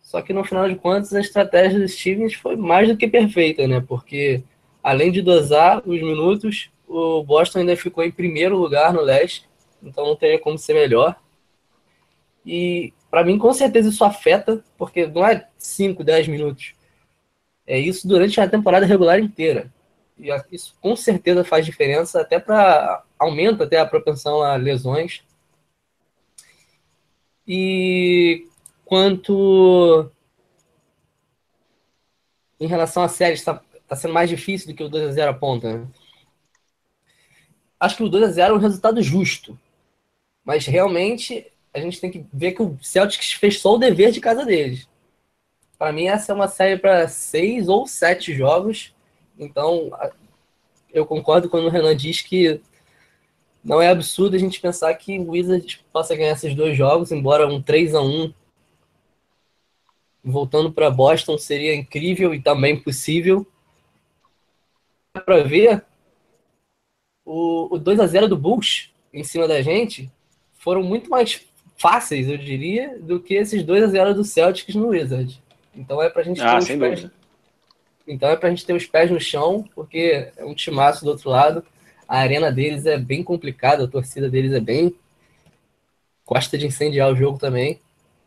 Só 0.02 0.22
que 0.22 0.32
no 0.32 0.44
final 0.44 0.66
de 0.66 0.76
contas 0.76 1.12
a 1.12 1.20
estratégia 1.20 1.78
dos 1.78 1.92
Stevens 1.92 2.34
foi 2.34 2.56
mais 2.56 2.88
do 2.88 2.96
que 2.96 3.06
perfeita, 3.06 3.68
né? 3.68 3.84
Porque 3.86 4.42
além 4.82 5.12
de 5.12 5.20
dosar 5.20 5.82
os 5.86 6.00
minutos, 6.00 6.70
o 6.88 7.22
Boston 7.22 7.58
ainda 7.60 7.76
ficou 7.76 8.02
em 8.02 8.10
primeiro 8.10 8.56
lugar 8.56 8.94
no 8.94 9.02
leste, 9.02 9.46
então 9.82 10.06
não 10.06 10.16
teria 10.16 10.38
como 10.38 10.56
ser 10.56 10.72
melhor. 10.72 11.16
E 12.46 12.94
para 13.10 13.24
mim, 13.24 13.38
com 13.38 13.52
certeza, 13.52 13.90
isso 13.90 14.04
afeta, 14.04 14.64
porque 14.78 15.06
não 15.06 15.26
é 15.26 15.46
5, 15.58 16.02
10 16.02 16.28
minutos. 16.28 16.74
É 17.66 17.78
isso 17.78 18.06
durante 18.06 18.40
a 18.40 18.48
temporada 18.48 18.86
regular 18.86 19.18
inteira. 19.18 19.72
E 20.18 20.28
isso 20.52 20.74
com 20.80 20.94
certeza 20.94 21.44
faz 21.44 21.66
diferença, 21.66 22.20
até 22.20 22.38
para 22.38 23.02
aumenta 23.18 23.64
até 23.64 23.78
a 23.78 23.86
propensão 23.86 24.42
a 24.42 24.56
lesões. 24.56 25.22
E 27.46 28.46
quanto 28.84 30.10
em 32.60 32.66
relação 32.66 33.02
à 33.02 33.08
série, 33.08 33.34
está 33.34 33.60
tá 33.86 33.96
sendo 33.96 34.14
mais 34.14 34.28
difícil 34.30 34.68
do 34.68 34.74
que 34.74 34.82
o 34.82 34.88
2 34.88 35.08
a 35.08 35.12
0 35.12 35.30
aponta. 35.30 35.78
Né? 35.78 35.86
Acho 37.78 37.96
que 37.96 38.02
o 38.02 38.08
2 38.08 38.24
a 38.24 38.28
0 38.28 38.54
é 38.54 38.56
um 38.56 38.60
resultado 38.60 39.02
justo, 39.02 39.58
mas 40.44 40.66
realmente 40.66 41.46
a 41.72 41.80
gente 41.80 42.00
tem 42.00 42.10
que 42.10 42.24
ver 42.32 42.52
que 42.52 42.62
o 42.62 42.78
Celtics 42.80 43.32
fez 43.32 43.60
só 43.60 43.74
o 43.74 43.78
dever 43.78 44.12
de 44.12 44.20
casa 44.20 44.44
deles. 44.44 44.88
Para 45.84 45.92
mim, 45.92 46.06
essa 46.06 46.32
é 46.32 46.34
uma 46.34 46.48
série 46.48 46.78
para 46.78 47.06
seis 47.08 47.68
ou 47.68 47.86
sete 47.86 48.32
jogos. 48.32 48.94
Então, 49.38 49.90
eu 50.90 51.04
concordo 51.04 51.46
quando 51.46 51.66
o 51.66 51.68
Renan 51.68 51.94
diz 51.94 52.22
que 52.22 52.58
não 53.62 53.82
é 53.82 53.88
absurdo 53.90 54.34
a 54.34 54.38
gente 54.38 54.62
pensar 54.62 54.94
que 54.94 55.18
o 55.18 55.32
Wizards 55.32 55.84
possa 55.92 56.16
ganhar 56.16 56.32
esses 56.32 56.54
dois 56.54 56.74
jogos, 56.74 57.12
embora 57.12 57.46
um 57.46 57.60
3 57.60 57.94
a 57.94 58.00
1 58.00 58.32
voltando 60.24 60.72
para 60.72 60.90
Boston 60.90 61.36
seria 61.36 61.74
incrível 61.74 62.34
e 62.34 62.40
também 62.40 62.80
possível. 62.80 63.46
Para 65.12 65.42
ver, 65.42 65.84
o, 67.26 67.74
o 67.74 67.78
2 67.78 68.00
a 68.00 68.06
0 68.06 68.26
do 68.26 68.38
Bulls 68.38 68.90
em 69.12 69.22
cima 69.22 69.46
da 69.46 69.60
gente 69.60 70.10
foram 70.54 70.82
muito 70.82 71.10
mais 71.10 71.46
fáceis, 71.76 72.26
eu 72.26 72.38
diria, 72.38 72.98
do 72.98 73.20
que 73.20 73.34
esses 73.34 73.62
2 73.62 73.84
a 73.84 73.86
0 73.88 74.14
do 74.14 74.24
Celtics 74.24 74.74
no 74.74 74.88
Wizards. 74.88 75.43
Então 75.76 76.00
é 76.02 76.08
para 76.08 76.22
a 76.22 76.24
gente 76.24 76.40
ah, 76.40 76.58
ter 76.58 76.78
pés... 76.78 77.10
Então 78.06 78.28
é 78.28 78.36
pra 78.36 78.50
gente 78.50 78.66
ter 78.66 78.74
os 78.74 78.86
pés 78.86 79.10
no 79.10 79.20
chão, 79.20 79.64
porque 79.74 80.30
é 80.36 80.44
um 80.44 80.54
timaço 80.54 81.04
do 81.04 81.10
outro 81.10 81.30
lado 81.30 81.64
a 82.08 82.18
arena 82.18 82.52
deles 82.52 82.86
é 82.86 82.98
bem 82.98 83.22
complicada, 83.22 83.84
a 83.84 83.88
torcida 83.88 84.28
deles 84.28 84.52
é 84.52 84.60
bem. 84.60 84.94
Gosta 86.26 86.56
de 86.56 86.66
incendiar 86.66 87.12
o 87.12 87.16
jogo 87.16 87.38
também. 87.38 87.80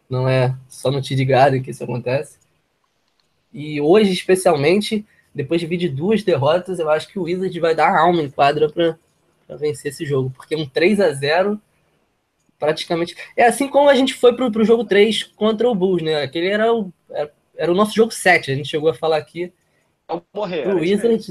Não 0.09 0.27
é 0.27 0.55
só 0.67 0.91
no 0.91 1.01
TD 1.01 1.25
Garden 1.25 1.61
que 1.61 1.71
isso 1.71 1.83
acontece. 1.83 2.37
E 3.53 3.81
hoje, 3.81 4.11
especialmente, 4.11 5.05
depois 5.33 5.59
de 5.59 5.67
vir 5.67 5.77
de 5.77 5.89
duas 5.89 6.23
derrotas, 6.23 6.79
eu 6.79 6.89
acho 6.89 7.07
que 7.07 7.19
o 7.19 7.23
Wizard 7.23 7.59
vai 7.59 7.75
dar 7.75 7.97
alma 7.97 8.21
em 8.21 8.29
quadra 8.29 8.69
para 8.69 8.97
vencer 9.57 9.91
esse 9.91 10.05
jogo. 10.05 10.31
Porque 10.35 10.55
um 10.55 10.67
3 10.67 10.99
a 10.99 11.11
0 11.11 11.59
praticamente. 12.59 13.15
É 13.35 13.45
assim 13.45 13.67
como 13.67 13.89
a 13.89 13.95
gente 13.95 14.13
foi 14.13 14.35
pro, 14.35 14.51
pro 14.51 14.65
jogo 14.65 14.85
3 14.85 15.23
contra 15.23 15.69
o 15.69 15.75
Bulls, 15.75 16.01
né? 16.01 16.23
Aquele 16.23 16.47
era 16.47 16.73
o, 16.73 16.91
era, 17.09 17.31
era 17.57 17.71
o 17.71 17.75
nosso 17.75 17.93
jogo 17.95 18.11
7, 18.11 18.51
a 18.51 18.55
gente 18.55 18.69
chegou 18.69 18.89
a 18.89 18.93
falar 18.93 19.17
aqui. 19.17 19.51
Vamos 20.07 20.23
morrer. 20.33 20.67
O 20.67 20.79
Wizard, 20.79 21.25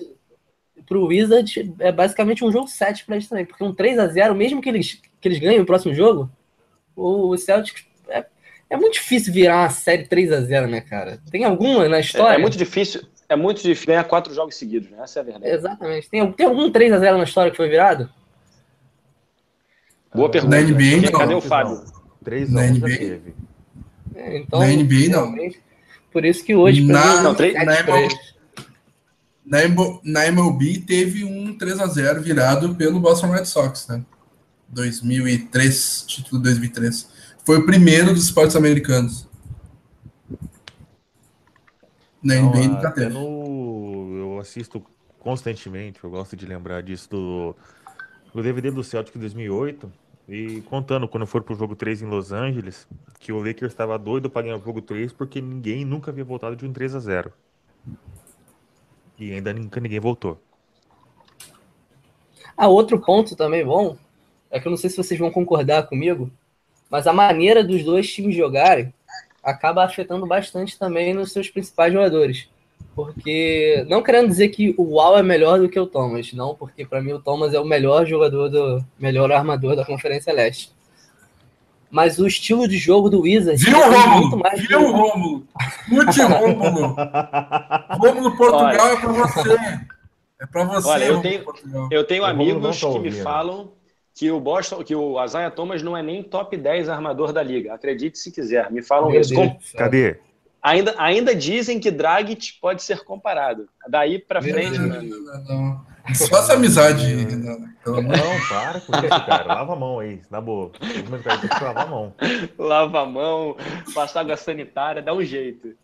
pro 0.86 1.06
Wizard 1.06 1.74
é 1.78 1.90
basicamente 1.90 2.44
um 2.44 2.52
jogo 2.52 2.68
7 2.68 3.04
para 3.04 3.16
eles 3.16 3.28
também, 3.28 3.46
porque 3.46 3.64
um 3.64 3.74
3 3.74 3.98
a 3.98 4.06
0 4.08 4.34
mesmo 4.34 4.60
que 4.60 4.68
eles, 4.68 5.00
que 5.20 5.28
eles 5.28 5.38
ganhem 5.38 5.60
o 5.60 5.66
próximo 5.66 5.94
jogo, 5.94 6.30
o 6.94 7.36
Celtics 7.36 7.84
é, 8.08 8.24
é 8.68 8.76
muito 8.76 8.94
difícil 8.94 9.32
virar 9.32 9.62
uma 9.62 9.70
série 9.70 10.06
3 10.06 10.32
a 10.32 10.40
0 10.40 10.66
né, 10.66 10.80
cara? 10.80 11.20
Tem 11.30 11.44
alguma 11.44 11.88
na 11.88 12.00
história? 12.00 12.34
É, 12.34 12.38
é 12.38 12.40
muito 12.40 12.56
difícil. 12.56 13.02
É 13.28 13.34
muito 13.34 13.60
difícil 13.60 13.88
ganhar 13.88 14.04
quatro 14.04 14.32
jogos 14.32 14.54
seguidos, 14.54 14.88
né? 14.88 14.98
Essa 15.02 15.18
é 15.18 15.22
a 15.22 15.24
verdade. 15.24 15.52
Exatamente. 15.52 16.08
Tem, 16.08 16.32
tem 16.32 16.46
algum 16.46 16.70
3 16.70 16.92
a 16.92 16.98
0 16.98 17.18
na 17.18 17.24
história 17.24 17.50
que 17.50 17.56
foi 17.56 17.68
virado? 17.68 18.08
Boa 20.14 20.30
pergunta. 20.30 20.56
Na 20.56 20.62
NBA, 20.62 21.10
não. 21.10 21.18
Cadê 21.18 21.34
o 21.34 21.40
Fábio? 21.40 21.84
3 22.24 22.54
a 22.54 22.60
1 22.60 22.74
já 22.74 22.86
teve. 22.86 23.34
É, 24.14 24.38
então, 24.38 24.60
na 24.60 24.66
NBA, 24.66 25.08
não. 25.10 25.34
Por 26.16 26.24
isso 26.24 26.42
que 26.42 26.56
hoje, 26.56 26.82
na, 26.82 27.16
mim, 27.16 27.22
não, 27.24 27.34
3, 27.34 27.52
na, 27.52 27.62
na, 29.44 29.76
na 30.02 30.26
MLB 30.28 30.78
teve 30.78 31.24
um 31.26 31.58
3 31.58 31.78
a 31.78 31.86
0 31.88 32.22
virado 32.22 32.74
pelo 32.74 32.98
Boston 32.98 33.32
Red 33.32 33.44
Sox, 33.44 33.86
né? 33.86 34.02
2003, 34.66 36.04
título 36.06 36.40
2003. 36.40 37.06
Foi 37.44 37.58
o 37.58 37.66
primeiro 37.66 38.14
dos 38.14 38.24
esportes 38.24 38.56
americanos. 38.56 39.28
Na 42.22 42.36
Não, 42.36 42.48
NBA 42.48 42.68
nunca 42.68 42.90
teve. 42.92 43.12
No, 43.12 44.16
eu 44.16 44.38
assisto 44.40 44.82
constantemente, 45.18 46.02
eu 46.02 46.08
gosto 46.08 46.34
de 46.34 46.46
lembrar 46.46 46.82
disso 46.82 47.10
do, 47.10 47.56
do 48.32 48.42
DVD 48.42 48.70
do 48.70 48.82
Celtic 48.82 49.18
2008. 49.18 49.92
E 50.28 50.60
contando 50.62 51.06
quando 51.06 51.26
for 51.26 51.42
pro 51.42 51.54
jogo 51.54 51.76
3 51.76 52.02
em 52.02 52.06
Los 52.06 52.32
Angeles, 52.32 52.88
que 53.20 53.32
o 53.32 53.38
Lakers 53.38 53.72
estava 53.72 53.96
doido 53.98 54.28
para 54.28 54.42
ganhar 54.42 54.56
o 54.56 54.64
jogo 54.64 54.82
3 54.82 55.12
porque 55.12 55.40
ninguém 55.40 55.84
nunca 55.84 56.10
havia 56.10 56.24
voltado 56.24 56.56
de 56.56 56.66
um 56.66 56.72
3 56.72 56.94
a 56.94 56.98
0 56.98 57.32
e 59.18 59.32
ainda 59.32 59.52
nunca 59.52 59.80
ninguém 59.80 60.00
voltou. 60.00 60.40
Ah, 62.56 62.68
outro 62.68 62.98
ponto 63.00 63.36
também 63.36 63.64
bom 63.64 63.96
é 64.50 64.60
que 64.60 64.66
eu 64.66 64.70
não 64.70 64.76
sei 64.76 64.90
se 64.90 64.96
vocês 64.96 65.18
vão 65.18 65.30
concordar 65.30 65.86
comigo, 65.86 66.30
mas 66.90 67.06
a 67.06 67.12
maneira 67.12 67.62
dos 67.62 67.84
dois 67.84 68.10
times 68.12 68.34
jogarem 68.34 68.92
acaba 69.42 69.84
afetando 69.84 70.26
bastante 70.26 70.78
também 70.78 71.14
nos 71.14 71.32
seus 71.32 71.48
principais 71.48 71.92
jogadores. 71.92 72.48
Porque, 72.96 73.84
não 73.90 74.02
querendo 74.02 74.28
dizer 74.28 74.48
que 74.48 74.74
o 74.78 74.94
Wall 74.94 75.18
é 75.18 75.22
melhor 75.22 75.58
do 75.60 75.68
que 75.68 75.78
o 75.78 75.86
Thomas, 75.86 76.32
não, 76.32 76.54
porque 76.54 76.86
para 76.86 77.02
mim 77.02 77.12
o 77.12 77.20
Thomas 77.20 77.52
é 77.52 77.60
o 77.60 77.64
melhor 77.64 78.06
jogador, 78.06 78.48
do 78.48 78.82
melhor 78.98 79.30
armador 79.30 79.76
da 79.76 79.84
Conferência 79.84 80.32
Leste. 80.32 80.74
Mas 81.90 82.18
o 82.18 82.26
estilo 82.26 82.66
de 82.66 82.78
jogo 82.78 83.10
do 83.10 83.20
Wizards. 83.20 83.62
Viu, 83.62 83.78
Rômulo? 83.78 84.20
Muito 84.20 84.36
mais 84.38 84.66
Viu, 84.66 84.80
do... 84.80 84.92
Rômulo? 84.92 85.46
Mute 85.88 86.22
Rômulo. 86.22 86.96
Rômulo 87.90 88.36
Portugal 88.38 88.86
Olha. 88.86 88.92
é 88.92 88.96
para 88.96 89.12
você. 89.12 89.56
É 90.40 90.46
para 90.46 90.64
você. 90.64 90.88
Olha, 90.88 91.04
eu 91.04 91.20
tenho, 91.20 91.44
eu 91.90 92.04
tenho 92.04 92.24
amigos 92.24 92.80
que 92.80 92.98
me 92.98 93.12
falam 93.12 93.72
que 94.14 94.30
o 94.30 94.40
Boston, 94.40 94.82
que 94.82 94.94
o 94.94 95.22
Isaiah 95.22 95.50
Thomas 95.50 95.82
não 95.82 95.94
é 95.94 96.02
nem 96.02 96.22
top 96.22 96.56
10 96.56 96.88
armador 96.88 97.30
da 97.30 97.42
liga. 97.42 97.74
Acredite 97.74 98.18
se 98.18 98.32
quiser. 98.32 98.72
Me 98.72 98.82
falam 98.82 99.10
Meu 99.10 99.20
isso. 99.20 99.34
Com... 99.34 99.54
Cadê? 99.76 100.18
Ainda, 100.66 100.96
ainda 100.98 101.32
dizem 101.32 101.78
que 101.78 101.92
Dragic 101.92 102.54
pode 102.60 102.82
ser 102.82 103.04
comparado. 103.04 103.68
Daí 103.88 104.18
para 104.18 104.42
frente. 104.42 104.76
Não, 104.76 105.00
não, 105.00 105.44
não. 105.44 105.86
Faça 106.28 106.54
amizade. 106.54 107.24
Não, 107.36 108.02
não, 108.02 108.48
para 108.48 108.80
com 108.80 108.92
isso, 108.96 109.26
cara. 109.26 109.44
Lava 109.44 109.74
a 109.74 109.76
mão 109.76 110.00
aí, 110.00 110.20
na 110.28 110.40
boa. 110.40 110.72
Tem 110.80 111.04
que 111.04 111.64
lavar 111.64 111.86
a 111.86 111.86
mão. 111.86 112.12
Lava 112.58 113.02
a 113.02 113.06
mão, 113.06 113.56
passar 113.94 114.22
água 114.22 114.36
sanitária, 114.36 115.00
dá 115.00 115.14
um 115.14 115.22
jeito. 115.22 115.76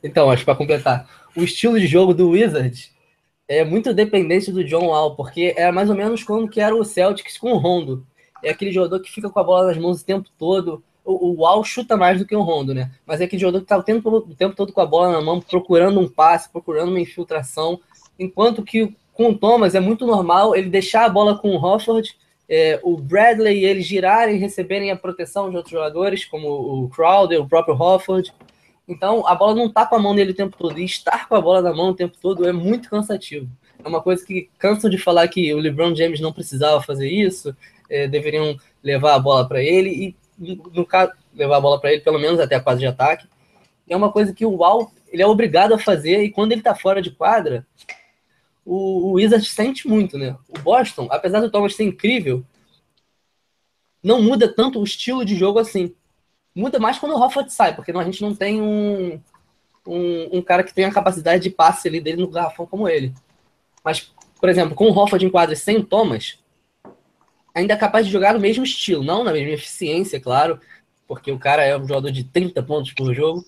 Então, 0.00 0.30
acho 0.30 0.44
para 0.44 0.54
completar, 0.54 1.08
o 1.36 1.42
estilo 1.42 1.76
de 1.80 1.88
jogo 1.88 2.14
do 2.14 2.30
Wizards 2.30 2.94
é 3.48 3.64
muito 3.64 3.92
dependente 3.92 4.52
do 4.52 4.62
John 4.62 4.86
Wall, 4.86 5.16
porque 5.16 5.52
é 5.56 5.72
mais 5.72 5.90
ou 5.90 5.96
menos 5.96 6.22
como 6.22 6.48
que 6.48 6.60
era 6.60 6.76
o 6.76 6.84
Celtics 6.84 7.38
com 7.38 7.50
o 7.50 7.58
Rondo. 7.58 8.06
É 8.40 8.50
aquele 8.50 8.70
jogador 8.70 9.00
que 9.00 9.10
fica 9.10 9.28
com 9.28 9.40
a 9.40 9.44
bola 9.44 9.66
nas 9.66 9.78
mãos 9.78 10.00
o 10.00 10.06
tempo 10.06 10.28
todo, 10.38 10.84
o, 11.06 11.28
o 11.28 11.42
Wall 11.42 11.62
chuta 11.64 11.96
mais 11.96 12.18
do 12.18 12.26
que 12.26 12.34
o 12.34 12.42
Rondo, 12.42 12.74
né? 12.74 12.90
Mas 13.06 13.20
é 13.20 13.24
aquele 13.24 13.40
jogador 13.40 13.60
que 13.60 13.68
tá 13.68 13.78
o 13.78 13.82
tempo, 13.82 14.10
o 14.10 14.34
tempo 14.34 14.56
todo 14.56 14.72
com 14.72 14.80
a 14.80 14.86
bola 14.86 15.12
na 15.12 15.20
mão, 15.22 15.40
procurando 15.40 16.00
um 16.00 16.08
passe, 16.08 16.50
procurando 16.50 16.88
uma 16.88 17.00
infiltração, 17.00 17.80
enquanto 18.18 18.62
que 18.62 18.94
com 19.14 19.30
o 19.30 19.38
Thomas 19.38 19.74
é 19.74 19.80
muito 19.80 20.04
normal 20.04 20.54
ele 20.54 20.68
deixar 20.68 21.06
a 21.06 21.08
bola 21.08 21.38
com 21.38 21.50
o 21.50 21.64
Hofford, 21.64 22.14
é, 22.48 22.78
o 22.82 22.96
Bradley 22.96 23.60
e 23.60 23.64
eles 23.64 23.86
girarem, 23.86 24.36
receberem 24.36 24.90
a 24.90 24.96
proteção 24.96 25.48
de 25.48 25.56
outros 25.56 25.72
jogadores, 25.72 26.24
como 26.24 26.48
o 26.48 26.88
Crowder, 26.90 27.40
o 27.40 27.48
próprio 27.48 27.74
Hofford. 27.74 28.32
Então 28.86 29.26
a 29.26 29.34
bola 29.34 29.54
não 29.54 29.70
tá 29.70 29.86
com 29.86 29.96
a 29.96 29.98
mão 29.98 30.12
nele 30.12 30.32
o 30.32 30.36
tempo 30.36 30.56
todo, 30.58 30.78
e 30.78 30.84
estar 30.84 31.28
com 31.28 31.34
a 31.34 31.40
bola 31.40 31.62
na 31.62 31.74
mão 31.74 31.90
o 31.90 31.94
tempo 31.94 32.16
todo 32.20 32.46
é 32.46 32.52
muito 32.52 32.90
cansativo. 32.90 33.48
É 33.82 33.88
uma 33.88 34.02
coisa 34.02 34.24
que 34.24 34.48
cansam 34.58 34.90
de 34.90 34.98
falar 34.98 35.26
que 35.28 35.52
o 35.54 35.58
LeBron 35.58 35.94
James 35.94 36.20
não 36.20 36.32
precisava 36.32 36.82
fazer 36.82 37.08
isso, 37.08 37.56
é, 37.88 38.06
deveriam 38.06 38.56
levar 38.82 39.14
a 39.14 39.18
bola 39.18 39.46
para 39.46 39.62
ele, 39.62 39.90
e 39.90 40.16
no 40.38 40.84
caso, 40.84 41.12
levar 41.34 41.56
a 41.56 41.60
bola 41.60 41.80
para 41.80 41.92
ele 41.92 42.02
pelo 42.02 42.18
menos 42.18 42.40
até 42.40 42.56
a 42.56 42.60
quadra 42.60 42.80
de 42.80 42.86
ataque. 42.86 43.26
É 43.88 43.96
uma 43.96 44.10
coisa 44.10 44.32
que 44.32 44.44
o 44.44 44.56
Wall 44.56 44.90
ele 45.08 45.22
é 45.22 45.26
obrigado 45.26 45.72
a 45.72 45.78
fazer 45.78 46.22
e 46.22 46.30
quando 46.30 46.52
ele 46.52 46.60
está 46.60 46.74
fora 46.74 47.00
de 47.00 47.10
quadra, 47.10 47.66
o, 48.64 49.14
o 49.14 49.40
sente 49.40 49.88
muito, 49.88 50.18
né? 50.18 50.36
O 50.48 50.58
Boston, 50.58 51.06
apesar 51.10 51.40
do 51.40 51.50
Thomas 51.50 51.76
ser 51.76 51.84
incrível, 51.84 52.44
não 54.02 54.20
muda 54.20 54.52
tanto 54.52 54.80
o 54.80 54.84
estilo 54.84 55.24
de 55.24 55.36
jogo 55.36 55.58
assim. 55.58 55.94
Muda 56.54 56.78
mais 56.78 56.98
quando 56.98 57.12
o 57.12 57.20
Hofford 57.22 57.52
sai, 57.52 57.74
porque 57.74 57.92
a 57.92 58.04
gente 58.04 58.22
não 58.22 58.34
tem 58.34 58.60
um, 58.60 59.20
um, 59.86 60.38
um, 60.38 60.42
cara 60.42 60.62
que 60.62 60.74
tem 60.74 60.84
a 60.84 60.92
capacidade 60.92 61.42
de 61.42 61.50
passe 61.50 61.86
ali 61.86 62.00
dele 62.00 62.22
no 62.22 62.28
garrafão 62.28 62.66
como 62.66 62.88
ele. 62.88 63.14
Mas, 63.84 64.12
por 64.40 64.48
exemplo, 64.48 64.74
com 64.74 64.86
o 64.86 64.96
Hofford 64.96 65.24
em 65.24 65.30
quadra 65.30 65.54
sem 65.54 65.76
o 65.76 65.84
Thomas, 65.84 66.38
ainda 67.56 67.72
é 67.72 67.76
capaz 67.76 68.04
de 68.04 68.12
jogar 68.12 68.34
no 68.34 68.40
mesmo 68.40 68.62
estilo, 68.62 69.02
não 69.02 69.24
na 69.24 69.32
mesma 69.32 69.54
eficiência, 69.54 70.20
claro, 70.20 70.60
porque 71.08 71.32
o 71.32 71.38
cara 71.38 71.64
é 71.64 71.76
um 71.76 71.88
jogador 71.88 72.12
de 72.12 72.22
30 72.22 72.62
pontos 72.62 72.92
por 72.92 73.14
jogo, 73.14 73.42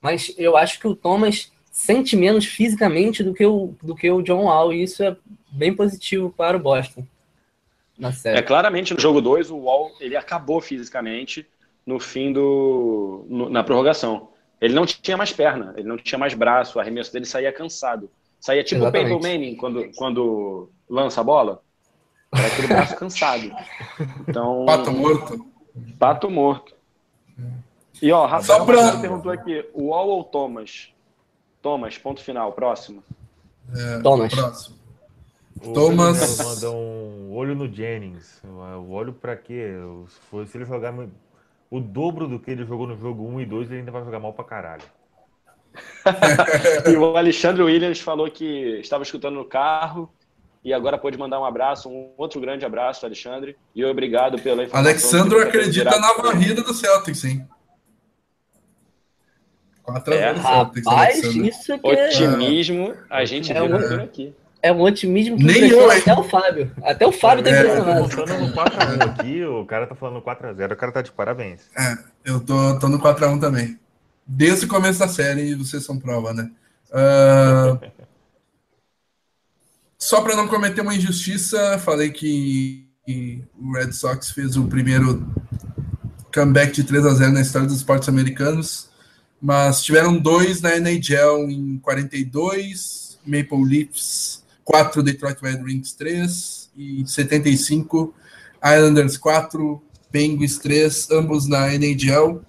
mas 0.00 0.32
eu 0.38 0.56
acho 0.56 0.78
que 0.78 0.86
o 0.86 0.94
Thomas 0.94 1.50
sente 1.72 2.16
menos 2.16 2.46
fisicamente 2.46 3.24
do 3.24 3.34
que 3.34 3.44
o, 3.44 3.74
do 3.82 3.96
que 3.96 4.08
o 4.08 4.22
John 4.22 4.44
Wall, 4.44 4.72
e 4.72 4.84
isso 4.84 5.02
é 5.02 5.16
bem 5.50 5.74
positivo 5.74 6.30
para 6.30 6.56
o 6.56 6.60
Boston. 6.60 7.04
Na 7.98 8.12
série. 8.12 8.38
É 8.38 8.42
claramente 8.42 8.94
no 8.94 9.00
jogo 9.00 9.20
2 9.20 9.50
o 9.50 9.56
Wall 9.56 9.90
ele 10.00 10.14
acabou 10.14 10.60
fisicamente 10.60 11.44
no 11.84 11.98
fim 11.98 12.32
do 12.32 13.26
no, 13.28 13.50
na 13.50 13.64
prorrogação. 13.64 14.28
Ele 14.60 14.72
não 14.72 14.86
tinha 14.86 15.16
mais 15.16 15.32
perna, 15.32 15.74
ele 15.76 15.88
não 15.88 15.96
tinha 15.96 16.18
mais 16.18 16.32
braço, 16.32 16.78
o 16.78 16.80
arremesso 16.80 17.12
dele 17.12 17.24
saía 17.24 17.52
cansado. 17.52 18.08
Saía 18.38 18.62
tipo 18.62 18.86
o 18.86 18.92
Peyton 18.92 19.18
Manning 19.18 19.56
quando, 19.56 19.90
quando 19.96 20.70
lança 20.88 21.20
a 21.20 21.24
bola. 21.24 21.60
Era 22.32 22.46
aquele 22.46 22.68
braço 22.68 22.96
cansado. 22.96 23.50
Então, 24.28 24.64
pato 24.66 24.92
morto. 24.92 25.46
Pato 25.98 26.30
morto. 26.30 26.74
E 28.00 28.12
ó, 28.12 28.26
Rafael 28.26 28.64
pra... 28.64 28.96
perguntou 28.98 29.32
aqui: 29.32 29.64
o 29.72 29.88
Wall 29.88 30.08
ou 30.08 30.24
Thomas? 30.24 30.92
Thomas, 31.62 31.98
ponto 31.98 32.22
final, 32.22 32.52
próximo. 32.52 33.02
É, 33.74 33.98
Thomas. 34.00 34.34
Próximo. 34.34 34.78
O 35.62 35.72
Thomas 35.72 36.38
manda 36.38 36.70
um 36.70 37.34
olho 37.34 37.54
no 37.54 37.72
Jennings. 37.72 38.40
O 38.44 38.92
olho 38.92 39.12
para 39.12 39.36
quê? 39.36 39.72
Se 40.46 40.56
ele 40.56 40.64
jogar 40.64 40.94
o 41.70 41.80
dobro 41.80 42.28
do 42.28 42.38
que 42.38 42.50
ele 42.50 42.64
jogou 42.64 42.86
no 42.86 42.96
jogo 42.96 43.26
1 43.26 43.40
e 43.40 43.46
2, 43.46 43.70
ele 43.70 43.80
ainda 43.80 43.90
vai 43.90 44.04
jogar 44.04 44.20
mal 44.20 44.32
pra 44.32 44.44
caralho. 44.44 44.84
e 46.88 46.96
o 46.96 47.16
Alexandre 47.16 47.62
Williams 47.62 48.00
falou 48.00 48.30
que 48.30 48.78
estava 48.80 49.02
escutando 49.02 49.34
no 49.34 49.44
carro 49.44 50.10
e 50.64 50.72
agora 50.72 50.98
pode 50.98 51.16
mandar 51.16 51.40
um 51.40 51.44
abraço, 51.44 51.88
um 51.88 52.12
outro 52.16 52.40
grande 52.40 52.64
abraço, 52.64 53.06
Alexandre. 53.06 53.56
E 53.74 53.84
obrigado 53.84 54.38
pela 54.38 54.64
informação. 54.64 54.90
Alexandre 54.90 55.42
acredita 55.42 55.98
na 55.98 56.12
varrida 56.14 56.62
do 56.62 56.74
Celtics, 56.74 57.24
hein? 57.24 57.46
4 59.82 60.12
é, 60.12 60.32
rapaz, 60.32 61.24
isso 61.24 61.72
aqui 61.72 61.88
é... 61.88 62.08
Otimismo, 62.08 62.94
a 63.08 63.24
gente 63.24 63.50
é 63.50 63.62
um, 63.62 64.02
aqui. 64.02 64.34
É 64.62 64.70
um 64.70 64.82
otimismo 64.82 65.38
que 65.38 65.44
Nem 65.44 65.68
eu, 65.70 65.90
até 65.90 66.12
o 66.12 66.22
Fábio. 66.22 66.70
Até 66.82 67.06
o 67.06 67.12
Fábio 67.12 67.42
tá 67.42 67.50
impressionado. 67.50 68.00
Eu 68.00 68.08
tô 68.08 68.26
falando 68.26 68.46
no 68.48 68.52
4x1 68.52 69.02
aqui, 69.08 69.44
o 69.44 69.64
cara 69.64 69.86
tá 69.86 69.94
falando 69.94 70.20
4x0, 70.20 70.72
o 70.72 70.76
cara 70.76 70.92
tá 70.92 71.00
de 71.00 71.12
parabéns. 71.12 71.70
É, 71.74 71.96
eu 72.30 72.40
tô, 72.40 72.78
tô 72.78 72.88
no 72.88 72.98
4x1 72.98 73.40
também. 73.40 73.78
Desde 74.26 74.66
o 74.66 74.68
começo 74.68 74.98
da 74.98 75.08
série, 75.08 75.54
vocês 75.54 75.82
são 75.84 75.98
prova, 75.98 76.34
né? 76.34 76.50
Uh, 76.90 77.80
Só 79.98 80.20
para 80.20 80.36
não 80.36 80.46
cometer 80.46 80.80
uma 80.80 80.94
injustiça, 80.94 81.76
falei 81.80 82.10
que 82.10 82.86
o 83.58 83.72
Red 83.72 83.92
Sox 83.92 84.30
fez 84.30 84.56
o 84.56 84.68
primeiro 84.68 85.26
comeback 86.32 86.72
de 86.72 86.84
3 86.84 87.04
a 87.04 87.14
0 87.14 87.32
na 87.32 87.40
história 87.40 87.66
dos 87.66 87.78
esportes 87.78 88.08
americanos, 88.08 88.88
mas 89.42 89.82
tiveram 89.82 90.16
dois 90.16 90.60
na 90.60 90.76
NHL 90.76 91.50
em 91.50 91.78
42, 91.78 93.18
Maple 93.26 93.64
Leafs 93.64 94.44
4, 94.62 95.02
Detroit 95.02 95.38
Red 95.42 95.62
Wings 95.64 95.92
3 95.94 96.70
e 96.76 97.04
75, 97.04 98.14
Islanders 98.64 99.16
4, 99.16 99.82
Penguins 100.12 100.58
3, 100.58 101.10
ambos 101.10 101.48
na 101.48 101.74
NHL. 101.74 102.40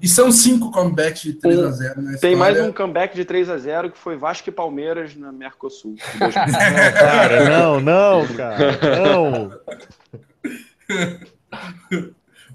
E 0.00 0.08
são 0.08 0.30
cinco 0.30 0.70
comebacks 0.70 1.22
de 1.22 1.32
3 1.34 1.58
a 1.58 1.70
0 1.70 2.02
na 2.02 2.18
Tem 2.18 2.36
mais 2.36 2.60
um 2.60 2.70
comeback 2.70 3.14
de 3.14 3.24
3 3.24 3.48
a 3.48 3.56
0 3.56 3.90
que 3.90 3.98
foi 3.98 4.16
Vasco 4.16 4.48
e 4.48 4.52
Palmeiras 4.52 5.16
na 5.16 5.32
Mercosul. 5.32 5.96
não, 6.20 6.30
cara, 6.30 7.48
não, 7.48 7.80
não, 7.80 8.26
cara, 8.34 8.78
não. 9.00 9.50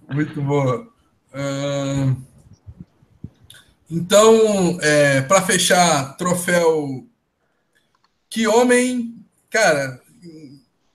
Muito 0.14 0.42
boa. 0.42 0.88
Uh... 1.34 2.16
Então, 3.90 4.80
é, 4.82 5.22
para 5.22 5.42
fechar, 5.42 6.16
troféu. 6.16 7.06
Que 8.30 8.48
homem, 8.48 9.14
cara, 9.50 10.01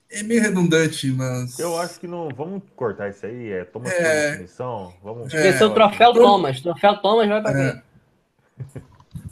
é 0.09 0.23
meio 0.23 0.41
redundante, 0.41 1.11
mas. 1.11 1.59
Eu 1.59 1.77
acho 1.77 1.99
que 1.99 2.07
não. 2.07 2.29
Vamos 2.29 2.63
cortar 2.75 3.09
isso 3.09 3.25
aí. 3.25 3.51
É, 3.51 3.65
toma 3.65 3.89
é... 3.89 4.31
definição. 4.31 4.93
Vamos. 5.03 5.33
É, 5.33 5.49
é 5.49 5.65
o 5.65 5.73
troféu 5.73 6.13
Thomas. 6.13 6.61
Troféu 6.61 6.97
Thomas 6.97 7.27
vai 7.27 7.41
para 7.41 7.59
é. 7.59 7.71
quem? 7.71 8.83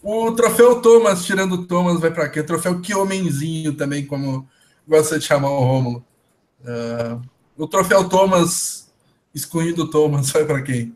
O 0.04 0.32
troféu 0.34 0.82
Thomas, 0.82 1.26
tirando 1.26 1.54
o 1.54 1.66
Thomas, 1.66 2.00
vai 2.00 2.12
para 2.12 2.30
quê? 2.30 2.42
O 2.42 2.46
troféu 2.46 2.80
que 2.80 2.94
homenzinho 2.94 3.76
também, 3.76 4.06
como 4.06 4.48
gosta 4.88 5.18
de 5.18 5.26
chamar 5.26 5.50
o 5.50 5.64
Rômulo. 5.64 6.06
Uh, 6.62 7.22
o 7.58 7.68
troféu 7.68 8.08
Thomas, 8.08 8.94
excluindo 9.34 9.84
o 9.84 9.90
Thomas, 9.90 10.30
vai 10.32 10.46
para 10.46 10.62
quem? 10.62 10.96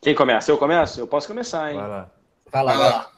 Quem 0.00 0.14
começa? 0.14 0.50
Eu 0.50 0.58
começo? 0.58 1.00
Eu 1.00 1.06
posso 1.06 1.28
começar, 1.28 1.70
hein? 1.70 1.78
Vai 1.78 1.88
lá. 1.88 2.10
Vai 2.50 2.64
lá. 2.64 2.76
Vai 2.76 2.90
lá. 2.90 3.12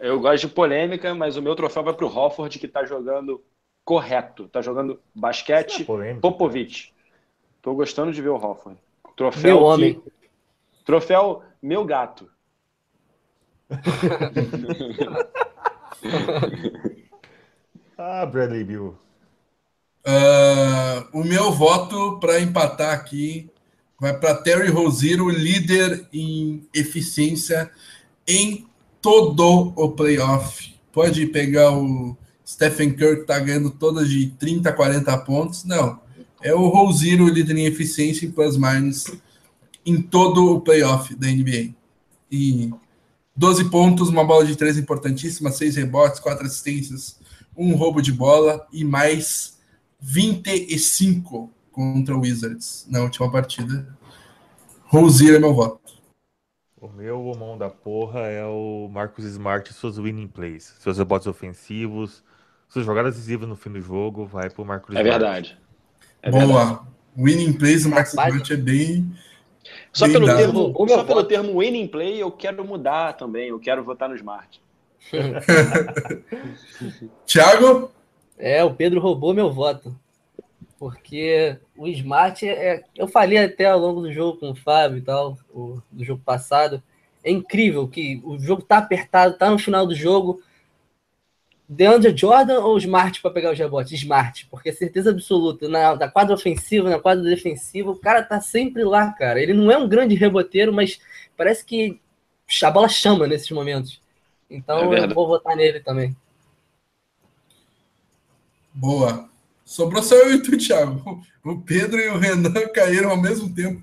Eu 0.00 0.18
gosto 0.18 0.48
de 0.48 0.52
polêmica, 0.52 1.14
mas 1.14 1.36
o 1.36 1.42
meu 1.42 1.54
troféu 1.54 1.84
vai 1.84 1.94
para 1.94 2.04
o 2.04 2.14
Hofford, 2.14 2.58
que 2.58 2.66
está 2.66 2.84
jogando 2.84 3.40
correto. 3.84 4.46
Está 4.46 4.60
jogando 4.60 5.00
basquete 5.14 5.86
é 6.02 6.14
Popovic. 6.14 6.92
Estou 7.56 7.76
gostando 7.76 8.12
de 8.12 8.20
ver 8.20 8.30
o 8.30 8.36
Hofford. 8.36 8.76
Troféu 9.16 9.42
meu 9.42 9.58
que... 9.58 9.64
homem. 9.64 10.02
Troféu 10.84 11.42
meu 11.62 11.84
gato. 11.84 12.28
ah, 17.96 18.26
Bradley 18.26 18.64
Bill. 18.64 18.98
Uh, 20.06 21.18
o 21.18 21.24
meu 21.24 21.50
voto 21.50 22.18
para 22.18 22.40
empatar 22.40 22.92
aqui 22.92 23.48
vai 23.98 24.18
para 24.18 24.34
Terry 24.34 24.68
Rozier, 24.68 25.18
líder 25.28 26.06
em 26.12 26.68
eficiência 26.74 27.70
em 28.26 28.66
todo 29.04 29.74
o 29.76 29.90
playoff. 29.90 30.74
Pode 30.90 31.26
pegar 31.26 31.76
o 31.76 32.16
Stephen 32.46 32.94
Curry, 32.94 33.20
que 33.20 33.26
tá 33.26 33.38
ganhando 33.38 33.70
todas 33.70 34.08
de 34.08 34.28
30, 34.38 34.72
40 34.72 35.18
pontos. 35.18 35.62
Não. 35.62 36.00
É 36.42 36.54
o 36.54 36.68
Rosier, 36.68 37.20
o 37.20 37.28
líder 37.28 37.54
em 37.58 37.66
eficiência 37.66 38.24
em 38.24 38.30
plus 38.30 38.56
minus 38.56 39.04
em 39.84 40.00
todo 40.00 40.54
o 40.54 40.60
playoff 40.62 41.14
da 41.16 41.26
NBA. 41.26 41.74
E 42.32 42.72
12 43.36 43.68
pontos, 43.68 44.08
uma 44.08 44.24
bola 44.24 44.46
de 44.46 44.56
três 44.56 44.78
importantíssima, 44.78 45.52
seis 45.52 45.76
rebotes, 45.76 46.18
quatro 46.18 46.46
assistências, 46.46 47.18
um 47.54 47.74
roubo 47.74 48.00
de 48.00 48.10
bola 48.10 48.66
e 48.72 48.84
mais 48.84 49.58
25 50.00 51.50
contra 51.70 52.16
o 52.16 52.20
Wizards 52.20 52.86
na 52.88 53.02
última 53.02 53.30
partida. 53.30 53.86
Rosier 54.86 55.34
é 55.34 55.38
meu 55.38 55.52
voto. 55.52 55.93
O 56.84 56.88
meu 56.88 57.32
mão 57.34 57.56
da 57.56 57.70
porra 57.70 58.20
é 58.26 58.44
o 58.44 58.90
Marcos 58.92 59.24
Smart 59.24 59.70
e 59.70 59.72
suas 59.72 59.96
winning 59.96 60.28
plays, 60.28 60.64
seus 60.80 60.98
rebotes 60.98 61.26
ofensivos, 61.26 62.22
suas 62.68 62.84
jogadas 62.84 63.14
decisivas 63.14 63.48
no 63.48 63.56
fim 63.56 63.70
do 63.72 63.80
jogo, 63.80 64.26
vai 64.26 64.50
pro 64.50 64.66
Marcos 64.66 64.94
É 64.94 65.00
Smart. 65.00 65.18
verdade. 65.18 65.58
É 66.20 66.30
Boa. 66.30 66.46
verdade. 66.46 66.80
Winning 67.16 67.54
plays, 67.54 67.86
o 67.86 67.88
Marcos. 67.88 68.12
Smart 68.12 68.52
é 68.52 68.56
bem. 68.58 69.10
Só, 69.94 70.04
bem 70.04 70.12
pelo 70.12 70.26
dado. 70.26 70.36
termo, 70.36 70.74
só 70.86 71.04
pelo 71.04 71.24
termo 71.24 71.58
winning 71.60 71.88
play, 71.88 72.22
eu 72.22 72.30
quero 72.30 72.62
mudar 72.62 73.14
também. 73.14 73.48
Eu 73.48 73.58
quero 73.58 73.82
votar 73.82 74.10
no 74.10 74.14
Smart. 74.14 74.60
Thiago? 77.24 77.90
É, 78.36 78.62
o 78.62 78.74
Pedro 78.74 79.00
roubou 79.00 79.32
meu 79.32 79.50
voto. 79.50 79.98
Porque 80.84 81.56
o 81.76 81.88
Smart 81.88 82.46
é. 82.46 82.84
Eu 82.94 83.08
falei 83.08 83.38
até 83.38 83.64
ao 83.66 83.78
longo 83.78 84.02
do 84.02 84.12
jogo 84.12 84.38
com 84.38 84.50
o 84.50 84.54
Fábio 84.54 84.98
e 84.98 85.02
tal, 85.02 85.38
o, 85.50 85.80
do 85.90 86.04
jogo 86.04 86.22
passado. 86.22 86.82
É 87.22 87.30
incrível 87.30 87.88
que 87.88 88.20
o 88.22 88.38
jogo 88.38 88.60
tá 88.62 88.78
apertado, 88.78 89.38
tá 89.38 89.48
no 89.48 89.58
final 89.58 89.86
do 89.86 89.94
jogo. 89.94 90.42
DeAndre 91.68 92.14
Jordan 92.16 92.60
ou 92.60 92.76
Smart 92.78 93.20
para 93.22 93.30
pegar 93.30 93.52
os 93.52 93.58
rebotes? 93.58 93.92
Smart, 93.98 94.46
porque 94.50 94.68
é 94.68 94.72
certeza 94.72 95.10
absoluta. 95.10 95.68
Na, 95.68 95.96
na 95.96 96.08
quadra 96.08 96.34
ofensiva, 96.34 96.90
na 96.90 96.98
quadra 96.98 97.24
defensiva, 97.24 97.90
o 97.90 97.98
cara 97.98 98.22
tá 98.22 98.40
sempre 98.40 98.84
lá, 98.84 99.12
cara. 99.12 99.40
Ele 99.42 99.54
não 99.54 99.70
é 99.70 99.76
um 99.78 99.88
grande 99.88 100.14
reboteiro, 100.14 100.72
mas 100.72 101.00
parece 101.36 101.64
que 101.64 101.98
a 102.62 102.70
bola 102.70 102.88
chama 102.88 103.26
nesses 103.26 103.50
momentos. 103.50 104.00
É 104.72 104.76
Então 104.76 104.94
eu 104.94 105.08
verdade. 105.08 105.14
vou 105.14 105.26
votar 105.26 105.56
nele 105.56 105.80
também. 105.80 106.14
Boa. 108.74 109.28
Sobrou 109.64 110.02
só 110.02 110.14
eu 110.14 110.34
e 110.34 110.42
tu, 110.42 110.56
Thiago. 110.56 111.22
O 111.44 111.58
Pedro 111.60 111.98
e 111.98 112.08
o 112.08 112.18
Renan 112.18 112.52
caíram 112.72 113.10
ao 113.10 113.20
mesmo 113.20 113.52
tempo. 113.52 113.82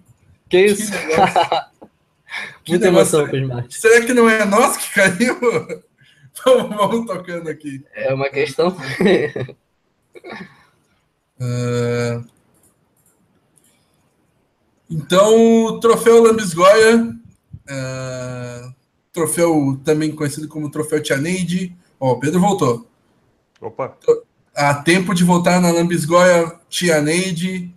Que 0.49 0.65
isso? 0.65 0.91
Que 2.63 2.71
Muita 2.71 2.85
negócio. 2.89 3.19
emoção 3.19 3.39
Smart. 3.41 3.77
Será 3.77 4.05
que 4.05 4.13
não 4.13 4.29
é 4.29 4.45
nós 4.45 4.77
que 4.77 4.93
caiu? 4.93 5.37
vamos, 6.45 6.77
vamos 6.77 7.05
tocando 7.05 7.49
aqui. 7.49 7.83
É 7.93 8.13
uma 8.13 8.29
questão. 8.29 8.73
Ah, 11.39 12.23
Então, 14.89 15.65
o 15.65 15.79
troféu 15.79 16.21
Lambisgoia, 16.21 17.15
ah, 17.69 18.73
troféu 19.13 19.79
também 19.85 20.13
conhecido 20.13 20.49
como 20.49 20.69
troféu 20.69 21.01
Tianeide. 21.01 21.73
Ó, 21.97 22.11
o 22.11 22.19
Pedro 22.19 22.41
voltou. 22.41 22.85
Opa, 23.61 23.97
Há 24.55 24.73
tempo 24.83 25.13
de 25.13 25.23
voltar 25.23 25.61
na 25.61 25.71
Lambisgoia 25.71 26.59
Tianeide. 26.69 27.73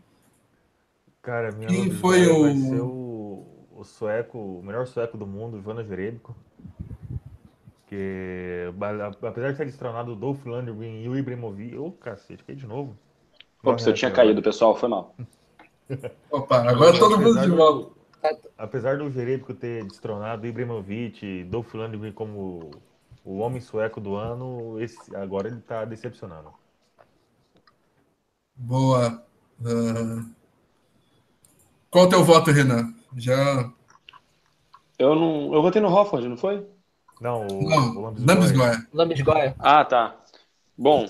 cara, 1.22 1.52
minha 1.52 1.68
Quem 1.68 1.90
foi 1.90 2.26
vai 2.26 2.32
o- 2.52 2.56
ser 2.60 2.80
o, 2.80 3.46
o 3.76 3.84
sueco, 3.84 4.38
o 4.38 4.62
melhor 4.62 4.86
sueco 4.86 5.16
do 5.16 5.26
mundo, 5.26 5.56
Ivana 5.56 5.84
Jerebico. 5.84 6.34
Que, 7.86 8.72
apesar 9.22 9.52
de 9.52 9.58
ter 9.58 9.66
destronado 9.66 10.12
o 10.12 10.16
Dolph 10.16 10.44
Lundgren 10.44 11.02
e 11.04 11.08
o 11.08 11.16
Ibrahimovic, 11.16 11.76
ô 11.76 11.92
cacete, 11.92 12.42
caí 12.42 12.56
de 12.56 12.66
novo. 12.66 12.96
Ops, 13.62 13.86
eu 13.86 13.94
tinha 13.94 14.10
caído, 14.10 14.42
pessoal. 14.42 14.76
Foi 14.76 14.88
mal. 14.88 15.14
Opa, 16.30 16.68
agora 16.68 16.98
todo 16.98 17.18
mundo 17.20 17.40
de 17.40 17.50
volta. 17.50 17.94
Apesar 18.58 18.96
do 18.98 19.10
Jerebico 19.10 19.52
ter 19.54 19.84
destronado 19.84 20.42
o 20.42 20.46
Ibrahimovic, 20.46 21.44
Dolph 21.44 21.72
Lundgren 21.74 22.12
como 22.12 22.70
o 23.24 23.38
homem 23.38 23.60
sueco 23.60 24.00
do 24.00 24.16
ano, 24.16 24.80
esse, 24.80 25.14
agora 25.14 25.48
ele 25.48 25.60
tá 25.60 25.84
decepcionando. 25.84 26.48
Boa. 28.56 29.24
Ah, 29.64 30.24
Qual 31.90 32.06
o 32.06 32.08
teu 32.08 32.24
voto, 32.24 32.50
Renan? 32.50 32.92
Já. 33.16 33.70
Eu 34.98 35.14
não. 35.14 35.54
Eu 35.54 35.62
votei 35.62 35.80
no 35.80 35.88
Hofford, 35.92 36.28
não 36.28 36.36
foi? 36.36 36.66
Não, 37.20 37.46
o, 37.46 37.68
Não, 37.68 37.96
o 37.96 38.00
Lambisgoia. 38.02 38.26
Lambisgoia. 38.34 38.88
Lambisgoia. 38.92 39.56
Ah, 39.58 39.84
tá. 39.84 40.16
Bom, 40.76 41.06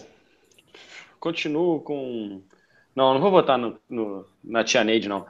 continuo 1.18 1.80
com. 1.80 2.42
Não, 2.94 3.14
não 3.14 3.20
vou 3.20 3.30
votar 3.30 3.58
no, 3.58 3.78
no- 3.88 4.26
na 4.42 4.62
Tia 4.62 4.84
Neide, 4.84 5.08
não. 5.08 5.26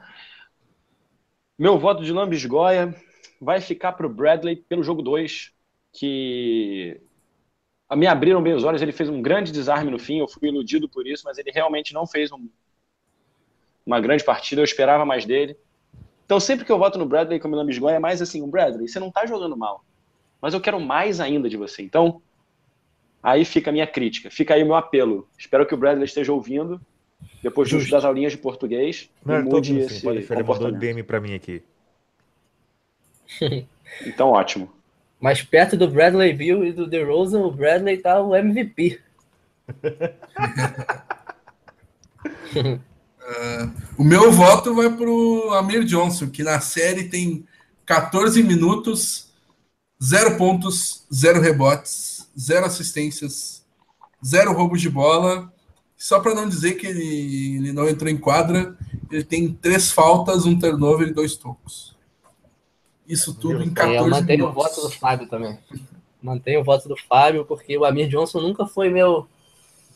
Meu 1.57 1.79
voto 1.79 2.03
de 2.03 2.11
Lambisgoia 2.11 2.93
vai 3.41 3.61
ficar 3.61 3.93
para 3.93 4.05
o 4.05 4.13
Bradley 4.13 4.57
pelo 4.57 4.83
jogo 4.83 5.01
2, 5.01 5.51
que 5.93 7.01
me 7.93 8.07
abriram 8.07 8.41
bem 8.41 8.53
os 8.53 8.63
olhos. 8.63 8.81
Ele 8.81 8.91
fez 8.91 9.09
um 9.09 9.21
grande 9.21 9.51
desarme 9.51 9.91
no 9.91 9.99
fim, 9.99 10.19
eu 10.19 10.27
fui 10.27 10.47
iludido 10.49 10.87
por 10.87 11.05
isso, 11.05 11.23
mas 11.25 11.37
ele 11.37 11.51
realmente 11.51 11.93
não 11.93 12.07
fez 12.07 12.31
um- 12.31 12.47
uma 13.85 13.99
grande 13.99 14.23
partida. 14.23 14.61
Eu 14.61 14.65
esperava 14.65 15.05
mais 15.05 15.25
dele. 15.25 15.57
Então, 16.25 16.39
sempre 16.39 16.65
que 16.65 16.71
eu 16.71 16.79
voto 16.79 16.97
no 16.97 17.05
Bradley 17.05 17.39
como 17.39 17.55
Lambisgoia, 17.55 17.95
é 17.95 17.99
mais 17.99 18.21
assim: 18.21 18.41
o 18.41 18.47
Bradley, 18.47 18.87
você 18.87 18.99
não 18.99 19.11
tá 19.11 19.25
jogando 19.25 19.55
mal, 19.55 19.83
mas 20.41 20.53
eu 20.53 20.61
quero 20.61 20.79
mais 20.79 21.19
ainda 21.19 21.49
de 21.49 21.57
você. 21.57 21.81
Então, 21.83 22.21
Aí 23.27 23.43
fica 23.43 23.71
a 23.71 23.73
minha 23.73 23.87
crítica, 23.87 24.29
fica 24.29 24.53
aí 24.53 24.61
o 24.61 24.67
meu 24.67 24.75
apelo. 24.75 25.27
Espero 25.35 25.65
que 25.65 25.73
o 25.73 25.77
Bradley 25.77 26.05
esteja 26.05 26.31
ouvindo, 26.31 26.79
depois 27.41 27.67
de 27.67 27.73
Justo. 27.79 27.89
das 27.89 28.05
aulinhas 28.05 28.33
de 28.33 28.37
português, 28.37 29.09
Não, 29.25 29.41
mude 29.41 29.79
esse 29.79 30.03
pode 30.03 30.19
ele 30.19 30.27
mandou 30.27 30.43
comportamento. 30.45 30.79
DM 30.79 31.01
pra 31.01 31.19
mim 31.19 31.33
aqui. 31.33 31.63
Então, 34.05 34.29
ótimo. 34.29 34.71
Mas 35.19 35.41
perto 35.41 35.77
do 35.77 35.89
Bradley 35.89 36.33
Bill 36.33 36.65
e 36.65 36.71
do 36.71 36.87
DeRozan, 36.87 37.39
o 37.39 37.51
Bradley 37.51 37.97
tá 37.97 38.21
o 38.21 38.35
MVP. 38.35 38.99
O 43.97 44.03
meu 44.03 44.31
voto 44.31 44.75
vai 44.75 44.89
pro 44.89 45.51
Amir 45.53 45.83
Johnson, 45.83 46.29
que 46.29 46.43
na 46.43 46.59
série 46.59 47.05
tem 47.05 47.45
14 47.85 48.43
minutos, 48.43 49.27
0 50.03 50.37
pontos, 50.37 51.05
0 51.13 51.41
rebotes, 51.41 52.29
0 52.37 52.65
assistências, 52.65 53.65
0 54.23 54.53
roubos 54.53 54.81
de 54.81 54.89
bola. 54.89 55.51
Só 55.97 56.19
para 56.19 56.35
não 56.35 56.47
dizer 56.47 56.73
que 56.73 56.85
ele, 56.85 57.57
ele 57.57 57.71
não 57.71 57.87
entrou 57.87 58.09
em 58.09 58.17
quadra, 58.17 58.77
ele 59.09 59.23
tem 59.23 59.53
três 59.53 59.91
faltas, 59.91 60.45
um 60.45 60.59
turnover 60.59 61.07
e 61.07 61.13
dois 61.13 61.35
tocos. 61.35 61.94
Isso 63.07 63.33
tudo 63.33 63.61
em 63.61 63.67
É, 63.67 63.73
14 63.73 63.97
eu 63.97 64.07
mantenho 64.07 64.47
o 64.47 64.51
voto 64.51 64.81
do 64.81 64.89
Fábio 64.89 65.27
também. 65.27 65.57
Mantenho 66.21 66.61
o 66.61 66.63
voto 66.63 66.89
do 66.89 66.97
Fábio, 66.97 67.45
porque 67.45 67.77
o 67.77 67.85
Amir 67.85 68.07
Johnson 68.07 68.41
nunca 68.41 68.65
foi 68.65 68.89
meu, 68.89 69.27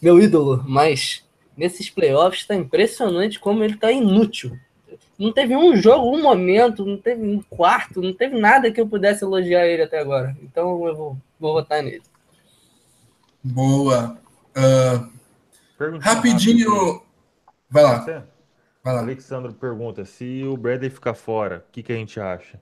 meu 0.01 0.21
ídolo, 0.21 0.63
mas 0.67 1.23
nesses 1.57 1.89
playoffs 1.89 2.45
tá 2.45 2.55
impressionante 2.55 3.39
como 3.39 3.63
ele 3.63 3.75
tá 3.75 3.91
inútil. 3.91 4.57
Não 5.17 5.33
teve 5.33 5.55
um 5.55 5.75
jogo, 5.75 6.15
um 6.15 6.21
momento, 6.21 6.85
não 6.85 6.97
teve 6.97 7.21
um 7.21 7.41
quarto, 7.41 8.01
não 8.01 8.13
teve 8.13 8.39
nada 8.39 8.71
que 8.71 8.79
eu 8.79 8.87
pudesse 8.87 9.23
elogiar 9.23 9.65
ele 9.67 9.83
até 9.83 9.99
agora. 9.99 10.37
Então 10.41 10.85
eu 10.85 10.95
vou, 10.95 11.17
vou 11.37 11.53
votar 11.53 11.83
nele. 11.83 12.03
Boa. 13.43 14.17
Perguntinha 15.77 16.13
rapidinho. 16.13 17.01
Vai 17.69 17.83
lá, 17.83 17.99
vai 18.83 18.93
lá. 18.93 18.99
Alexandro 18.99 19.53
pergunta 19.53 20.05
se 20.05 20.43
o 20.43 20.55
Bradley 20.55 20.89
ficar 20.89 21.13
fora, 21.13 21.65
o 21.67 21.71
que, 21.71 21.83
que 21.83 21.91
a 21.91 21.95
gente 21.95 22.19
acha? 22.19 22.59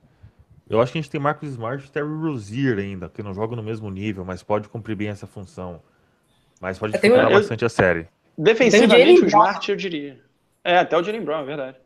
Eu 0.69 0.81
acho 0.81 0.91
que 0.91 0.97
a 0.97 1.01
gente 1.01 1.11
tem 1.11 1.19
Marcos 1.19 1.49
Smart 1.49 1.85
e 1.85 1.89
Terry 1.89 2.07
Rozier 2.07 2.77
ainda, 2.77 3.09
que 3.09 3.23
não 3.23 3.33
jogam 3.33 3.55
no 3.55 3.63
mesmo 3.63 3.89
nível, 3.89 4.25
mas 4.25 4.43
pode 4.43 4.67
cumprir 4.67 4.95
bem 4.95 5.07
essa 5.07 5.25
função. 5.25 5.81
Mas 6.59 6.77
pode 6.77 6.93
dificultar 6.93 7.29
um- 7.29 7.33
bastante 7.33 7.63
a 7.63 7.69
série. 7.69 8.07
Defensivamente, 8.37 9.21
o. 9.21 9.27
Smart, 9.27 9.71
eu 9.71 9.77
diria. 9.77 10.19
É, 10.63 10.77
até 10.79 10.97
o 10.97 11.03
Jalen 11.03 11.23
Brown, 11.23 11.41
é 11.41 11.45
verdade. 11.45 11.77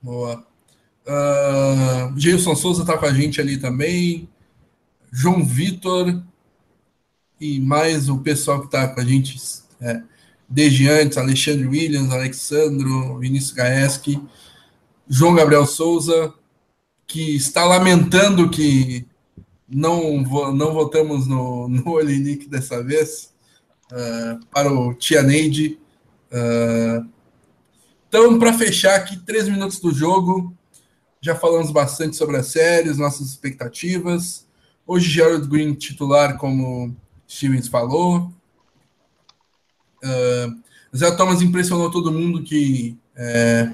Boa. 0.00 0.46
Uh, 1.06 2.18
Gilson 2.18 2.54
Souza 2.54 2.84
tá 2.84 2.96
com 2.96 3.06
a 3.06 3.12
gente 3.12 3.40
ali 3.40 3.58
também. 3.58 4.28
João 5.10 5.44
Vitor. 5.44 6.22
E 7.40 7.60
mais 7.60 8.08
o 8.08 8.18
pessoal 8.18 8.60
que 8.62 8.70
tá 8.70 8.88
com 8.88 9.00
a 9.00 9.04
gente 9.04 9.36
é, 9.80 10.02
desde 10.48 10.88
antes: 10.88 11.18
Alexandre 11.18 11.66
Williams, 11.66 12.10
Alexandro, 12.10 13.18
Vinícius 13.18 13.52
Gaeski, 13.52 14.20
João 15.08 15.34
Gabriel 15.34 15.66
Souza, 15.66 16.34
que 17.08 17.34
está 17.34 17.64
lamentando 17.64 18.50
que 18.50 19.06
não, 19.66 20.20
não 20.52 20.74
votamos 20.74 21.26
no, 21.26 21.66
no 21.66 21.90
Olinick 21.90 22.46
dessa 22.46 22.84
vez, 22.84 23.32
uh, 23.90 24.44
para 24.52 24.70
o 24.70 24.94
Tia 24.94 25.22
Neide. 25.22 25.78
Uh, 26.30 27.08
então, 28.08 28.38
para 28.38 28.52
fechar 28.52 28.94
aqui, 28.94 29.16
três 29.16 29.48
minutos 29.48 29.80
do 29.80 29.92
jogo. 29.92 30.54
Já 31.20 31.34
falamos 31.34 31.70
bastante 31.70 32.16
sobre 32.16 32.36
as 32.36 32.46
séries, 32.48 32.98
nossas 32.98 33.28
expectativas. 33.28 34.46
Hoje, 34.86 35.08
Gerald 35.10 35.48
Green 35.48 35.74
titular, 35.74 36.36
como 36.36 36.94
Stevens 37.28 37.68
falou. 37.68 38.30
Uh, 40.04 40.68
Zé 40.96 41.10
Thomas 41.10 41.42
impressionou 41.42 41.90
todo 41.90 42.12
mundo 42.12 42.42
que, 42.42 42.96
é, 43.14 43.70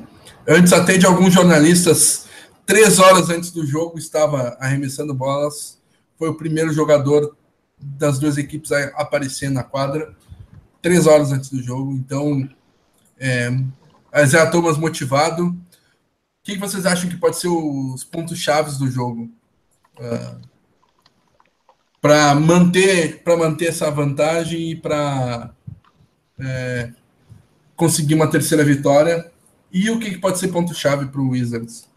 antes 0.49 0.72
até 0.72 0.97
de 0.97 1.07
alguns 1.07 1.32
jornalistas, 1.32 2.23
três 2.66 2.98
horas 2.98 3.30
antes 3.30 3.50
do 3.50 3.66
jogo, 3.66 3.98
estava 3.98 4.56
arremessando 4.60 5.14
bolas. 5.14 5.80
Foi 6.18 6.28
o 6.28 6.34
primeiro 6.34 6.72
jogador 6.72 7.36
das 7.78 8.18
duas 8.18 8.38
equipes 8.38 8.72
aparecer 8.94 9.50
na 9.50 9.62
quadra, 9.62 10.14
três 10.80 11.06
horas 11.06 11.32
antes 11.32 11.50
do 11.50 11.62
jogo. 11.62 11.92
Então, 11.92 12.48
é, 13.18 13.50
Isaiah 14.22 14.50
Thomas 14.50 14.78
motivado. 14.78 15.48
O 15.48 15.56
que, 16.42 16.58
vocês 16.58 16.86
acham 16.86 17.08
que 17.08 17.16
pode 17.16 17.36
ser 17.36 17.48
os 17.48 18.04
pontos 18.04 18.38
chaves 18.38 18.76
do 18.76 18.90
jogo? 18.90 19.30
Uh, 19.98 20.40
para 22.00 22.34
manter 22.34 23.22
para 23.22 23.36
manter 23.36 23.68
essa 23.68 23.90
vantagem 23.90 24.72
e 24.72 24.76
para 24.76 25.54
é, 26.38 26.92
conseguir 27.76 28.14
uma 28.14 28.26
terceira 28.26 28.62
vitória 28.62 29.32
e 29.72 29.88
o 29.88 29.98
que, 29.98 30.10
que 30.10 30.18
pode 30.18 30.38
ser 30.38 30.48
ponto 30.48 30.74
chave 30.74 31.06
para 31.06 31.20
o 31.20 31.30
Wizards 31.30 31.88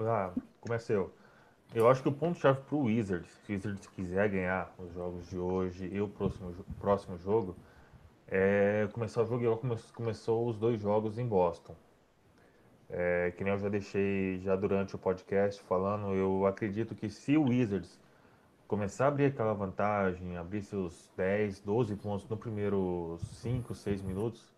ah, 0.00 0.32
comecei 0.60 0.96
eu. 0.96 1.12
Eu 1.74 1.88
acho 1.88 2.02
que 2.02 2.08
o 2.08 2.12
ponto 2.12 2.38
chave 2.38 2.60
para 2.62 2.76
o 2.76 2.84
Wizards 2.84 3.28
se 3.28 3.52
o 3.52 3.54
Wizards 3.54 3.86
quiser 3.88 4.28
ganhar 4.28 4.72
os 4.78 4.92
jogos 4.92 5.28
de 5.28 5.38
hoje 5.38 5.88
e 5.92 6.00
o 6.00 6.08
próximo, 6.08 6.54
próximo 6.78 7.18
jogo 7.18 7.56
é 8.28 8.88
começar 8.92 9.22
o 9.22 9.26
jogo 9.26 9.42
igual 9.42 9.60
começou 9.92 10.48
os 10.48 10.56
dois 10.56 10.80
jogos 10.80 11.18
em 11.18 11.26
Boston. 11.26 11.74
É, 12.88 13.32
que 13.36 13.42
nem 13.42 13.52
eu 13.52 13.58
já 13.58 13.68
deixei 13.68 14.38
já 14.40 14.54
durante 14.54 14.94
o 14.94 14.98
podcast 14.98 15.60
falando, 15.62 16.14
eu 16.14 16.46
acredito 16.46 16.94
que 16.94 17.08
se 17.08 17.36
o 17.36 17.48
Wizards 17.48 17.98
começar 18.68 19.06
a 19.06 19.08
abrir 19.08 19.26
aquela 19.26 19.54
vantagem, 19.54 20.36
abrir 20.36 20.62
seus 20.62 21.10
10, 21.16 21.60
12 21.60 21.96
pontos 21.96 22.28
no 22.28 22.36
primeiro 22.36 23.18
5, 23.40 23.74
6 23.74 24.02
minutos, 24.02 24.53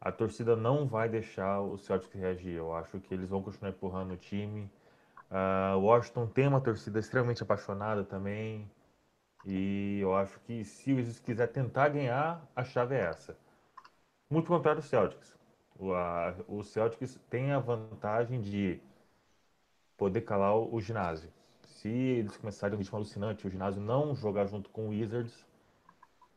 a 0.00 0.12
torcida 0.12 0.54
não 0.56 0.86
vai 0.86 1.08
deixar 1.08 1.60
o 1.60 1.76
Celtics 1.78 2.12
reagir. 2.14 2.54
Eu 2.54 2.74
acho 2.74 3.00
que 3.00 3.12
eles 3.14 3.28
vão 3.28 3.42
continuar 3.42 3.70
empurrando 3.70 4.14
o 4.14 4.16
time. 4.16 4.70
Uh, 5.30 5.78
Washington 5.78 6.26
tem 6.26 6.46
uma 6.48 6.60
torcida 6.60 6.98
extremamente 6.98 7.42
apaixonada 7.42 8.04
também. 8.04 8.70
E 9.44 9.98
eu 10.00 10.14
acho 10.14 10.38
que 10.40 10.64
se 10.64 10.92
o 10.92 10.96
Wizards 10.96 11.20
quiser 11.20 11.46
tentar 11.48 11.88
ganhar, 11.88 12.44
a 12.54 12.64
chave 12.64 12.94
é 12.94 13.00
essa. 13.00 13.36
Muito 14.28 14.48
contrário 14.48 14.80
do 14.80 14.86
Celtics. 14.86 15.36
O, 15.78 15.92
a, 15.92 16.34
o 16.48 16.62
Celtics 16.62 17.18
tem 17.30 17.52
a 17.52 17.58
vantagem 17.58 18.40
de 18.40 18.80
poder 19.96 20.22
calar 20.22 20.56
o, 20.56 20.74
o, 20.74 20.80
ginásio. 20.80 21.30
Se 21.64 21.88
eles 21.88 22.36
começarem 22.36 22.74
um 22.74 22.78
ritmo 22.78 22.96
alucinante, 22.96 23.46
o 23.46 23.50
ginásio 23.50 23.80
não 23.80 24.14
jogar 24.14 24.46
junto 24.46 24.70
com 24.70 24.86
o 24.86 24.88
Wizards, 24.88 25.46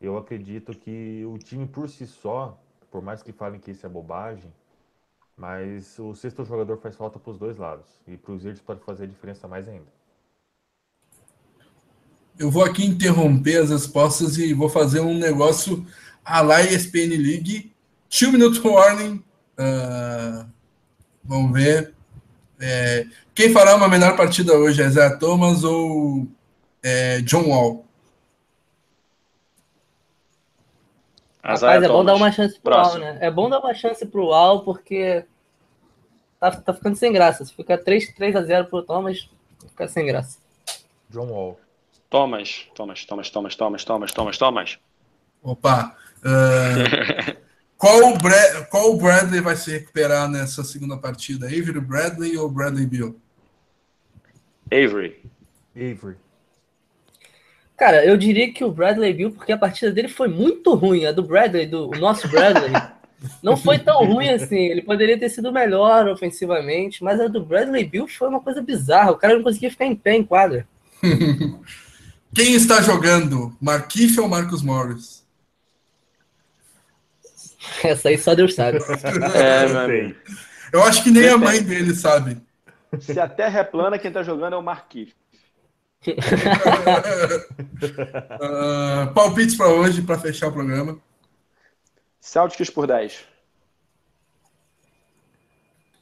eu 0.00 0.16
acredito 0.16 0.72
que 0.72 1.24
o 1.24 1.36
time 1.38 1.66
por 1.66 1.88
si 1.88 2.06
só, 2.06 2.58
por 2.90 3.02
mais 3.02 3.22
que 3.22 3.32
falem 3.32 3.60
que 3.60 3.70
isso 3.70 3.86
é 3.86 3.88
bobagem, 3.88 4.52
mas 5.36 5.98
o 5.98 6.14
sexto 6.14 6.44
jogador 6.44 6.76
faz 6.78 6.96
falta 6.96 7.18
para 7.18 7.30
os 7.30 7.38
dois 7.38 7.56
lados. 7.56 7.86
E 8.06 8.16
para 8.16 8.32
os 8.32 8.42
Wizards 8.42 8.62
pode 8.62 8.80
fazer 8.80 9.04
a 9.04 9.06
diferença 9.06 9.48
mais 9.48 9.68
ainda. 9.68 9.90
Eu 12.38 12.50
vou 12.50 12.64
aqui 12.64 12.84
interromper 12.84 13.62
as 13.62 13.70
respostas 13.70 14.38
e 14.38 14.52
vou 14.54 14.68
fazer 14.68 15.00
um 15.00 15.18
negócio 15.18 15.86
a 16.24 16.40
la 16.40 16.62
ESPN 16.62 17.16
League. 17.16 17.74
Two 18.08 18.32
minute 18.32 18.60
warning 18.66 19.22
Uh, 19.60 20.48
vamos 21.22 21.52
ver. 21.52 21.92
É, 22.58 23.06
quem 23.34 23.52
fará 23.52 23.76
uma 23.76 23.88
melhor 23.88 24.16
partida 24.16 24.54
hoje? 24.54 24.82
É 24.82 24.88
Zé 24.88 25.10
Thomas 25.16 25.64
ou 25.64 26.26
é, 26.82 27.20
John 27.20 27.48
Wall? 27.48 27.84
Rapaz, 31.42 31.82
é 31.82 31.88
bom 31.88 32.04
dar 32.04 32.14
uma 32.14 32.30
chance 32.30 32.58
pro 32.60 32.74
Al, 32.74 32.98
né? 32.98 33.18
É 33.20 33.30
bom 33.30 33.48
dar 33.48 33.60
uma 33.60 33.74
chance 33.74 34.04
pro 34.04 34.32
Al, 34.32 34.62
porque 34.62 35.24
tá, 36.38 36.50
tá 36.50 36.74
ficando 36.74 36.96
sem 36.96 37.12
graça. 37.12 37.44
Se 37.44 37.54
ficar 37.54 37.78
3, 37.78 38.14
3 38.14 38.36
a 38.36 38.42
0 38.42 38.66
pro 38.66 38.82
Thomas, 38.82 39.28
fica 39.68 39.88
sem 39.88 40.06
graça. 40.06 40.38
John 41.08 41.28
Wall. 41.28 41.58
Thomas, 42.10 42.66
Thomas, 42.74 43.04
Thomas, 43.04 43.30
Thomas, 43.30 43.56
Thomas, 43.56 43.84
Thomas, 43.84 44.12
Thomas, 44.12 44.38
Thomas. 44.38 44.78
Opa. 45.42 45.96
Uh... 46.24 47.40
Qual 47.80 48.12
o, 48.12 48.18
Brad, 48.18 48.68
qual 48.68 48.92
o 48.92 48.98
Bradley 48.98 49.40
vai 49.40 49.56
se 49.56 49.70
recuperar 49.70 50.28
nessa 50.28 50.62
segunda 50.62 50.98
partida? 50.98 51.46
Avery 51.46 51.80
Bradley 51.80 52.36
ou 52.36 52.46
Bradley 52.46 52.84
Bill? 52.84 53.18
Avery. 54.70 55.22
Avery. 55.74 56.18
Cara, 57.80 58.04
eu 58.04 58.14
diria 58.14 58.52
que 58.52 58.62
o 58.62 58.70
Bradley 58.70 59.14
Bill, 59.14 59.30
porque 59.30 59.52
a 59.52 59.56
partida 59.56 59.90
dele 59.90 60.08
foi 60.08 60.28
muito 60.28 60.74
ruim. 60.74 61.06
A 61.06 61.12
do 61.12 61.22
Bradley, 61.22 61.64
do 61.64 61.88
o 61.88 61.98
nosso 61.98 62.28
Bradley, 62.28 62.70
não 63.42 63.56
foi 63.56 63.78
tão 63.78 64.04
ruim 64.04 64.28
assim. 64.28 64.66
Ele 64.66 64.82
poderia 64.82 65.18
ter 65.18 65.30
sido 65.30 65.50
melhor 65.50 66.06
ofensivamente, 66.06 67.02
mas 67.02 67.18
a 67.18 67.26
do 67.26 67.42
Bradley 67.42 67.86
Bill 67.86 68.06
foi 68.06 68.28
uma 68.28 68.40
coisa 68.40 68.60
bizarra. 68.60 69.12
O 69.12 69.16
cara 69.16 69.34
não 69.34 69.42
conseguia 69.42 69.70
ficar 69.70 69.86
em 69.86 69.96
pé 69.96 70.14
em 70.14 70.22
quadra. 70.22 70.68
Quem 72.34 72.52
está 72.52 72.82
jogando? 72.82 73.56
Marquinhos 73.58 74.18
ou 74.18 74.28
Marcos 74.28 74.62
Morris? 74.62 75.24
Essa 77.82 78.10
aí 78.10 78.18
só 78.18 78.34
Deus 78.34 78.54
sabe. 78.54 78.76
É, 79.34 80.14
Eu 80.70 80.82
acho 80.82 81.02
que 81.02 81.10
nem 81.10 81.30
a 81.30 81.38
mãe 81.38 81.62
dele 81.62 81.94
sabe. 81.94 82.36
Se 83.00 83.18
a 83.18 83.26
terra 83.26 83.60
é 83.60 83.64
plana, 83.64 83.98
quem 83.98 84.12
tá 84.12 84.22
jogando 84.22 84.52
é 84.52 84.58
o 84.58 84.62
Marquinhos. 84.62 85.18
Uh, 86.06 86.12
palpites 89.14 89.56
para 89.56 89.68
hoje, 89.68 90.02
para 90.02 90.18
fechar 90.18 90.48
o 90.48 90.52
programa. 90.52 90.98
Celtics 92.20 92.70
por 92.70 92.86
10. 92.86 93.24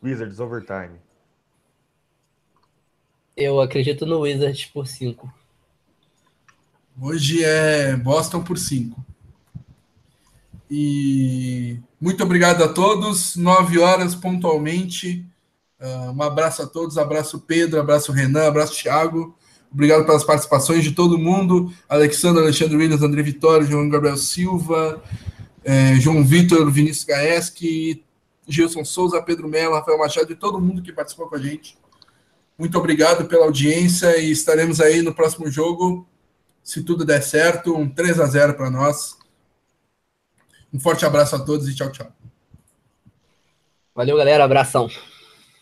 Wizards 0.03 0.39
overtime. 0.39 1.01
Eu 3.37 3.61
acredito 3.61 4.05
no 4.05 4.21
Wizards 4.21 4.67
por 4.67 4.87
5. 4.87 5.33
Hoje 7.01 7.45
é 7.45 7.97
Boston 7.97 8.43
por 8.43 8.59
5. 8.59 9.05
E 10.71 11.81
muito 12.01 12.23
obrigado 12.23 12.63
a 12.63 12.69
todos. 12.69 13.37
Nove 13.37 13.79
horas 13.79 14.15
pontualmente. 14.15 15.25
Uh, 15.81 16.11
um 16.11 16.23
abraço 16.23 16.63
a 16.63 16.67
todos. 16.67 16.99
Abraço 16.99 17.41
Pedro, 17.41 17.81
abraço 17.81 18.13
Renan, 18.13 18.49
abraço 18.49 18.75
Thiago. 18.75 19.38
Obrigado 19.73 20.07
pelas 20.07 20.25
participações 20.25 20.83
de 20.83 20.93
todo 20.93 21.19
mundo. 21.19 21.73
Alexandre, 21.89 22.43
Alexandre 22.43 22.77
Williams, 22.77 23.03
André 23.03 23.23
Vitória, 23.23 23.67
João 23.67 23.89
Gabriel 23.89 24.17
Silva, 24.17 25.03
eh, 25.63 25.95
João 26.01 26.25
Vitor, 26.25 26.71
Vinícius 26.71 27.05
Gaeski, 27.05 28.03
Gilson 28.47 28.85
Souza, 28.85 29.23
Pedro 29.23 29.47
Mello, 29.47 29.75
Rafael 29.75 29.99
Machado 29.99 30.33
e 30.33 30.37
todo 30.37 30.61
mundo 30.61 30.83
que 30.83 30.93
participou 30.93 31.29
com 31.29 31.37
a 31.37 31.39
gente. 31.39 31.77
Muito 32.59 32.77
obrigado 32.79 33.27
pela 33.27 33.45
audiência 33.45 34.17
e 34.17 34.31
estaremos 34.31 34.81
aí 34.81 35.03
no 35.03 35.15
próximo 35.15 35.51
jogo, 35.51 36.09
se 36.63 36.83
tudo 36.83 37.05
der 37.05 37.23
certo, 37.23 37.77
um 37.77 37.89
3 37.89 38.19
a 38.19 38.27
0 38.27 38.55
para 38.55 38.71
nós. 38.71 39.17
Um 40.73 40.81
forte 40.81 41.05
abraço 41.07 41.37
a 41.37 41.39
todos 41.39 41.69
e 41.69 41.75
tchau, 41.75 41.93
tchau. 41.93 42.11
Valeu, 43.95 44.17
galera. 44.17 44.45
Abração. 44.45 44.89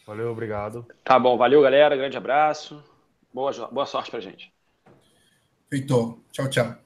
Valeu, 0.06 0.30
obrigado. 0.30 0.86
Tá 1.04 1.18
bom, 1.18 1.36
valeu, 1.36 1.62
galera. 1.62 1.96
Grande 1.96 2.16
abraço. 2.16 2.82
Boa, 3.36 3.52
boa 3.70 3.84
sorte 3.84 4.10
pra 4.10 4.18
gente. 4.18 4.50
Feito. 5.68 6.24
Tchau, 6.32 6.48
tchau. 6.48 6.85